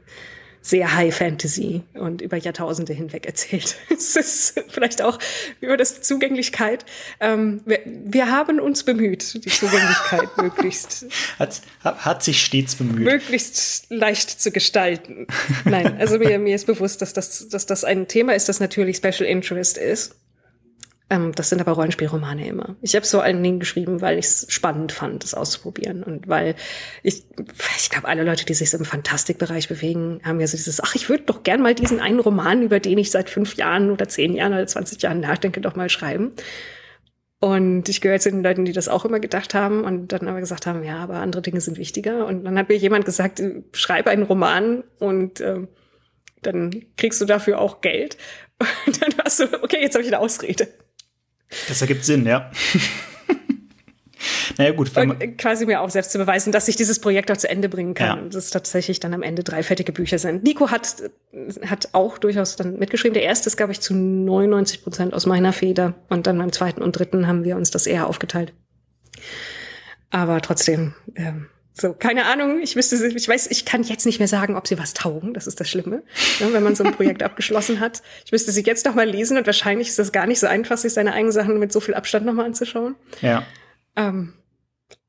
[0.64, 3.76] sehr High Fantasy und über Jahrtausende hinweg erzählt.
[3.90, 5.18] es ist vielleicht auch
[5.60, 6.86] über das Zugänglichkeit.
[7.20, 11.04] Ähm, wir, wir, haben uns bemüht, die Zugänglichkeit möglichst.
[11.38, 13.04] Hat, hat sich stets bemüht.
[13.04, 15.26] Möglichst leicht zu gestalten.
[15.66, 18.96] Nein, also mir, mir ist bewusst, dass das, dass das ein Thema ist, das natürlich
[18.96, 20.16] Special Interest ist.
[21.10, 22.76] Ähm, das sind aber Rollenspielromane immer.
[22.80, 26.02] Ich habe so einen Ding geschrieben, weil ich es spannend fand, das auszuprobieren.
[26.02, 26.54] Und weil
[27.02, 27.24] ich,
[27.76, 30.94] ich glaube, alle Leute, die sich so im Fantastikbereich bewegen, haben ja so dieses, ach,
[30.94, 34.08] ich würde doch gern mal diesen einen Roman, über den ich seit fünf Jahren oder
[34.08, 36.32] zehn Jahren oder 20 Jahren nachdenke, doch mal schreiben.
[37.38, 40.40] Und ich gehöre zu den Leuten, die das auch immer gedacht haben und dann aber
[40.40, 42.24] gesagt haben, ja, aber andere Dinge sind wichtiger.
[42.26, 43.42] Und dann hat mir jemand gesagt,
[43.72, 45.66] schreibe einen Roman und äh,
[46.40, 48.16] dann kriegst du dafür auch Geld.
[48.86, 50.68] Und dann warst du, okay, jetzt habe ich eine Ausrede.
[51.68, 52.50] Das ergibt Sinn, ja.
[54.58, 54.96] naja, gut.
[54.96, 57.94] Und quasi mir auch selbst zu beweisen, dass ich dieses Projekt auch zu Ende bringen
[57.94, 58.24] kann.
[58.24, 58.28] Ja.
[58.28, 60.42] Dass tatsächlich dann am Ende drei fertige Bücher sind.
[60.42, 60.96] Nico hat,
[61.66, 63.14] hat auch durchaus dann mitgeschrieben.
[63.14, 65.94] Der erste ist, glaube ich, zu 99 Prozent aus meiner Feder.
[66.08, 68.52] Und dann beim zweiten und dritten haben wir uns das eher aufgeteilt.
[70.10, 74.28] Aber trotzdem, ähm, so, keine Ahnung, ich wüsste, ich weiß, ich kann jetzt nicht mehr
[74.28, 75.34] sagen, ob sie was taugen.
[75.34, 76.04] Das ist das Schlimme,
[76.38, 78.00] ne, wenn man so ein Projekt abgeschlossen hat.
[78.24, 80.78] Ich müsste sie jetzt noch mal lesen und wahrscheinlich ist das gar nicht so einfach,
[80.78, 82.94] sich seine eigenen Sachen mit so viel Abstand noch mal anzuschauen.
[83.22, 83.44] Ja.
[83.96, 84.34] Ähm,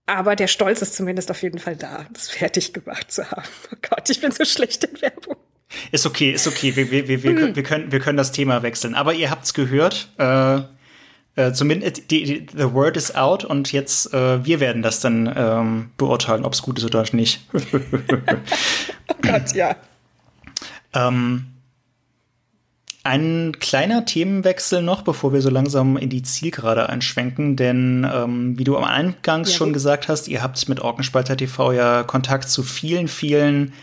[0.07, 3.43] aber der Stolz ist zumindest auf jeden Fall da, das fertig gemacht zu haben.
[3.71, 5.37] Oh Gott, ich bin so schlecht in Werbung.
[5.91, 6.75] Ist okay, ist okay.
[6.75, 8.95] Wir, wir, wir, wir, wir, können, wir können das Thema wechseln.
[8.95, 10.09] Aber ihr habt's gehört.
[10.17, 10.61] Äh
[11.35, 15.31] äh, zumindest die, die, the word is out und jetzt äh, wir werden das dann
[15.35, 17.45] ähm, beurteilen, ob es gut ist oder nicht.
[17.53, 19.75] oh Gott, ja.
[20.93, 21.47] Ähm,
[23.03, 28.63] ein kleiner Themenwechsel noch, bevor wir so langsam in die Zielgerade einschwenken, denn ähm, wie
[28.63, 32.63] du am Eingangs ja, schon gesagt hast, ihr habt mit Orkenspalter TV ja Kontakt zu
[32.63, 33.73] vielen, vielen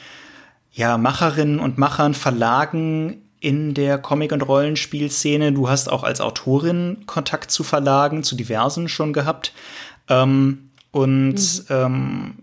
[0.72, 5.52] ja, Macherinnen und Machern, Verlagen in der Comic- und Rollenspielszene.
[5.52, 9.52] Du hast auch als Autorin Kontakt zu Verlagen, zu diversen schon gehabt.
[10.08, 11.64] Ähm, und mhm.
[11.68, 12.34] ähm,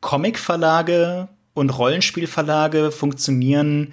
[0.00, 3.92] Comic-Verlage und Rollenspielverlage funktionieren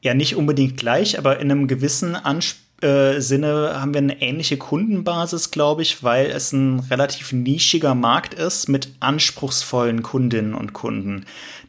[0.00, 4.56] ja nicht unbedingt gleich, aber in einem gewissen Anspruch äh, Sinne haben wir eine ähnliche
[4.56, 11.24] Kundenbasis, glaube ich, weil es ein relativ nischiger Markt ist mit anspruchsvollen Kundinnen und Kunden,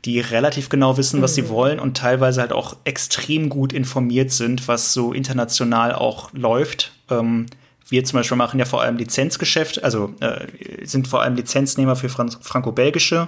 [0.05, 1.35] die relativ genau wissen, was mhm.
[1.35, 6.91] sie wollen und teilweise halt auch extrem gut informiert sind, was so international auch läuft.
[7.09, 7.45] Ähm,
[7.89, 10.47] wir zum Beispiel machen ja vor allem Lizenzgeschäft, also äh,
[10.85, 13.27] sind vor allem Lizenznehmer für Fran franco-belgische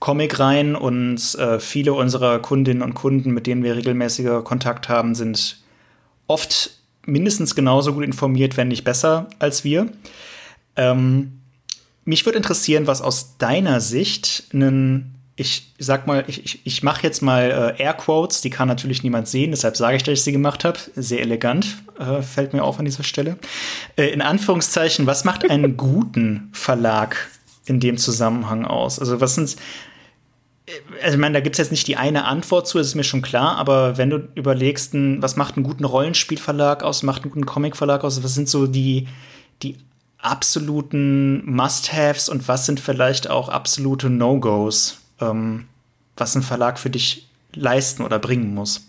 [0.00, 5.58] Comic-Reihen und äh, viele unserer Kundinnen und Kunden, mit denen wir regelmäßiger Kontakt haben, sind
[6.26, 9.88] oft mindestens genauso gut informiert, wenn nicht besser als wir.
[10.76, 11.40] Ähm,
[12.04, 17.02] mich würde interessieren, was aus deiner Sicht einen ich sag mal, ich, ich, ich mache
[17.02, 20.32] jetzt mal äh, Airquotes, die kann natürlich niemand sehen, deshalb sage ich, dass ich sie
[20.32, 20.78] gemacht habe.
[20.94, 21.66] Sehr elegant,
[21.98, 23.36] äh, fällt mir auf an dieser Stelle.
[23.96, 27.16] Äh, in Anführungszeichen, was macht einen guten Verlag
[27.66, 29.00] in dem Zusammenhang aus?
[29.00, 29.56] Also, was sind
[31.02, 33.04] also ich meine, da gibt es jetzt nicht die eine Antwort zu, das ist mir
[33.04, 37.44] schon klar, aber wenn du überlegst, was macht einen guten Rollenspielverlag aus, macht einen guten
[37.44, 39.06] Comicverlag aus, was sind so die,
[39.62, 39.76] die
[40.16, 45.68] absoluten Must-Haves und was sind vielleicht auch absolute No-Gos, ähm,
[46.16, 48.86] was ein Verlag für dich leisten oder bringen muss?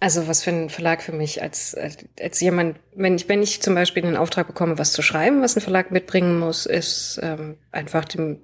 [0.00, 1.74] Also was für ein Verlag für mich als,
[2.20, 5.56] als jemand, wenn ich, wenn ich zum Beispiel den Auftrag bekomme, was zu schreiben, was
[5.56, 8.38] ein Verlag mitbringen muss, ist ähm, einfach dem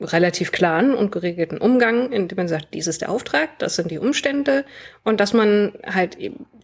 [0.00, 3.98] relativ klaren und geregelten Umgang, indem man sagt, dies ist der Auftrag, das sind die
[3.98, 4.64] Umstände
[5.02, 6.16] und dass man halt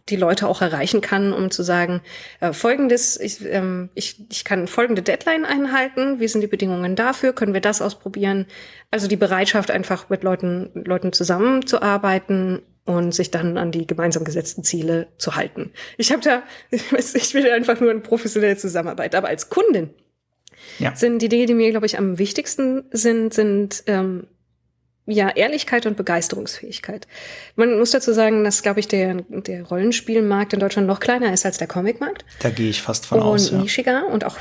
[0.09, 2.01] die Leute auch erreichen kann, um zu sagen,
[2.41, 7.33] äh, folgendes, ich, ähm, ich, ich kann folgende Deadline einhalten, wie sind die Bedingungen dafür,
[7.33, 8.47] können wir das ausprobieren?
[8.91, 14.63] Also die Bereitschaft, einfach mit Leuten, Leuten zusammenzuarbeiten und sich dann an die gemeinsam gesetzten
[14.63, 15.73] Ziele zu halten.
[15.97, 19.91] Ich habe da, ich will einfach nur eine professionelle Zusammenarbeit, aber als Kundin
[20.79, 20.95] ja.
[20.95, 24.29] sind die Dinge, die mir, glaube ich, am wichtigsten sind, sind ähm,
[25.07, 27.07] ja Ehrlichkeit und Begeisterungsfähigkeit.
[27.55, 31.47] Man muss dazu sagen, dass, glaube ich, der, der Rollenspielmarkt in Deutschland noch kleiner ist
[31.47, 32.25] als der Comicmarkt.
[32.41, 33.51] Da gehe ich fast von und aus.
[33.51, 34.37] Und nischiger und auch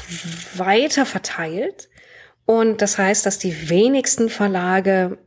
[0.56, 1.90] weiter verteilt.
[2.46, 5.18] Und das heißt, dass die wenigsten Verlage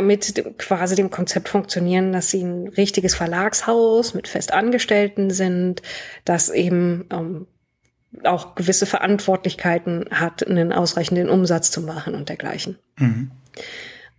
[0.00, 5.82] mit dem, quasi dem Konzept funktionieren, dass sie ein richtiges Verlagshaus mit Festangestellten sind,
[6.24, 7.46] dass eben ähm,
[8.24, 12.78] auch gewisse Verantwortlichkeiten hat, einen ausreichenden Umsatz zu machen und dergleichen.
[12.98, 13.30] Mhm.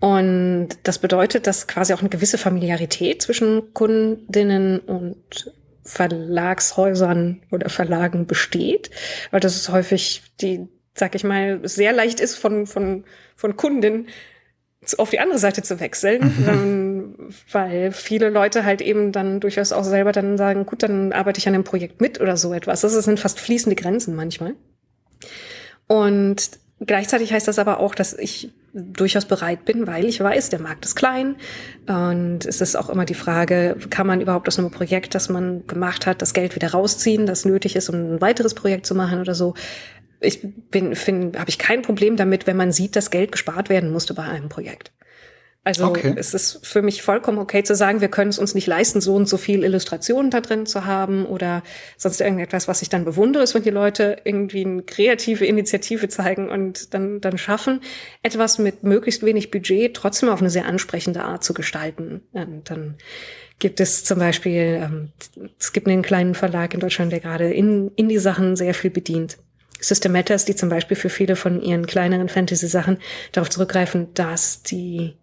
[0.06, 5.52] Und das bedeutet, dass quasi auch eine gewisse Familiarität zwischen Kundinnen und
[5.84, 8.92] Verlagshäusern oder Verlagen besteht,
[9.32, 13.04] weil das ist häufig die, sag ich mal, sehr leicht ist von, von,
[13.36, 14.06] von Kunden
[15.00, 19.84] auf die andere Seite zu wechseln, ähm, weil viele Leute halt eben dann durchaus auch
[19.84, 22.82] selber dann sagen, gut, dann arbeite ich an einem Projekt mit oder so etwas.
[22.82, 24.54] Das sind fast fließende Grenzen manchmal.
[25.88, 30.60] Und gleichzeitig heißt das aber auch, dass ich durchaus bereit bin, weil ich weiß, der
[30.60, 31.36] Markt ist klein
[31.88, 35.66] und es ist auch immer die Frage, kann man überhaupt aus einem Projekt, das man
[35.66, 39.22] gemacht hat, das Geld wieder rausziehen, das nötig ist, um ein weiteres Projekt zu machen
[39.22, 39.54] oder so
[40.22, 43.92] ich bin, finde, habe ich kein Problem damit, wenn man sieht, dass Geld gespart werden
[43.92, 44.92] musste bei einem Projekt.
[45.66, 46.14] Also okay.
[46.16, 49.16] es ist für mich vollkommen okay zu sagen, wir können es uns nicht leisten, so
[49.16, 51.64] und so viel Illustrationen da drin zu haben oder
[51.98, 56.50] sonst irgendetwas, was ich dann bewundere, ist, wenn die Leute irgendwie eine kreative Initiative zeigen
[56.50, 57.82] und dann, dann schaffen,
[58.22, 62.22] etwas mit möglichst wenig Budget trotzdem auf eine sehr ansprechende Art zu gestalten.
[62.32, 62.94] Und dann
[63.58, 65.10] gibt es zum Beispiel, ähm,
[65.60, 68.92] es gibt einen kleinen Verlag in Deutschland, der gerade in, in die Sachen sehr viel
[68.92, 69.40] bedient.
[69.80, 73.00] System Matters, die zum Beispiel für viele von ihren kleineren Fantasy-Sachen
[73.32, 75.16] darauf zurückgreifen, dass die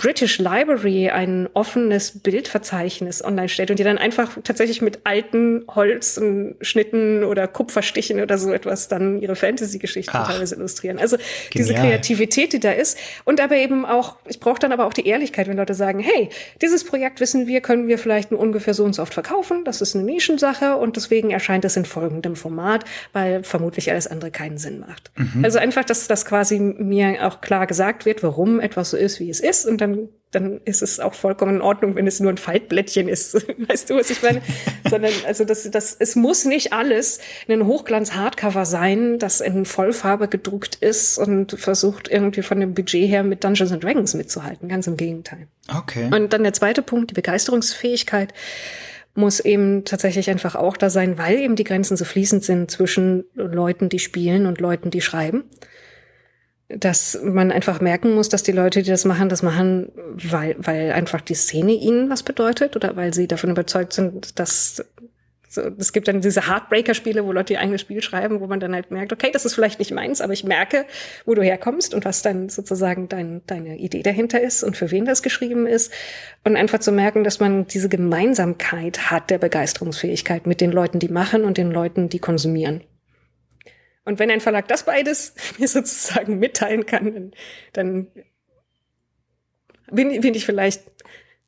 [0.00, 7.22] British Library ein offenes Bildverzeichnis online stellt und die dann einfach tatsächlich mit alten Holzschnitten
[7.22, 10.98] oder Kupferstichen oder so etwas dann ihre Fantasy-Geschichten teilweise illustrieren.
[10.98, 11.50] Also genial.
[11.52, 12.96] diese Kreativität, die da ist.
[13.26, 16.30] Und aber eben auch, ich brauche dann aber auch die Ehrlichkeit, wenn Leute sagen, hey,
[16.62, 19.66] dieses Projekt wissen wir, können wir vielleicht nur ungefähr so und so oft verkaufen.
[19.66, 24.30] Das ist eine Nischensache und deswegen erscheint es in folgendem Format, weil vermutlich alles andere
[24.30, 25.10] keinen Sinn macht.
[25.16, 25.44] Mhm.
[25.44, 29.28] Also einfach, dass das quasi mir auch klar gesagt wird, warum etwas so ist, wie
[29.28, 32.30] es ist und dann dann, dann ist es auch vollkommen in Ordnung, wenn es nur
[32.30, 33.34] ein Faltblättchen ist.
[33.68, 34.40] weißt du, was ich meine?
[34.88, 40.76] Sondern, also das, das, es muss nicht alles ein Hochglanz-Hardcover sein, das in Vollfarbe gedruckt
[40.76, 44.68] ist und versucht irgendwie von dem Budget her mit Dungeons and Dragons mitzuhalten.
[44.68, 45.48] Ganz im Gegenteil.
[45.76, 46.08] Okay.
[46.14, 48.32] Und dann der zweite Punkt, die Begeisterungsfähigkeit
[49.14, 53.24] muss eben tatsächlich einfach auch da sein, weil eben die Grenzen so fließend sind zwischen
[53.34, 55.44] Leuten, die spielen und Leuten, die schreiben
[56.76, 60.92] dass man einfach merken muss, dass die Leute, die das machen, das machen, weil, weil
[60.92, 64.84] einfach die Szene ihnen was bedeutet oder weil sie davon überzeugt sind, dass
[65.52, 68.72] so, es gibt dann diese Heartbreaker-Spiele, wo Leute ihr eigenes Spiel schreiben, wo man dann
[68.72, 70.86] halt merkt, okay, das ist vielleicht nicht meins, aber ich merke,
[71.26, 75.06] wo du herkommst und was dann sozusagen dein, deine Idee dahinter ist und für wen
[75.06, 75.92] das geschrieben ist.
[76.44, 81.08] Und einfach zu merken, dass man diese Gemeinsamkeit hat der Begeisterungsfähigkeit mit den Leuten, die
[81.08, 82.82] machen und den Leuten, die konsumieren.
[84.10, 87.30] Und wenn ein Verlag das beides mir sozusagen mitteilen kann,
[87.72, 88.08] dann
[89.92, 90.82] bin, bin ich vielleicht,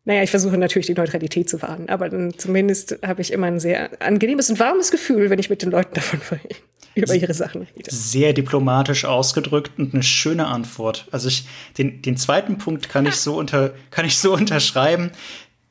[0.05, 3.59] naja, ich versuche natürlich die Neutralität zu wahren, aber dann zumindest habe ich immer ein
[3.59, 6.21] sehr angenehmes und warmes Gefühl, wenn ich mit den Leuten davon
[6.95, 7.91] über ihre Sachen rede.
[7.91, 11.09] Sehr diplomatisch ausgedrückt und eine schöne Antwort.
[11.11, 11.49] Also ich,
[11.79, 15.11] den, den zweiten Punkt kann ich so unter, kann ich so unterschreiben.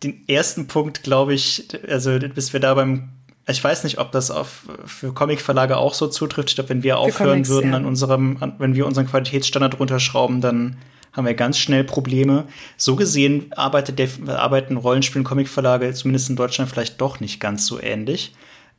[0.03, 3.13] Den ersten Punkt, glaube ich, also bis wir da beim
[3.47, 6.49] ich weiß nicht, ob das auf, für Comicverlage auch so zutrifft.
[6.49, 7.77] Ich glaube, wenn wir aufhören Comics, würden, ja.
[7.77, 10.77] an unserem, an, wenn wir unseren Qualitätsstandard runterschrauben, dann
[11.13, 12.45] haben wir ganz schnell Probleme.
[12.77, 17.65] So gesehen arbeitet der, arbeiten Rollenspiel- und Comicverlage zumindest in Deutschland vielleicht doch nicht ganz
[17.65, 18.33] so ähnlich.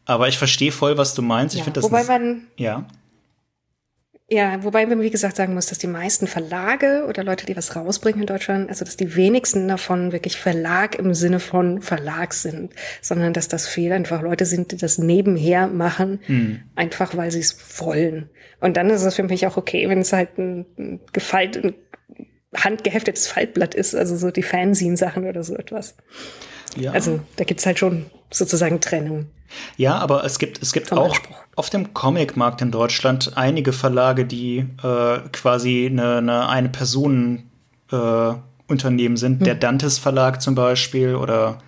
[0.04, 1.54] Aber ich verstehe voll, was du meinst.
[1.54, 1.90] Ja, ich finde das.
[1.90, 2.86] Wobei man, ja.
[4.32, 7.76] Ja, wobei man wie gesagt sagen muss, dass die meisten Verlage oder Leute, die was
[7.76, 12.72] rausbringen in Deutschland, also dass die wenigsten davon wirklich Verlag im Sinne von Verlag sind,
[13.02, 16.60] sondern dass das viel einfach Leute sind, die das nebenher machen, mhm.
[16.76, 18.30] einfach weil sie es wollen.
[18.58, 20.64] Und dann ist es für mich auch okay, wenn es halt ein,
[21.12, 21.74] gefalt, ein
[22.56, 25.94] handgeheftetes Faltblatt ist, also so die Fanzine-Sachen oder so etwas.
[26.74, 26.92] Ja.
[26.92, 29.26] Also da gibt's halt schon sozusagen Trennung.
[29.76, 31.36] Ja, aber es gibt, es gibt auch Anspruch.
[31.56, 37.50] auf dem Comicmarkt in Deutschland einige Verlage, die äh, quasi eine, eine, eine Personen
[37.90, 38.34] äh,
[38.68, 39.38] Unternehmen sind.
[39.38, 39.44] Hm.
[39.44, 41.58] Der Dantes Verlag zum Beispiel oder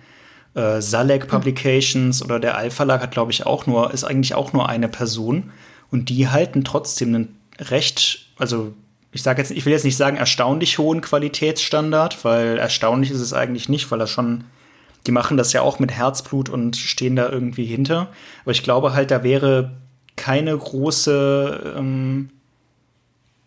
[0.53, 1.29] äh, Salek hm.
[1.29, 2.25] Publications hm.
[2.25, 5.51] oder der Al Verlag hat, glaube ich, auch nur, ist eigentlich auch nur eine Person.
[5.91, 8.73] Und die halten trotzdem einen recht, also
[9.11, 13.33] ich sage jetzt, ich will jetzt nicht sagen erstaunlich hohen Qualitätsstandard, weil erstaunlich ist es
[13.33, 14.43] eigentlich nicht, weil er schon
[15.05, 18.09] die machen das ja auch mit Herzblut und stehen da irgendwie hinter.
[18.43, 19.71] Aber ich glaube halt, da wäre
[20.15, 22.29] keine große ähm,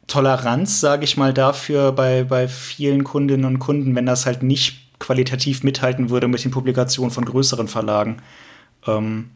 [0.06, 4.98] Toleranz, sage ich mal, dafür bei, bei vielen Kundinnen und Kunden, wenn das halt nicht
[4.98, 8.18] qualitativ mithalten würde mit den Publikationen von größeren Verlagen.
[8.86, 9.30] Ähm,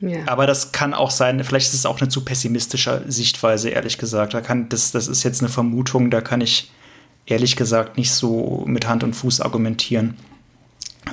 [0.00, 0.20] ja.
[0.26, 4.34] Aber das kann auch sein, vielleicht ist es auch eine zu pessimistische Sichtweise, ehrlich gesagt.
[4.34, 6.70] Da kann, das, das ist jetzt eine Vermutung, da kann ich
[7.26, 10.16] ehrlich gesagt nicht so mit Hand und Fuß argumentieren.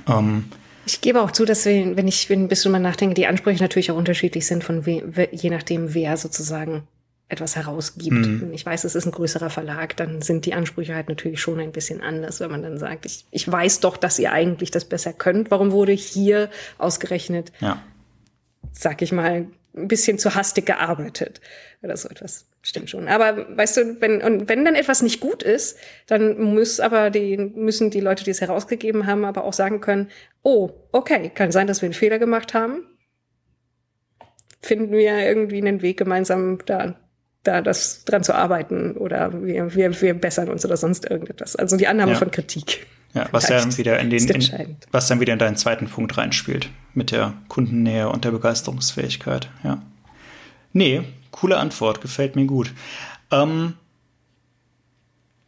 [0.07, 0.45] Ähm,
[0.85, 3.91] ich gebe auch zu, dass wir, wenn ich ein bisschen mal nachdenke, die Ansprüche natürlich
[3.91, 6.87] auch unterschiedlich sind, von we, je nachdem, wer sozusagen
[7.27, 8.13] etwas herausgibt.
[8.15, 8.51] Mhm.
[8.53, 11.71] Ich weiß, es ist ein größerer Verlag, dann sind die Ansprüche halt natürlich schon ein
[11.71, 15.11] bisschen anders, wenn man dann sagt, ich, ich weiß doch, dass ihr eigentlich das besser
[15.11, 15.49] könnt.
[15.49, 17.81] Warum wurde hier ausgerechnet, ja.
[18.71, 21.41] sag ich mal, ein bisschen zu hastig gearbeitet
[21.81, 22.45] oder so etwas.
[22.65, 23.07] Stimmt schon.
[23.07, 27.37] Aber weißt du, wenn, und wenn dann etwas nicht gut ist, dann muss aber die,
[27.37, 30.09] müssen die Leute, die es herausgegeben haben, aber auch sagen können,
[30.41, 32.83] oh, okay, kann sein, dass wir einen Fehler gemacht haben.
[34.61, 36.95] Finden wir irgendwie einen Weg gemeinsam da,
[37.43, 41.55] da das dran zu arbeiten oder wir, wir, wir bessern uns oder sonst irgendetwas.
[41.55, 42.17] Also die Annahme ja.
[42.17, 42.87] von Kritik.
[43.13, 46.69] Ja, was dann wieder in den, in, was dann wieder in deinen zweiten Punkt reinspielt
[46.95, 49.49] mit der Kundennähe und der Begeisterungsfähigkeit.
[49.63, 49.83] Ja.
[50.73, 51.03] Nee,
[51.35, 52.71] coole Antwort, gefällt mir gut.
[53.29, 53.73] Ähm,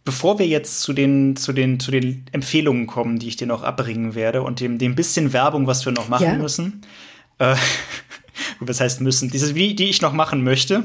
[0.03, 3.63] bevor wir jetzt zu den, zu, den, zu den Empfehlungen kommen, die ich dir noch
[3.63, 6.33] abbringen werde und dem, dem bisschen Werbung, was wir noch machen ja.
[6.33, 6.81] müssen,
[7.39, 7.55] äh,
[8.59, 10.83] was heißt müssen, diese, die, die ich noch machen möchte,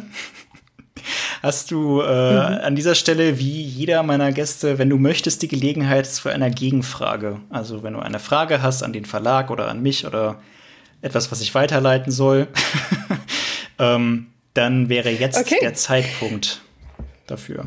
[1.42, 2.64] hast du äh, mhm.
[2.64, 7.40] an dieser Stelle, wie jeder meiner Gäste, wenn du möchtest, die Gelegenheit zu einer Gegenfrage.
[7.50, 10.40] Also wenn du eine Frage hast an den Verlag oder an mich oder
[11.00, 12.46] etwas, was ich weiterleiten soll,
[13.80, 15.58] ähm, dann wäre jetzt okay.
[15.60, 16.62] der Zeitpunkt
[17.26, 17.66] dafür.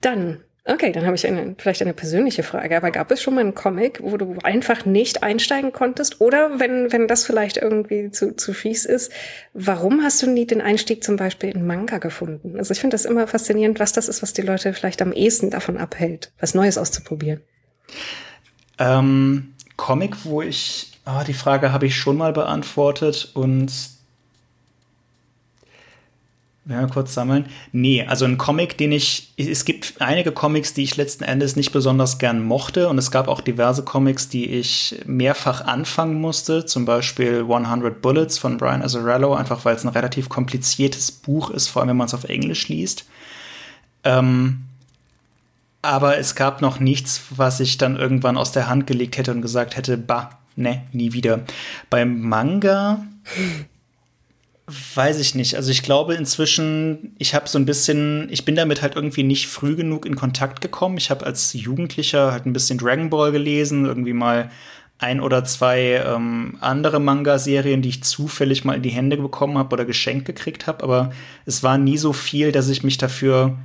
[0.00, 2.76] Dann, okay, dann habe ich eine, vielleicht eine persönliche Frage.
[2.76, 6.20] Aber gab es schon mal einen Comic, wo du einfach nicht einsteigen konntest?
[6.20, 9.12] Oder wenn, wenn das vielleicht irgendwie zu, zu fies ist,
[9.54, 12.58] warum hast du nie den Einstieg zum Beispiel in Manga gefunden?
[12.58, 15.50] Also ich finde das immer faszinierend, was das ist, was die Leute vielleicht am ehesten
[15.50, 17.40] davon abhält, was Neues auszuprobieren.
[18.78, 23.72] Ähm, Comic, wo ich, oh, die Frage habe ich schon mal beantwortet und
[26.64, 27.46] ja, kurz sammeln.
[27.72, 29.32] Nee, also ein Comic, den ich.
[29.36, 32.88] Es gibt einige Comics, die ich letzten Endes nicht besonders gern mochte.
[32.88, 36.64] Und es gab auch diverse Comics, die ich mehrfach anfangen musste.
[36.64, 41.66] Zum Beispiel 100 Bullets von Brian Azzarello, einfach weil es ein relativ kompliziertes Buch ist,
[41.66, 43.06] vor allem wenn man es auf Englisch liest.
[44.04, 44.62] Ähm,
[45.82, 49.42] aber es gab noch nichts, was ich dann irgendwann aus der Hand gelegt hätte und
[49.42, 51.40] gesagt hätte, bah, ne, nie wieder.
[51.90, 53.04] Beim Manga
[54.94, 55.56] Weiß ich nicht.
[55.56, 59.48] Also ich glaube inzwischen, ich habe so ein bisschen, ich bin damit halt irgendwie nicht
[59.48, 60.96] früh genug in Kontakt gekommen.
[60.96, 64.50] Ich habe als Jugendlicher halt ein bisschen Dragon Ball gelesen, irgendwie mal
[64.98, 69.74] ein oder zwei ähm, andere Manga-Serien, die ich zufällig mal in die Hände bekommen habe
[69.74, 70.84] oder geschenkt gekriegt habe.
[70.84, 71.12] Aber
[71.44, 73.58] es war nie so viel, dass ich mich dafür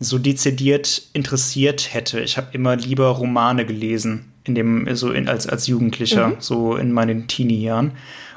[0.00, 2.20] so dezidiert interessiert hätte.
[2.20, 6.36] Ich habe immer lieber Romane gelesen, in dem so in, als als Jugendlicher, mhm.
[6.40, 7.92] so in meinen Teenie-Jahren.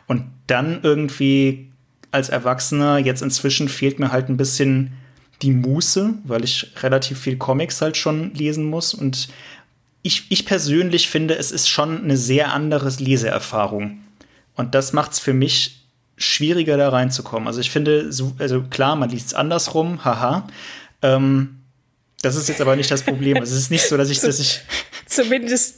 [0.08, 1.72] Und dann irgendwie
[2.16, 2.98] als Erwachsener.
[2.98, 4.94] Jetzt inzwischen fehlt mir halt ein bisschen
[5.42, 8.94] die Muße, weil ich relativ viel Comics halt schon lesen muss.
[8.94, 9.28] Und
[10.02, 14.00] ich, ich persönlich finde, es ist schon eine sehr andere Leseerfahrung.
[14.56, 15.86] Und das macht es für mich
[16.18, 17.48] schwieriger, da reinzukommen.
[17.48, 20.48] Also ich finde, so, also klar, man liest es andersrum, haha.
[21.02, 21.58] Ähm,
[22.22, 23.38] das ist jetzt aber nicht das Problem.
[23.44, 24.62] es ist nicht so, dass ich, dass ich.
[25.06, 25.75] Zumindest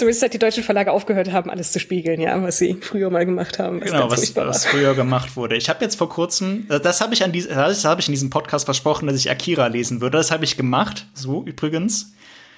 [0.00, 3.26] Zumindest seit die deutschen Verlage aufgehört haben, alles zu spiegeln, ja, was sie früher mal
[3.26, 3.82] gemacht haben.
[3.82, 5.56] Was genau, was, was früher gemacht wurde.
[5.56, 8.30] Ich habe jetzt vor kurzem, das habe ich an diesem, das habe ich in diesem
[8.30, 10.16] Podcast versprochen, dass ich Akira lesen würde.
[10.16, 12.14] Das habe ich gemacht, so übrigens.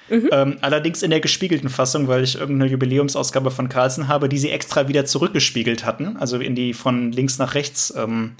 [0.08, 0.28] Mhm.
[0.30, 4.50] Ähm, allerdings in der gespiegelten Fassung, weil ich irgendeine Jubiläumsausgabe von Carlsen habe, die sie
[4.50, 8.34] extra wieder zurückgespiegelt hatten, also in die von links nach rechts ähm,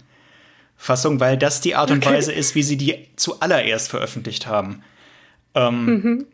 [0.77, 2.15] Fassung, weil das die Art und okay.
[2.15, 4.85] Weise ist, wie sie die zuallererst veröffentlicht haben.
[5.57, 6.27] Ähm, mhm.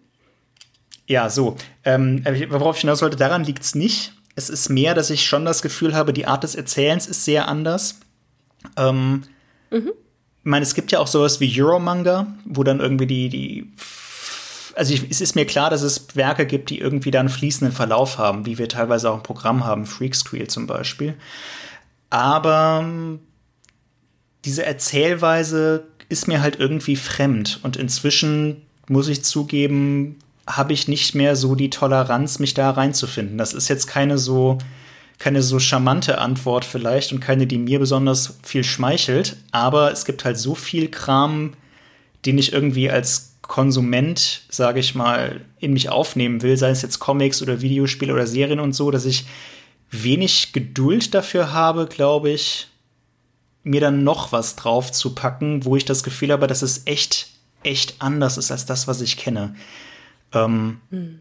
[1.08, 1.56] Ja, so.
[1.84, 4.12] Ähm, worauf ich hinaus wollte, daran liegt es nicht.
[4.36, 7.48] Es ist mehr, dass ich schon das Gefühl habe, die Art des Erzählens ist sehr
[7.48, 7.98] anders.
[8.76, 9.24] Ähm,
[9.70, 9.88] mhm.
[9.88, 13.72] Ich meine, es gibt ja auch sowas wie Euromanga, wo dann irgendwie die, die
[14.76, 18.18] also ich, es ist mir klar, dass es Werke gibt, die irgendwie dann fließenden Verlauf
[18.18, 21.14] haben, wie wir teilweise auch im Programm haben, Freak Squeal zum Beispiel.
[22.10, 23.20] Aber ähm,
[24.44, 30.18] diese Erzählweise ist mir halt irgendwie fremd und inzwischen muss ich zugeben,
[30.48, 33.38] habe ich nicht mehr so die Toleranz, mich da reinzufinden.
[33.38, 34.58] Das ist jetzt keine so
[35.18, 40.24] keine so charmante Antwort vielleicht und keine, die mir besonders viel schmeichelt, aber es gibt
[40.24, 41.54] halt so viel Kram,
[42.24, 47.00] den ich irgendwie als Konsument, sage ich mal, in mich aufnehmen will, sei es jetzt
[47.00, 49.24] Comics oder Videospiele oder Serien und so, dass ich
[49.90, 52.68] wenig Geduld dafür habe, glaube ich,
[53.64, 57.28] mir dann noch was drauf zu packen, wo ich das Gefühl habe, dass es echt,
[57.64, 59.56] echt anders ist als das, was ich kenne.
[60.34, 61.20] Ähm, hm.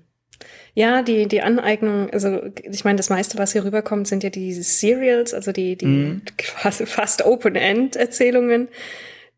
[0.74, 4.54] Ja, die, die Aneignung, also ich meine, das meiste, was hier rüberkommt, sind ja die
[4.54, 6.22] Serials, also die, die mhm.
[6.38, 8.68] quasi fast Open-End-Erzählungen,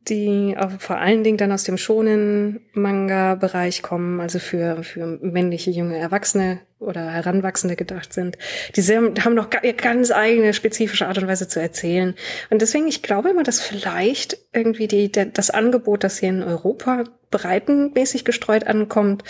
[0.09, 5.71] die auch vor allen Dingen dann aus dem schonen Manga-Bereich kommen, also für, für männliche
[5.71, 8.37] junge Erwachsene oder Heranwachsende gedacht sind.
[8.75, 12.15] Die haben noch ganz eigene spezifische Art und Weise zu erzählen.
[12.49, 16.43] Und deswegen, ich glaube immer, dass vielleicht irgendwie die, der, das Angebot, das hier in
[16.43, 19.23] Europa breitenmäßig gestreut ankommt,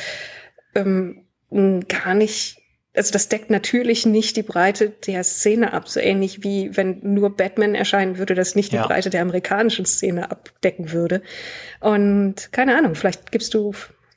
[0.75, 2.57] ähm, gar nicht
[2.95, 7.35] also das deckt natürlich nicht die Breite der Szene ab, so ähnlich wie wenn nur
[7.35, 8.87] Batman erscheinen würde, das nicht die Ja.
[8.87, 11.21] Breite der amerikanischen Szene abdecken würde.
[11.79, 13.73] Und keine Ahnung, vielleicht gibst du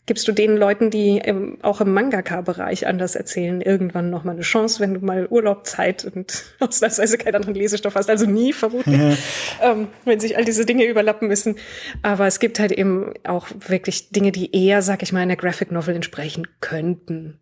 [0.06, 4.42] gibst du den Leuten, die im, auch im Mangaka-Bereich anders erzählen, irgendwann noch mal eine
[4.42, 9.00] Chance, wenn du mal Urlaub, Zeit und ausnahmsweise keinen anderen Lesestoff hast, also nie vermutlich,
[9.62, 11.56] ähm, wenn sich all diese Dinge überlappen müssen.
[12.02, 15.70] Aber es gibt halt eben auch wirklich Dinge, die eher, sag ich mal, einer Graphic
[15.70, 17.40] Novel entsprechen könnten.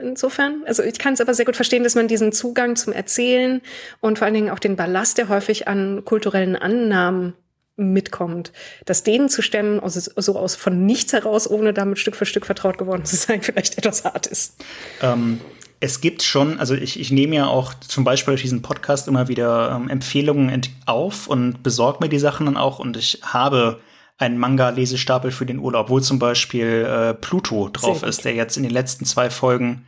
[0.00, 3.62] Insofern, also ich kann es aber sehr gut verstehen, dass man diesen Zugang zum Erzählen
[4.00, 7.34] und vor allen Dingen auch den Ballast, der häufig an kulturellen Annahmen
[7.76, 8.52] mitkommt,
[8.84, 12.46] dass denen zu stemmen, also so aus von nichts heraus, ohne damit Stück für Stück
[12.46, 14.56] vertraut geworden zu sein, vielleicht etwas hart ist.
[15.02, 15.40] Ähm,
[15.80, 19.28] es gibt schon, also ich, ich nehme ja auch zum Beispiel durch diesen Podcast immer
[19.28, 23.80] wieder ähm, Empfehlungen auf und besorge mir die Sachen dann auch und ich habe
[24.18, 28.62] einen Manga-Lesestapel für den Urlaub, wo zum Beispiel äh, Pluto drauf ist, der jetzt in
[28.62, 29.86] den letzten zwei Folgen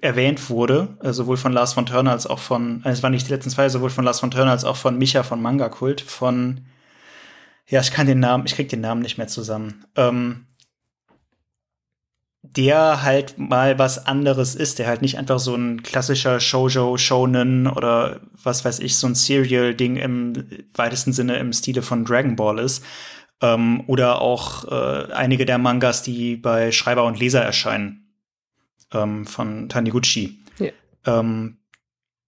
[0.00, 3.28] erwähnt wurde, äh, sowohl von Lars von Turner als auch von, äh, es waren nicht
[3.28, 6.00] die letzten zwei, sowohl von Lars von Turner als auch von Micha von Manga Kult,
[6.00, 6.66] von,
[7.68, 9.84] ja, ich kann den Namen, ich krieg den Namen nicht mehr zusammen.
[9.96, 10.46] Ähm,
[12.42, 17.66] der halt mal was anderes ist, der halt nicht einfach so ein klassischer Shoujo, Shonen
[17.66, 22.58] oder was weiß ich, so ein Serial-Ding im weitesten Sinne im Stile von Dragon Ball
[22.58, 22.84] ist.
[23.42, 28.14] Ähm, oder auch äh, einige der Mangas, die bei Schreiber und Leser erscheinen,
[28.94, 30.38] ähm, von Taniguchi.
[30.58, 30.70] Ja.
[31.04, 31.58] Ähm,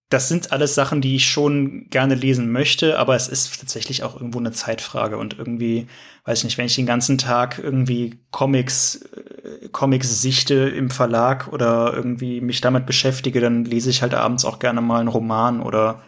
[0.09, 4.15] das sind alles Sachen, die ich schon gerne lesen möchte, aber es ist tatsächlich auch
[4.15, 5.87] irgendwo eine Zeitfrage und irgendwie,
[6.25, 11.49] weiß ich nicht, wenn ich den ganzen Tag irgendwie Comics, äh, Comics sichte im Verlag
[11.53, 15.61] oder irgendwie mich damit beschäftige, dann lese ich halt abends auch gerne mal einen Roman
[15.61, 16.03] oder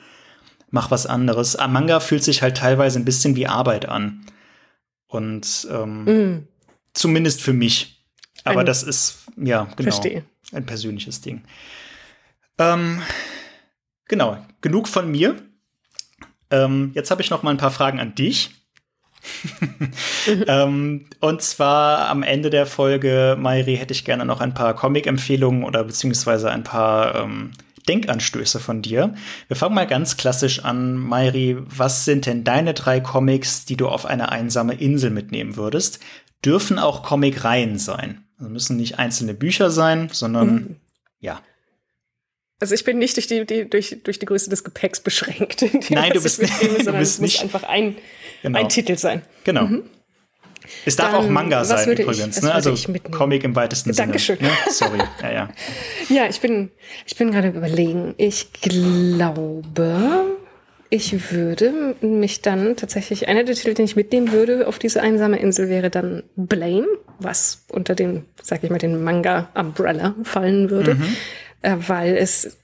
[0.72, 1.56] mach was anderes.
[1.56, 4.26] Am Manga fühlt sich halt teilweise ein bisschen wie Arbeit an.
[5.08, 6.48] Und ähm, Mm,
[6.94, 8.04] zumindest für mich.
[8.46, 10.24] Aber Ein- das ist, ja, genau Verstehe.
[10.54, 11.44] ein persönliches Ding.
[12.58, 13.02] Ähm,
[14.12, 15.38] genau, genug von mir.
[16.52, 18.52] Ähm, jetzt habe ich noch mal ein paar Fragen an dich.
[20.48, 25.64] ähm, und zwar am Ende der Folge, Mairi, hätte ich gerne noch ein paar Comic-Empfehlungen
[25.64, 27.52] oder beziehungsweise ein paar ähm,
[27.88, 29.14] Denkanstöße von dir.
[29.48, 30.96] Wir fangen mal ganz klassisch an.
[30.96, 36.00] Mairi, was sind denn deine drei Comics, die du auf eine einsame Insel mitnehmen würdest?
[36.44, 38.26] Dürfen auch Comic-Reihen sein.
[38.38, 40.76] Also müssen nicht einzelne Bücher sein, sondern Mhm.
[41.20, 41.40] ja.
[42.62, 45.66] Also ich bin nicht durch die, die, durch, durch die Größe des Gepäcks beschränkt.
[45.90, 47.98] Nein, du bist ich mitnehme, nicht- du bist es muss nicht- einfach ein,
[48.44, 48.60] Genau.
[48.60, 49.24] ein Titel sein.
[49.44, 49.68] Genau.
[50.86, 51.16] Es darf Mhm.
[51.16, 52.54] Dann, auch Manga sein ich- übrigens, was ne?
[52.54, 52.88] Also ich?
[53.12, 54.38] Comic im weitesten Dankeschön.
[54.38, 54.50] Sinne.
[54.50, 54.56] Ne?
[54.70, 55.00] Sorry.
[55.24, 55.50] Ja, ja.
[56.10, 56.70] Ja, ich bin,
[57.08, 58.14] ich bin gerade überlegen.
[58.18, 60.26] Ich glaube,
[60.90, 65.40] ich würde mich dann tatsächlich, einer der Titel, den ich mitnehmen würde auf diese einsame
[65.40, 66.86] Insel, wäre dann Blame,
[67.20, 70.98] was unter den, sag ich mal, den Manga-Umbrella fallen würde,
[71.62, 72.58] äh, weil es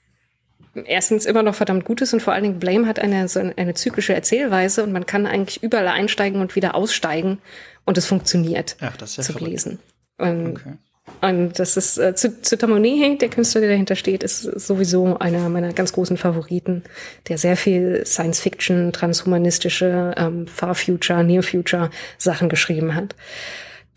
[0.86, 3.74] erstens immer noch verdammt gut ist und vor allen Dingen Blame hat eine, so eine,
[3.74, 7.40] zyklische Erzählweise und man kann eigentlich überall einsteigen und wieder aussteigen
[7.86, 9.52] und es funktioniert Ach, das ist ja zu verrückt.
[9.52, 9.80] lesen.
[10.20, 10.74] Und Okay.
[11.22, 15.48] und das ist äh, zu, zu Tamonihei, der Künstler, der dahinter steht, ist sowieso einer
[15.50, 16.84] meiner ganz großen Favoriten,
[17.28, 23.16] der sehr viel Science-Fiction, transhumanistische, ähm, Far-Future, Near-Future Sachen geschrieben hat.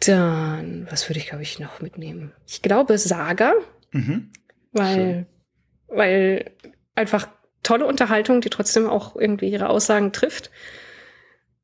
[0.06, 2.32] Dann, was würde ich, glaube ich, noch mitnehmen?
[2.46, 3.52] Ich glaube Saga,
[3.92, 4.30] Mhm.
[4.72, 5.26] Weil,
[5.88, 6.52] weil
[6.94, 7.28] einfach
[7.62, 10.50] tolle Unterhaltung, die trotzdem auch irgendwie ihre Aussagen trifft.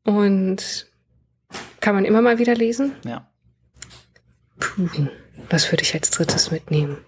[0.05, 0.87] Und
[1.81, 2.95] kann man immer mal wieder lesen.
[3.05, 3.29] Ja.
[4.59, 4.89] Puh,
[5.51, 6.99] was würde ich als drittes mitnehmen?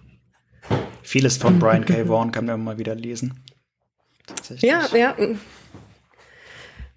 [1.01, 2.07] Vieles von Brian K.
[2.07, 3.43] Vaughan kann man mal wieder lesen.
[4.27, 4.69] Tatsächlich.
[4.69, 5.15] Ja, ja.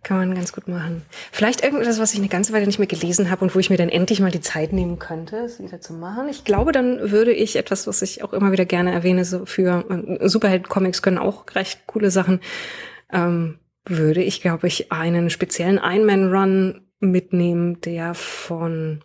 [0.02, 1.02] Kann man ganz gut machen.
[1.30, 3.76] Vielleicht irgendetwas, was ich eine ganze Weile nicht mehr gelesen habe und wo ich mir
[3.76, 6.28] dann endlich mal die Zeit nehmen könnte, es wieder zu machen.
[6.28, 9.84] Ich glaube, dann würde ich etwas, was ich auch immer wieder gerne erwähne, so für
[9.88, 12.40] äh, Superhelden-Comics können auch recht coole Sachen,
[13.12, 19.02] ähm, würde ich, glaube ich, einen speziellen Ein-Man-Run mitnehmen, der von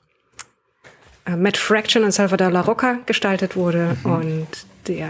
[1.26, 4.48] äh, Matt Fraction und Salvador La Rocca gestaltet wurde und
[4.88, 5.10] der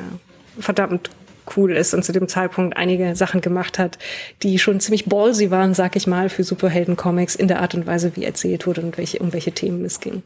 [0.60, 1.12] verdammt
[1.56, 3.98] cool ist und zu dem Zeitpunkt einige Sachen gemacht hat,
[4.44, 8.16] die schon ziemlich ballsy waren, sag ich mal, für Superhelden-Comics in der Art und Weise,
[8.16, 10.24] wie erzählt wurde und welche, um welche Themen es ging.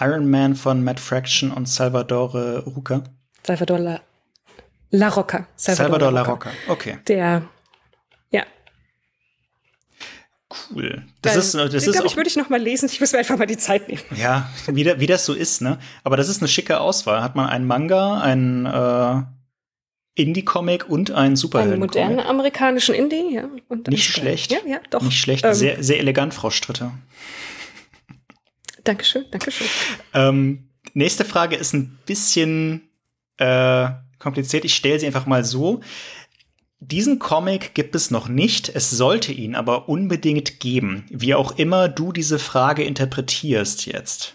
[0.00, 3.02] Iron Man von Matt Fraction und Salvador Ruca.
[3.46, 4.00] Salvador La,
[4.90, 5.46] La Rocca.
[5.56, 6.50] Salvador La Rocca.
[6.68, 7.42] Okay, Der,
[8.30, 8.42] ja.
[10.74, 11.02] cool.
[11.22, 12.88] Das ist, das den, ist glaub ich, würde ich noch mal lesen.
[12.92, 14.02] Ich muss mir einfach mal die Zeit nehmen.
[14.16, 15.78] ja, wie, wie das so ist, ne?
[16.04, 17.22] Aber das ist eine schicke Auswahl.
[17.22, 19.22] Hat man einen Manga, einen äh,
[20.14, 21.90] Indie-Comic und einen Einen Superhelden-Comic.
[21.94, 23.48] modernen amerikanischen Indie, ja.
[23.68, 24.52] Und Nicht einen- schlecht.
[24.52, 25.02] Ja, ja, doch.
[25.02, 26.92] Nicht schlecht, Ähm, sehr, sehr elegant, Frau Stritter.
[28.84, 29.66] Dankeschön, Dankeschön.
[30.12, 32.88] Ähm, nächste Frage ist ein bisschen
[33.38, 34.64] äh, kompliziert.
[34.64, 35.80] Ich stelle sie einfach mal so.
[36.80, 41.88] Diesen Comic gibt es noch nicht, es sollte ihn aber unbedingt geben, wie auch immer
[41.88, 44.34] du diese Frage interpretierst jetzt.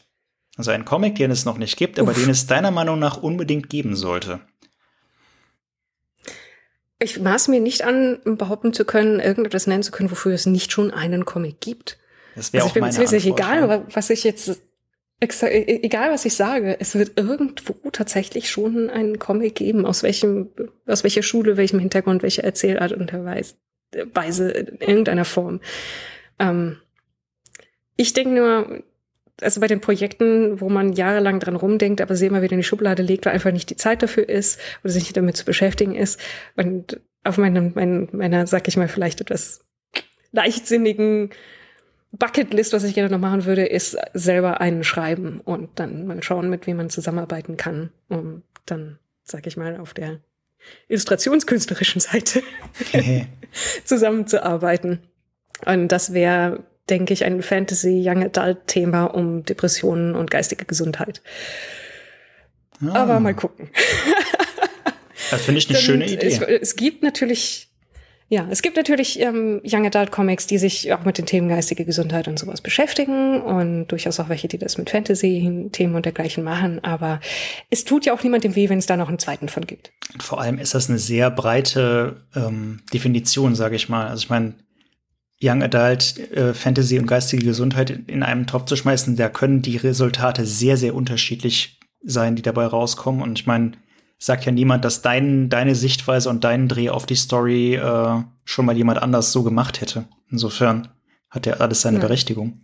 [0.56, 2.20] Also ein Comic, den es noch nicht gibt, aber Uff.
[2.20, 4.40] den es deiner Meinung nach unbedingt geben sollte.
[7.00, 10.72] Ich maß mir nicht an, behaupten zu können, irgendetwas nennen zu können, wofür es nicht
[10.72, 12.00] schon einen Comic gibt.
[12.36, 14.60] Das wäre also ich bin mir ziemlich egal, was ich jetzt
[15.22, 20.04] e, e, egal was ich sage, es wird irgendwo tatsächlich schon einen Comic geben, aus
[20.04, 20.50] welchem,
[20.86, 25.62] aus welcher Schule, welchem Hintergrund, welcher Erzählart und Weise in irgendeiner Form.
[26.40, 26.78] Ähm,
[27.96, 28.84] ich denke nur,
[29.42, 32.64] also bei den Projekten, wo man jahrelang dran rumdenkt, aber sie immer wieder in die
[32.64, 35.96] Schublade legt, weil einfach nicht die Zeit dafür ist oder sich nicht damit zu beschäftigen
[35.96, 36.20] ist.
[36.56, 39.62] Und auf meinem, meiner, meiner, sag ich mal, vielleicht etwas
[40.32, 41.30] leichtsinnigen
[42.12, 46.50] Bucketlist, was ich gerne noch machen würde, ist selber einen schreiben und dann mal schauen,
[46.50, 50.20] mit wem man zusammenarbeiten kann, um dann, sag ich mal, auf der
[50.88, 52.42] illustrationskünstlerischen Seite
[53.84, 55.00] zusammenzuarbeiten.
[55.66, 61.22] Und das wäre, denke ich, ein Fantasy Young Adult Thema um Depressionen und geistige Gesundheit.
[62.82, 63.04] Ah.
[63.04, 63.70] Aber mal gucken.
[65.32, 66.28] das finde ich eine schöne Idee.
[66.28, 67.68] Es, es gibt natürlich
[68.30, 71.86] ja, es gibt natürlich ähm, Young Adult Comics, die sich auch mit den Themen geistige
[71.86, 76.84] Gesundheit und sowas beschäftigen und durchaus auch welche, die das mit Fantasy-Themen und dergleichen machen.
[76.84, 77.22] Aber
[77.70, 79.94] es tut ja auch niemandem weh, wenn es da noch einen zweiten von gibt.
[80.14, 84.08] Und vor allem ist das eine sehr breite ähm, Definition, sage ich mal.
[84.08, 84.56] Also ich meine,
[85.42, 89.78] Young Adult, äh, Fantasy und geistige Gesundheit in einem Topf zu schmeißen, da können die
[89.78, 93.22] Resultate sehr, sehr unterschiedlich sein, die dabei rauskommen.
[93.22, 93.74] Und ich meine,
[94.18, 98.66] sagt ja niemand, dass dein, deine Sichtweise und deinen Dreh auf die Story äh, schon
[98.66, 100.06] mal jemand anders so gemacht hätte.
[100.32, 100.88] Insofern
[101.30, 102.02] hat ja alles seine ja.
[102.02, 102.62] Berechtigung.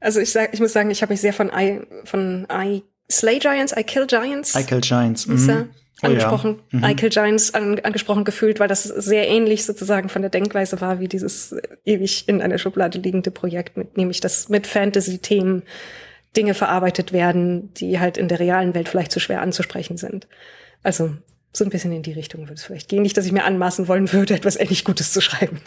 [0.00, 3.38] Also ich sag, ich muss sagen, ich habe mich sehr von I, von I Slay
[3.38, 4.54] Giants, I Kill Giants.
[4.54, 5.26] I Kill Giants.
[5.26, 5.70] Mhm.
[6.02, 6.88] Angesprochen, oh, ja.
[6.88, 6.96] mhm.
[6.96, 11.08] Kill Giants an, angesprochen gefühlt, weil das sehr ähnlich sozusagen von der Denkweise war wie
[11.08, 11.54] dieses
[11.84, 15.62] ewig in einer Schublade liegende Projekt, mit, nämlich das mit Fantasy-Themen
[16.36, 20.28] Dinge verarbeitet werden, die halt in der realen Welt vielleicht zu schwer anzusprechen sind.
[20.82, 21.12] Also
[21.52, 23.02] so ein bisschen in die Richtung würde es vielleicht gehen.
[23.02, 25.60] Nicht, dass ich mir anmaßen wollen würde, etwas ähnlich Gutes zu schreiben.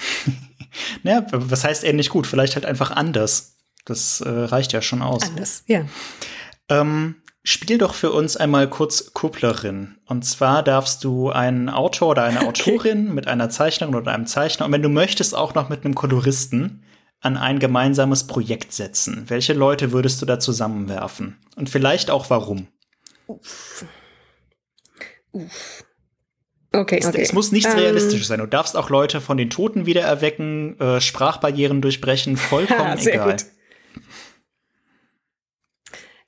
[1.04, 2.28] naja, was heißt ähnlich gut?
[2.28, 3.58] Vielleicht halt einfach anders.
[3.86, 5.24] Das äh, reicht ja schon aus.
[5.24, 5.86] Anders, ja.
[6.70, 9.98] Ähm, spiel doch für uns einmal kurz Kupplerin.
[10.06, 13.14] Und zwar darfst du einen Autor oder eine Autorin okay.
[13.14, 16.84] mit einer Zeichnerin oder einem Zeichner und wenn du möchtest auch noch mit einem Koloristen
[17.20, 19.26] an ein gemeinsames Projekt setzen?
[19.28, 21.38] Welche Leute würdest du da zusammenwerfen?
[21.56, 22.68] Und vielleicht auch warum?
[23.28, 23.86] Uff.
[25.32, 25.84] Uff.
[26.76, 27.22] Okay, es, okay.
[27.22, 28.40] Es muss nichts ähm, Realistisches sein.
[28.40, 33.32] Du darfst auch Leute von den Toten wiedererwecken, äh, Sprachbarrieren durchbrechen, vollkommen Sehr egal.
[33.32, 33.46] Gut.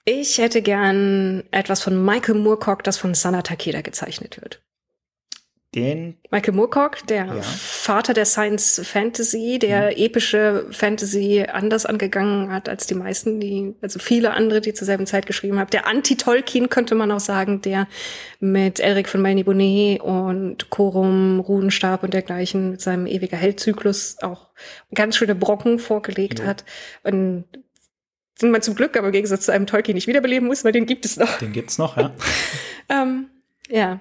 [0.06, 4.62] Ich hätte gern etwas von Michael Moorcock, das von Sana Takeda gezeichnet wird
[5.76, 6.16] den.
[6.32, 7.42] Michael Moorcock, der ja.
[7.42, 9.98] Vater der Science Fantasy, der mhm.
[9.98, 15.06] epische Fantasy anders angegangen hat als die meisten, die, also viele andere, die zur selben
[15.06, 15.70] Zeit geschrieben haben.
[15.70, 17.88] Der Anti-Tolkien könnte man auch sagen, der
[18.40, 24.48] mit Elric von Melniboné und Chorum, Runenstab und dergleichen mit seinem ewiger Heldzyklus auch
[24.94, 26.46] ganz schöne Brocken vorgelegt ja.
[26.46, 26.64] hat.
[27.04, 27.46] Und
[28.42, 30.86] den man zum Glück aber im Gegensatz zu einem Tolkien nicht wiederbeleben muss, weil den
[30.86, 31.38] gibt es noch.
[31.40, 32.14] Den gibt's noch, ja.
[32.90, 33.28] ähm,
[33.70, 34.00] ja,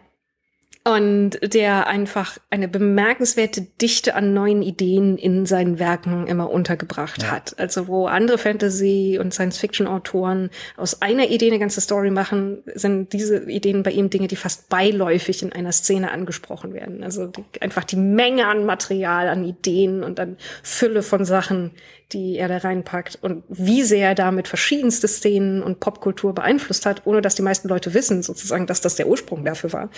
[0.87, 7.31] und der einfach eine bemerkenswerte Dichte an neuen Ideen in seinen Werken immer untergebracht ja.
[7.31, 7.59] hat.
[7.59, 13.51] Also wo andere Fantasy- und Science-Fiction-Autoren aus einer Idee eine ganze Story machen, sind diese
[13.51, 17.03] Ideen bei ihm Dinge, die fast beiläufig in einer Szene angesprochen werden.
[17.03, 21.71] Also die, einfach die Menge an Material, an Ideen und an Fülle von Sachen,
[22.13, 27.07] die er da reinpackt und wie sehr er damit verschiedenste Szenen und Popkultur beeinflusst hat,
[27.07, 29.91] ohne dass die meisten Leute wissen, sozusagen, dass das der Ursprung dafür war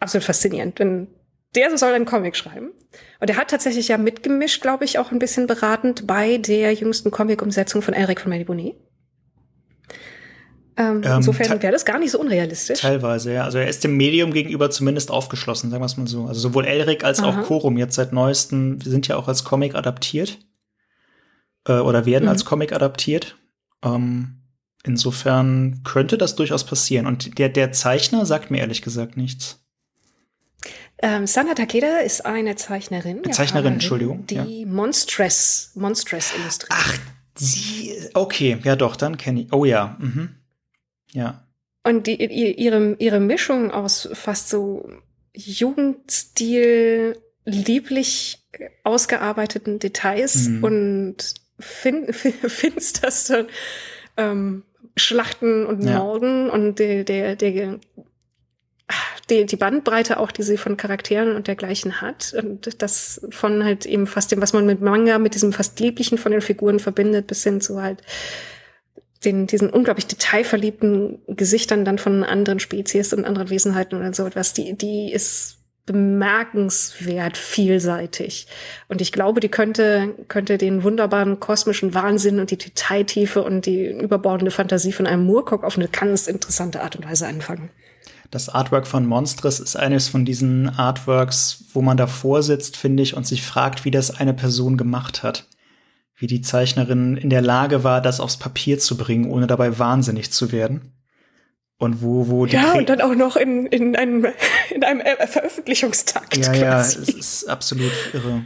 [0.00, 0.78] absolut faszinierend.
[0.78, 1.08] Denn
[1.54, 2.70] der soll einen Comic schreiben.
[3.20, 7.10] Und er hat tatsächlich ja mitgemischt, glaube ich, auch ein bisschen beratend bei der jüngsten
[7.10, 8.74] Comic-Umsetzung von Eric von Melibone.
[10.76, 12.78] Ähm, ähm, insofern wäre das gar nicht so unrealistisch.
[12.80, 13.44] Teilweise, ja.
[13.44, 16.26] Also er ist dem Medium gegenüber zumindest aufgeschlossen, sagen wir es mal so.
[16.26, 17.28] Also sowohl Elric als Aha.
[17.28, 20.38] auch Korum jetzt seit neuestem sind ja auch als Comic adaptiert.
[21.66, 22.30] Äh, oder werden mhm.
[22.30, 23.36] als Comic adaptiert.
[23.84, 24.42] Ähm,
[24.84, 27.06] insofern könnte das durchaus passieren.
[27.06, 29.64] Und der, der Zeichner sagt mir ehrlich gesagt nichts.
[31.00, 33.22] Ähm, Sana Takeda ist eine Zeichnerin.
[33.32, 34.26] Zeichnerin, Entschuldigung.
[34.26, 34.44] Die ja.
[34.66, 36.72] Monstress, Monstress illustriert.
[36.72, 36.98] Ach,
[37.36, 39.52] sie, okay, ja doch, dann kenne ich.
[39.52, 40.30] Oh ja, mhm.
[41.12, 41.44] ja.
[41.84, 44.90] Und die, ihre, ihre Mischung aus fast so
[45.34, 48.44] Jugendstil, lieblich
[48.82, 50.64] ausgearbeiteten Details mhm.
[50.64, 53.46] und fin, finstersten
[54.16, 54.64] ähm,
[54.96, 56.52] Schlachten und Morden ja.
[56.52, 57.78] und der, der, der
[59.30, 62.34] die, die Bandbreite auch, die sie von Charakteren und dergleichen hat.
[62.34, 66.18] Und das von halt eben fast dem, was man mit Manga, mit diesem fast lieblichen
[66.18, 68.02] von den Figuren verbindet, bis hin zu halt
[69.24, 74.52] den, diesen unglaublich detailverliebten Gesichtern dann von anderen Spezies und anderen Wesenheiten oder so etwas,
[74.52, 78.46] die, die ist bemerkenswert vielseitig.
[78.88, 83.86] Und ich glaube, die könnte, könnte den wunderbaren kosmischen Wahnsinn und die Detailtiefe und die
[83.86, 87.70] überbordende Fantasie von einem Moorcock auf eine ganz interessante Art und Weise anfangen.
[88.30, 93.16] Das Artwork von Monstrous ist eines von diesen Artworks, wo man davor sitzt, finde ich,
[93.16, 95.46] und sich fragt, wie das eine Person gemacht hat.
[96.14, 100.30] Wie die Zeichnerin in der Lage war, das aufs Papier zu bringen, ohne dabei wahnsinnig
[100.30, 100.92] zu werden.
[101.78, 104.26] Und wo, wo die Ja, und dann auch noch in, in einem,
[104.74, 106.36] in einem Veröffentlichungstakt.
[106.36, 106.60] Ja, quasi.
[106.62, 108.44] ja, es ist absolut irre.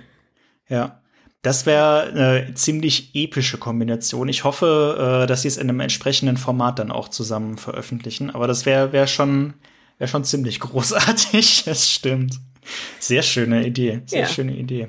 [0.69, 1.01] Ja.
[1.41, 4.29] Das wäre eine ziemlich epische Kombination.
[4.29, 8.31] Ich hoffe, äh, dass sie es in einem entsprechenden Format dann auch zusammen veröffentlichen.
[8.31, 9.55] Aber das wäre wär schon,
[10.03, 11.63] wär schon ziemlich großartig.
[11.67, 12.39] Das stimmt.
[12.99, 14.03] Sehr schöne Idee.
[14.07, 14.27] Sehr ja.
[14.27, 14.89] schöne Idee.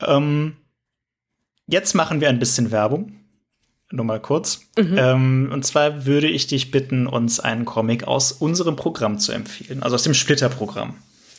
[0.00, 0.56] Ähm,
[1.66, 3.16] jetzt machen wir ein bisschen Werbung
[3.92, 4.60] nur mal kurz.
[4.78, 4.96] Mhm.
[4.96, 9.82] Ähm, und zwar würde ich dich bitten, uns einen Comic aus unserem Programm zu empfehlen,
[9.82, 10.94] also aus dem Splitter-Programm.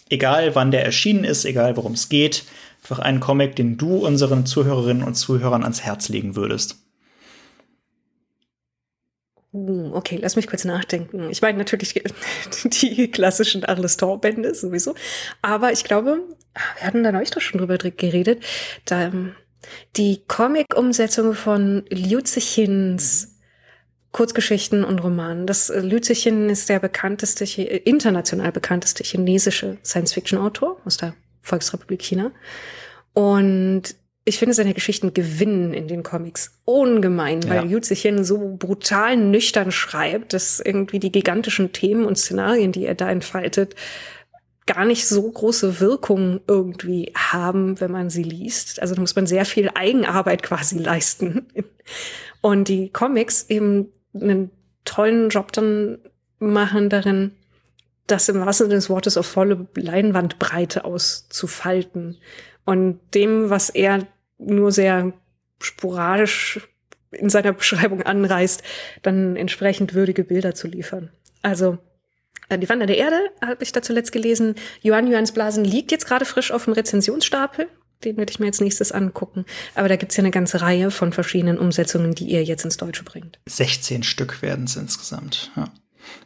[0.09, 2.43] Egal wann der erschienen ist, egal worum es geht,
[2.83, 6.82] einfach einen Comic, den du unseren Zuhörerinnen und Zuhörern ans Herz legen würdest.
[9.53, 11.29] Uh, okay, lass mich kurz nachdenken.
[11.29, 11.93] Ich meine natürlich
[12.65, 14.95] die klassischen Arles Tor-Bände sowieso.
[15.43, 16.19] Aber ich glaube,
[16.55, 18.43] ah, wir hatten da neulich doch schon drüber geredet.
[18.85, 19.11] Da,
[19.95, 23.33] die Comic-Umsetzung von Liuzechins
[24.13, 25.47] Kurzgeschichten und Romanen.
[25.47, 32.31] Das äh, Lützechen ist der bekannteste, international bekannteste chinesische Science-Fiction-Autor aus der Volksrepublik China.
[33.13, 33.95] Und
[34.25, 37.79] ich finde seine Geschichten gewinnen in den Comics ungemein, weil ja.
[37.79, 43.09] Liu so brutal nüchtern schreibt, dass irgendwie die gigantischen Themen und Szenarien, die er da
[43.09, 43.75] entfaltet,
[44.65, 48.81] gar nicht so große Wirkung irgendwie haben, wenn man sie liest.
[48.81, 51.47] Also da muss man sehr viel Eigenarbeit quasi leisten.
[52.41, 54.51] Und die Comics eben einen
[54.85, 55.97] tollen Job dann
[56.39, 57.31] machen darin,
[58.07, 62.17] das im wahrsten Sinne des Wortes auf volle Leinwandbreite auszufalten.
[62.65, 64.07] Und dem, was er
[64.45, 65.13] nur sehr
[65.59, 66.59] sporadisch
[67.11, 68.63] in seiner Beschreibung anreißt,
[69.01, 71.11] dann entsprechend würdige Bilder zu liefern.
[71.41, 71.77] Also
[72.49, 74.55] äh, die Wander der Erde habe ich da zuletzt gelesen.
[74.81, 77.67] Johann Johanns Blasen liegt jetzt gerade frisch auf dem Rezensionsstapel.
[78.03, 79.45] Den werde ich mir jetzt nächstes angucken.
[79.75, 83.03] Aber da gibt's ja eine ganze Reihe von verschiedenen Umsetzungen, die ihr jetzt ins Deutsche
[83.03, 83.39] bringt.
[83.47, 85.51] 16 Stück werden es insgesamt.
[85.55, 85.71] Ja.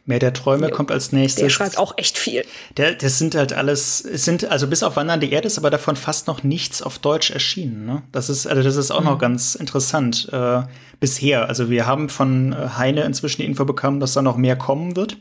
[0.04, 1.42] Mehr der Träume jo, kommt als nächstes.
[1.42, 2.44] Der schreibt auch echt viel.
[2.76, 5.96] Der, das sind halt alles, es sind, also bis auf Wandernde Erde ist aber davon
[5.96, 7.86] fast noch nichts auf Deutsch erschienen.
[7.86, 8.02] Ne?
[8.12, 9.06] Das ist, also das ist auch mhm.
[9.06, 10.28] noch ganz interessant.
[10.32, 10.62] Äh,
[11.00, 14.56] bisher, also wir haben von äh, Heine inzwischen die Info bekommen, dass da noch mehr
[14.56, 15.18] kommen wird.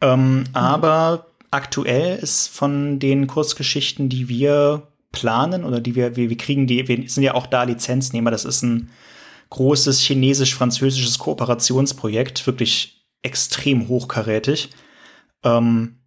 [0.00, 0.44] Ähm, mhm.
[0.52, 6.66] Aber aktuell ist von den Kurzgeschichten, die wir planen oder die wir, wir, wir kriegen,
[6.66, 8.30] die, wir sind ja auch da Lizenznehmer.
[8.30, 8.90] Das ist ein
[9.50, 14.70] großes chinesisch-französisches Kooperationsprojekt, wirklich extrem hochkarätig.
[15.44, 15.98] Ähm,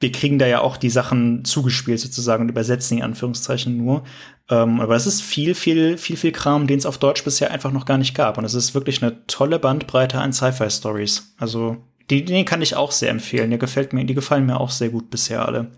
[0.00, 4.02] wir kriegen da ja auch die Sachen zugespielt sozusagen und übersetzen in Anführungszeichen nur.
[4.48, 7.70] Ähm, aber es ist viel, viel, viel, viel Kram, den es auf Deutsch bisher einfach
[7.70, 8.38] noch gar nicht gab.
[8.38, 11.34] Und es ist wirklich eine tolle Bandbreite an Sci-Fi-Stories.
[11.36, 11.76] Also
[12.08, 13.50] die, die kann ich auch sehr empfehlen.
[13.50, 15.70] Die gefällt mir, die gefallen mir auch sehr gut bisher alle.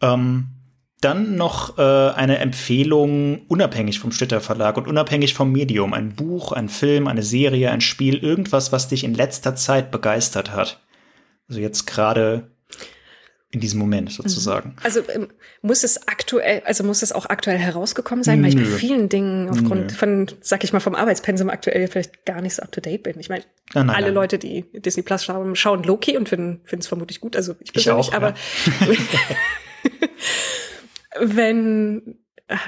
[0.00, 0.53] Ähm,
[1.04, 5.92] dann noch äh, eine Empfehlung unabhängig vom Stitter Verlag und unabhängig vom Medium.
[5.92, 10.52] Ein Buch, ein Film, eine Serie, ein Spiel, irgendwas, was dich in letzter Zeit begeistert
[10.52, 10.80] hat.
[11.48, 12.50] Also jetzt gerade
[13.50, 14.12] in diesem Moment mhm.
[14.14, 14.76] sozusagen.
[14.82, 15.28] Also ähm,
[15.62, 19.48] muss es aktuell, also muss es auch aktuell herausgekommen sein, weil ich bei vielen Dingen
[19.48, 19.96] aufgrund Nö.
[19.96, 23.20] von, sag ich mal, vom Arbeitspensum aktuell vielleicht gar nicht so up to date bin.
[23.20, 23.44] Ich meine,
[23.74, 24.14] alle nein.
[24.14, 27.36] Leute, die Disney Plus schauen, schauen Loki und finden es vermutlich gut.
[27.36, 28.86] Also ich persönlich, ich auch, aber ja.
[31.20, 32.18] wenn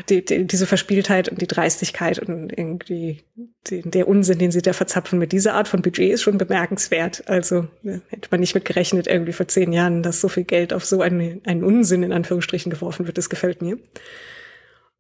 [0.09, 3.25] die, die, diese Verspieltheit und die Dreistigkeit und irgendwie
[3.67, 7.29] die, der Unsinn, den sie da verzapfen mit dieser Art von Budget ist schon bemerkenswert.
[7.29, 7.69] Also
[8.09, 11.03] hätte man nicht mit gerechnet irgendwie vor zehn Jahren, dass so viel Geld auf so
[11.03, 13.19] einen, einen Unsinn in Anführungsstrichen geworfen wird.
[13.19, 13.79] Das gefällt mir.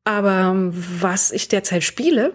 [0.05, 2.33] Aber was ich derzeit spiele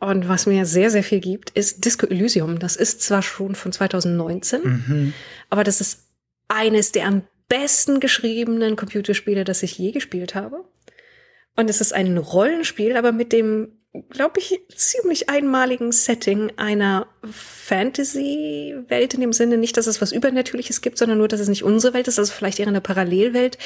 [0.00, 2.58] und was mir sehr, sehr viel gibt, ist Disco Elysium.
[2.58, 5.14] Das ist zwar schon von 2019, mhm.
[5.50, 6.08] aber das ist
[6.48, 10.64] eines der am besten geschriebenen Computerspiele, das ich je gespielt habe.
[11.56, 13.72] Und es ist ein Rollenspiel, aber mit dem,
[14.10, 20.80] glaube ich, ziemlich einmaligen Setting einer Fantasy-Welt in dem Sinne nicht, dass es was Übernatürliches
[20.80, 23.58] gibt, sondern nur, dass es nicht unsere Welt ist, also vielleicht eher eine Parallelwelt,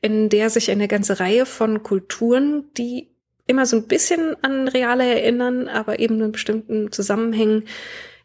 [0.00, 3.08] in der sich eine ganze Reihe von Kulturen, die
[3.46, 7.64] immer so ein bisschen an reale erinnern, aber eben in bestimmten Zusammenhängen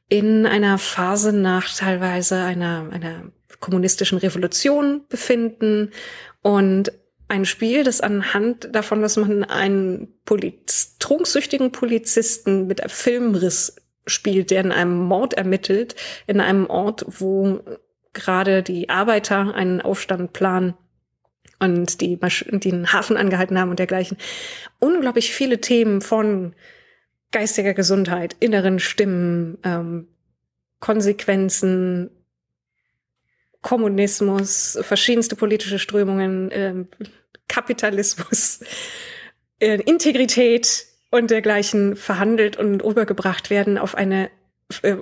[0.09, 3.31] in einer Phase nach teilweise einer, einer
[3.63, 5.91] kommunistischen Revolution befinden
[6.41, 6.91] und
[7.29, 14.51] ein Spiel, das anhand davon, dass man einen Poliz trunksüchtigen Polizisten mit einem Filmriss spielt,
[14.51, 15.95] der in einem Mord ermittelt,
[16.27, 17.61] in einem Ort, wo
[18.11, 20.73] gerade die Arbeiter einen Aufstand planen
[21.59, 24.17] und die Masch den Hafen angehalten haben und dergleichen.
[24.79, 26.53] Unglaublich viele Themen von
[27.31, 30.09] geistiger Gesundheit, inneren Stimmen, ähm,
[30.81, 32.09] Konsequenzen,
[33.63, 36.87] Kommunismus, verschiedenste politische Strömungen, ähm,
[37.47, 38.59] Kapitalismus,
[39.59, 44.29] äh, Integrität und dergleichen verhandelt und rübergebracht werden auf eine
[44.83, 44.97] äh,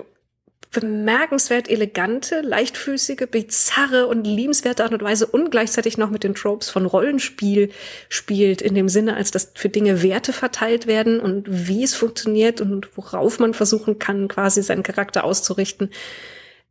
[0.72, 6.70] bemerkenswert elegante, leichtfüßige, bizarre und liebenswerte Art und Weise und gleichzeitig noch mit den Tropes
[6.70, 7.70] von Rollenspiel
[8.08, 12.62] spielt, in dem Sinne, als dass für Dinge Werte verteilt werden und wie es funktioniert
[12.62, 15.90] und worauf man versuchen kann, quasi seinen Charakter auszurichten.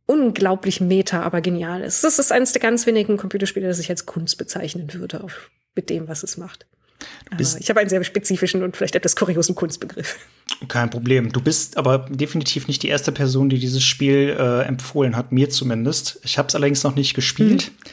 [0.06, 2.04] Unglaublich meta, aber genial ist.
[2.04, 5.90] Das ist eines der ganz wenigen Computerspiele, das ich als Kunst bezeichnen würde, auf, mit
[5.90, 6.66] dem, was es macht.
[7.38, 10.18] ich habe einen sehr spezifischen und vielleicht etwas kuriosen Kunstbegriff.
[10.68, 11.32] Kein Problem.
[11.32, 15.50] Du bist aber definitiv nicht die erste Person, die dieses Spiel äh, empfohlen hat, mir
[15.50, 16.20] zumindest.
[16.24, 17.90] Ich habe es allerdings noch nicht gespielt, mhm.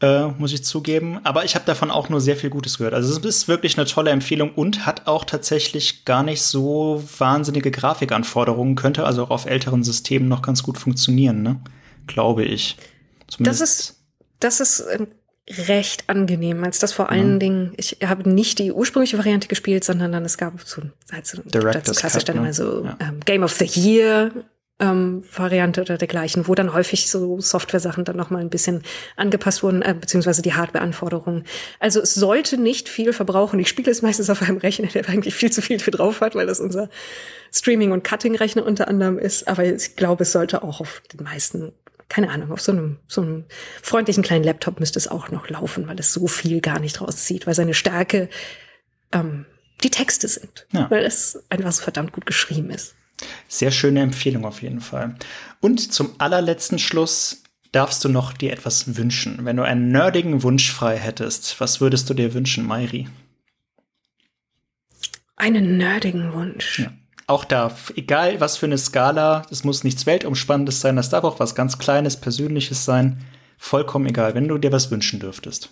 [0.00, 1.20] Äh, muss ich zugeben.
[1.24, 2.94] Aber ich habe davon auch nur sehr viel Gutes gehört.
[2.94, 7.70] Also es ist wirklich eine tolle Empfehlung und hat auch tatsächlich gar nicht so wahnsinnige
[7.70, 8.74] Grafikanforderungen.
[8.74, 11.60] Könnte also auch auf älteren Systemen noch ganz gut funktionieren, ne?
[12.06, 12.76] Glaube ich.
[13.26, 13.96] Zumindest das ist
[14.38, 15.06] das ist ähm,
[15.68, 17.40] recht angenehm, als das vor allen mhm.
[17.40, 20.82] Dingen, ich habe nicht die ursprüngliche Variante gespielt, sondern dann es gab so,
[21.12, 22.98] halt so Director's klassisch dann immer so ja.
[23.00, 24.32] ähm, Game of the Year
[24.78, 28.82] ähm, Variante oder dergleichen, wo dann häufig so Software-Sachen dann noch mal ein bisschen
[29.16, 31.44] angepasst wurden, äh, beziehungsweise die Hardware-Anforderungen.
[31.80, 33.58] Also es sollte nicht viel verbrauchen.
[33.58, 36.34] Ich spiele es meistens auf einem Rechner, der eigentlich viel zu viel für drauf hat,
[36.34, 36.90] weil das unser
[37.52, 39.48] Streaming- und Cutting-Rechner unter anderem ist.
[39.48, 41.72] Aber ich glaube, es sollte auch auf den meisten
[42.08, 43.46] keine Ahnung, auf so einem, so einem
[43.82, 47.48] freundlichen kleinen Laptop müsste es auch noch laufen, weil es so viel gar nicht rauszieht,
[47.48, 48.28] weil seine Stärke
[49.10, 49.44] ähm,
[49.82, 50.88] die Texte sind, ja.
[50.88, 52.94] weil es einfach so verdammt gut geschrieben ist.
[53.48, 55.16] Sehr schöne Empfehlung auf jeden Fall.
[55.60, 59.44] Und zum allerletzten Schluss darfst du noch dir etwas wünschen.
[59.44, 63.08] Wenn du einen nerdigen Wunsch frei hättest, was würdest du dir wünschen, Mairi?
[65.36, 66.80] Einen nerdigen Wunsch.
[66.80, 66.92] Ja
[67.26, 71.40] auch da, egal was für eine Skala, es muss nichts Weltumspannendes sein, das darf auch
[71.40, 73.24] was ganz Kleines, Persönliches sein.
[73.58, 75.70] Vollkommen egal, wenn du dir was wünschen dürftest.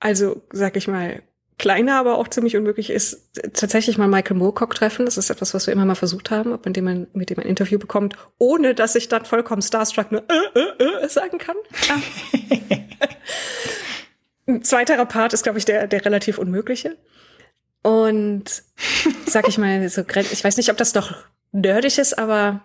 [0.00, 1.22] Also, sag ich mal,
[1.58, 5.04] kleiner, aber auch ziemlich unmöglich ist tatsächlich mal Michael Moorcock treffen.
[5.04, 7.38] Das ist etwas, was wir immer mal versucht haben, ob man dem man, mit dem
[7.38, 11.56] ein Interview bekommt, ohne dass ich dann vollkommen starstruck nur äh, äh, äh sagen kann.
[14.46, 16.98] Ein zweiterer Part ist, glaube ich, der, der relativ unmögliche.
[17.82, 18.62] Und
[19.26, 21.14] sag ich mal, so, ich weiß nicht, ob das doch
[21.52, 22.64] nerdig ist, aber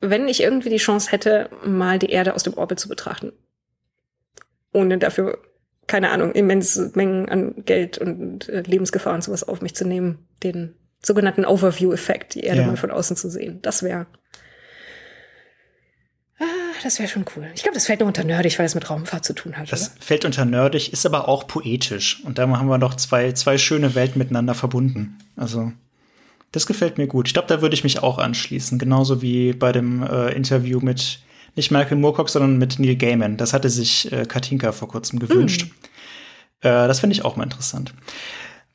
[0.00, 3.32] wenn ich irgendwie die Chance hätte, mal die Erde aus dem Orbit zu betrachten,
[4.72, 5.38] ohne dafür,
[5.88, 10.18] keine Ahnung, immense Mengen an Geld und äh, Lebensgefahr und sowas auf mich zu nehmen,
[10.44, 12.66] den sogenannten Overview-Effekt, die Erde ja.
[12.66, 14.06] mal von außen zu sehen, das wäre
[16.40, 16.44] Ah,
[16.84, 17.48] das wäre schon cool.
[17.54, 19.72] Ich glaube, das fällt nur unter nerdig, weil es mit Raumfahrt zu tun hat.
[19.72, 20.00] Das oder?
[20.00, 22.22] fällt unter nerdig, ist aber auch poetisch.
[22.24, 25.18] Und da haben wir doch zwei, zwei schöne Welten miteinander verbunden.
[25.34, 25.72] Also,
[26.52, 27.26] das gefällt mir gut.
[27.26, 28.78] Ich glaube, da würde ich mich auch anschließen.
[28.78, 31.20] Genauso wie bei dem äh, Interview mit
[31.58, 33.36] nicht Michael Moorcock, sondern mit Neil Gaiman.
[33.36, 35.66] Das hatte sich äh, Katinka vor kurzem gewünscht.
[35.66, 36.66] Mm.
[36.66, 37.92] Äh, das finde ich auch mal interessant.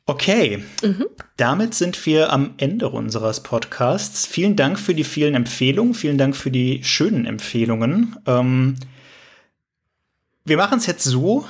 [0.06, 1.06] Okay, mhm.
[1.38, 4.26] damit sind wir am Ende unseres Podcasts.
[4.26, 8.14] Vielen Dank für die vielen Empfehlungen, vielen Dank für die schönen Empfehlungen.
[8.26, 8.74] Ähm,
[10.44, 11.46] wir machen es jetzt so.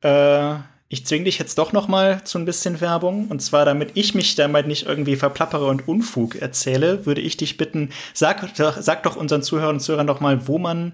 [0.00, 0.54] Äh,
[0.92, 3.28] ich zwinge dich jetzt doch noch mal zu ein bisschen Werbung.
[3.28, 7.56] Und zwar, damit ich mich damit nicht irgendwie verplappere und Unfug erzähle, würde ich dich
[7.56, 10.92] bitten, sag, sag doch unseren Zuhörern und Zuhörern doch mal, wo man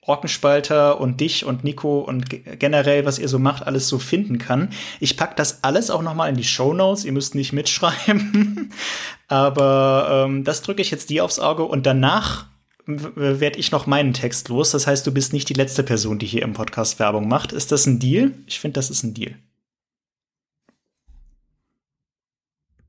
[0.00, 2.24] Orkenspalter und dich und Nico und
[2.58, 4.70] generell, was ihr so macht, alles so finden kann.
[4.98, 7.04] Ich pack das alles auch noch mal in die Show Notes.
[7.04, 8.72] Ihr müsst nicht mitschreiben,
[9.28, 12.46] aber ähm, das drücke ich jetzt dir aufs Auge und danach
[12.86, 14.70] werde ich noch meinen Text los.
[14.70, 17.52] Das heißt, du bist nicht die letzte Person, die hier im Podcast Werbung macht.
[17.52, 18.32] Ist das ein Deal?
[18.46, 19.34] Ich finde, das ist ein Deal.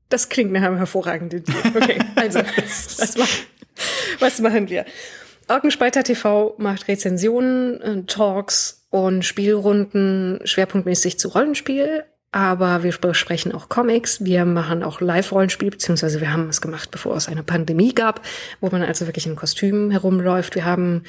[0.08, 1.58] Das klingt nach einem hervorragenden Deal.
[1.74, 2.38] Okay, also,
[2.98, 3.46] was, machen,
[4.20, 4.84] was machen wir?
[5.48, 12.04] Orkenspalter TV macht Rezensionen, äh, Talks und Spielrunden schwerpunktmäßig zu Rollenspiel.
[12.32, 17.16] Aber wir besprechen auch Comics, wir machen auch Live-Rollenspiel, beziehungsweise wir haben es gemacht, bevor
[17.16, 18.20] es eine Pandemie gab,
[18.60, 20.54] wo man also wirklich in Kostümen herumläuft.
[20.54, 21.04] Wir haben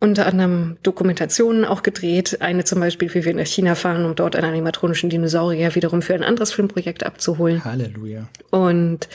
[0.00, 2.40] unter anderem Dokumentationen auch gedreht.
[2.40, 6.14] Eine zum Beispiel, wie wir nach China fahren, um dort einen animatronischen Dinosaurier wiederum für
[6.14, 7.62] ein anderes Filmprojekt abzuholen.
[7.64, 8.28] Halleluja.
[8.50, 9.08] Und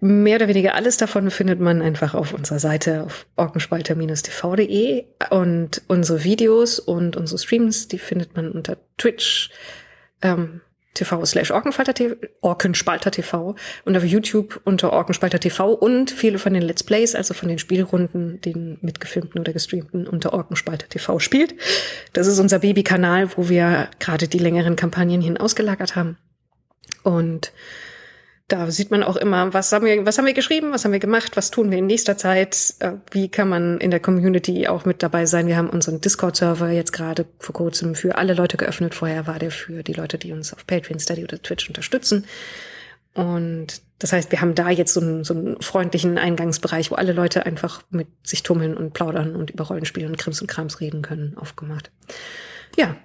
[0.00, 6.22] Mehr oder weniger alles davon findet man einfach auf unserer Seite auf orkenspalter-tv.de und unsere
[6.22, 9.50] Videos und unsere Streams, die findet man unter Twitch
[10.22, 10.60] ähm,
[10.94, 13.54] TV slash Orkenspalter TV
[13.84, 17.58] und auf YouTube unter Orkenspalter TV und viele von den Let's Plays, also von den
[17.58, 21.54] Spielrunden, den mitgefilmten oder gestreamten unter Orkenspalter TV spielt.
[22.12, 26.16] Das ist unser Babykanal, wo wir gerade die längeren Kampagnen hin ausgelagert haben.
[27.04, 27.52] Und
[28.48, 30.98] da sieht man auch immer, was haben wir, was haben wir geschrieben, was haben wir
[30.98, 34.86] gemacht, was tun wir in nächster Zeit, äh, wie kann man in der Community auch
[34.86, 35.46] mit dabei sein.
[35.46, 38.94] Wir haben unseren Discord-Server jetzt gerade vor kurzem für alle Leute geöffnet.
[38.94, 42.24] Vorher war der für die Leute, die uns auf Patreon, Steady oder Twitch unterstützen.
[43.12, 47.12] Und das heißt, wir haben da jetzt so einen, so einen freundlichen Eingangsbereich, wo alle
[47.12, 51.02] Leute einfach mit sich tummeln und plaudern und über Rollenspiele und Krims und Krams reden
[51.02, 51.90] können, aufgemacht.
[52.76, 52.96] Ja,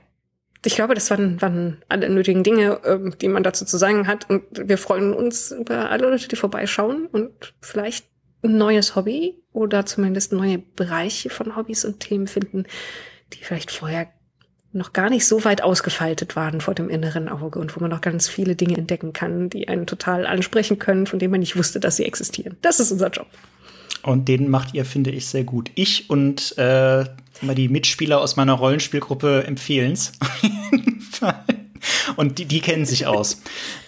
[0.66, 4.30] ich glaube, das waren, waren alle nötigen Dinge, ähm, die man dazu zu sagen hat.
[4.30, 8.06] Und wir freuen uns über alle Leute, die vorbeischauen und vielleicht
[8.44, 12.66] ein neues Hobby oder zumindest neue Bereiche von Hobbys und Themen finden,
[13.34, 14.08] die vielleicht vorher
[14.74, 18.02] noch gar nicht so weit ausgefaltet waren vor dem inneren Auge und wo man noch
[18.02, 21.80] ganz viele Dinge entdecken kann, die einen total ansprechen können, von denen man nicht wusste,
[21.80, 22.58] dass sie existieren.
[22.62, 23.28] Das ist unser Job.
[24.04, 25.72] Und den macht ihr, finde ich, sehr gut.
[25.76, 27.06] Ich und äh,
[27.42, 30.12] mal die Mitspieler aus meiner Rollenspielgruppe empfehlen's.
[32.16, 33.42] und die, die kennen sich aus.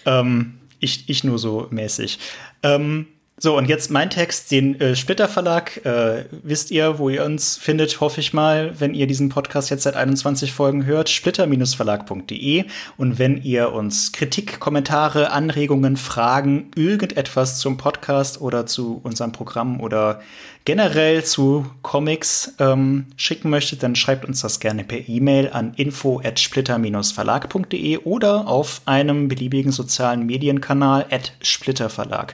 [0.06, 2.20] ähm, ich, ich nur so mäßig.
[2.64, 5.86] Ähm, so, und jetzt mein Text, den äh, Splitter Verlag.
[5.86, 9.84] Äh, wisst ihr, wo ihr uns findet, hoffe ich mal, wenn ihr diesen Podcast jetzt
[9.84, 12.64] seit 21 Folgen hört, splitter-verlag.de.
[12.96, 19.82] Und wenn ihr uns Kritik, Kommentare, Anregungen, Fragen, irgendetwas zum Podcast oder zu unserem Programm
[19.82, 20.22] oder
[20.64, 26.22] generell zu Comics ähm, schicken möchtet, dann schreibt uns das gerne per E-Mail an info
[26.24, 32.34] at splitter-verlag.de oder auf einem beliebigen sozialen Medienkanal at splitterverlag.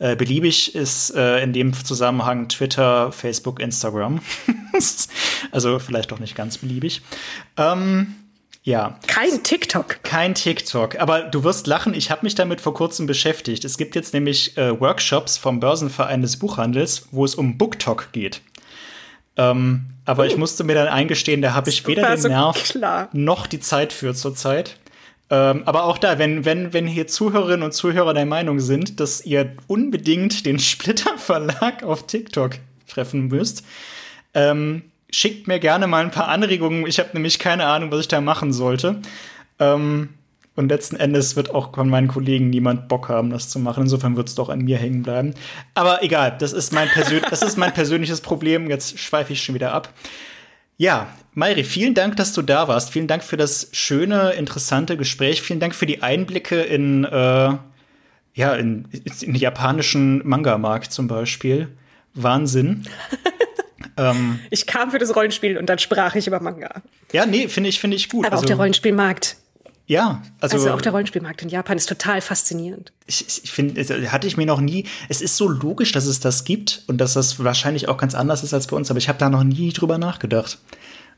[0.00, 4.20] Äh, beliebig ist äh, in dem Zusammenhang Twitter, Facebook, Instagram.
[5.50, 7.02] also vielleicht doch nicht ganz beliebig.
[7.56, 8.14] Ähm,
[8.62, 8.98] ja.
[9.06, 10.04] Kein TikTok.
[10.04, 11.00] Kein TikTok.
[11.00, 13.64] Aber du wirst lachen, ich habe mich damit vor kurzem beschäftigt.
[13.64, 18.42] Es gibt jetzt nämlich äh, Workshops vom Börsenverein des Buchhandels, wo es um BookTok geht.
[19.36, 20.26] Ähm, aber uh.
[20.26, 22.74] ich musste mir dann eingestehen, da habe ich weder den Nerv
[23.12, 24.76] noch die Zeit für zurzeit.
[25.30, 29.24] Ähm, aber auch da, wenn, wenn, wenn hier Zuhörerinnen und Zuhörer der Meinung sind, dass
[29.24, 32.52] ihr unbedingt den Splitter Verlag auf TikTok
[32.86, 33.64] treffen müsst,
[34.34, 36.86] ähm, schickt mir gerne mal ein paar Anregungen.
[36.86, 39.00] Ich habe nämlich keine Ahnung, was ich da machen sollte.
[39.58, 40.10] Ähm,
[40.58, 43.84] und letzten Endes wird auch von meinen Kollegen niemand Bock haben, das zu machen.
[43.84, 45.34] Insofern wird es doch an mir hängen bleiben.
[45.74, 48.68] Aber egal, das ist mein, Persön das ist mein persönliches Problem.
[48.68, 49.92] Jetzt schweife ich schon wieder ab.
[50.78, 52.90] Ja, Mayri, vielen Dank, dass du da warst.
[52.90, 55.42] Vielen Dank für das schöne, interessante Gespräch.
[55.42, 57.08] Vielen Dank für die Einblicke in, äh,
[58.34, 58.88] ja, in,
[59.20, 61.68] in den japanischen Manga-Markt zum Beispiel.
[62.14, 62.84] Wahnsinn.
[63.96, 66.82] ähm, ich kam für das Rollenspiel und dann sprach ich über Manga.
[67.12, 68.24] Ja, nee, finde ich, finde ich gut.
[68.24, 69.36] Aber also, auch der Rollenspielmarkt.
[69.88, 72.92] Ja, also, also auch der Rollenspielmarkt in Japan ist total faszinierend.
[73.06, 73.82] Ich, ich finde,
[74.12, 74.84] hatte ich mir noch nie.
[75.08, 78.42] Es ist so logisch, dass es das gibt und dass das wahrscheinlich auch ganz anders
[78.42, 80.58] ist als bei uns, aber ich habe da noch nie drüber nachgedacht.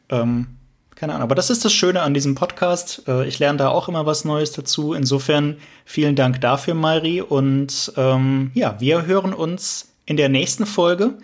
[0.08, 0.46] Ähm,
[0.94, 1.24] keine Ahnung.
[1.24, 3.02] Aber das ist das Schöne an diesem Podcast.
[3.08, 4.92] Äh, ich lerne da auch immer was Neues dazu.
[4.92, 7.22] Insofern vielen Dank dafür, Mairi.
[7.22, 11.14] Und ähm, ja, wir hören uns in der nächsten Folge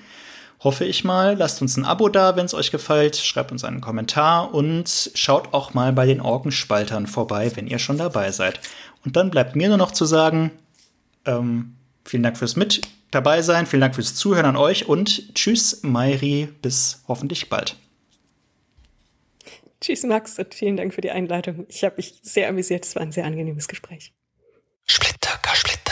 [0.67, 1.37] hoffe ich mal.
[1.37, 3.17] Lasst uns ein Abo da, wenn es euch gefällt.
[3.17, 7.99] Schreibt uns einen Kommentar und schaut auch mal bei den Orkenspaltern vorbei, wenn ihr schon
[7.99, 8.59] dabei seid.
[9.05, 10.51] Und dann bleibt mir nur noch zu sagen,
[11.25, 12.81] ähm, vielen Dank fürs Mit
[13.13, 17.77] dabei sein, vielen Dank fürs Zuhören an euch und tschüss, Mairi, bis hoffentlich bald.
[19.81, 21.65] Tschüss, Max, und vielen Dank für die Einleitung.
[21.69, 22.85] Ich habe mich sehr amüsiert.
[22.85, 24.13] Es war ein sehr angenehmes Gespräch.
[24.85, 25.87] Splitter, Splitter.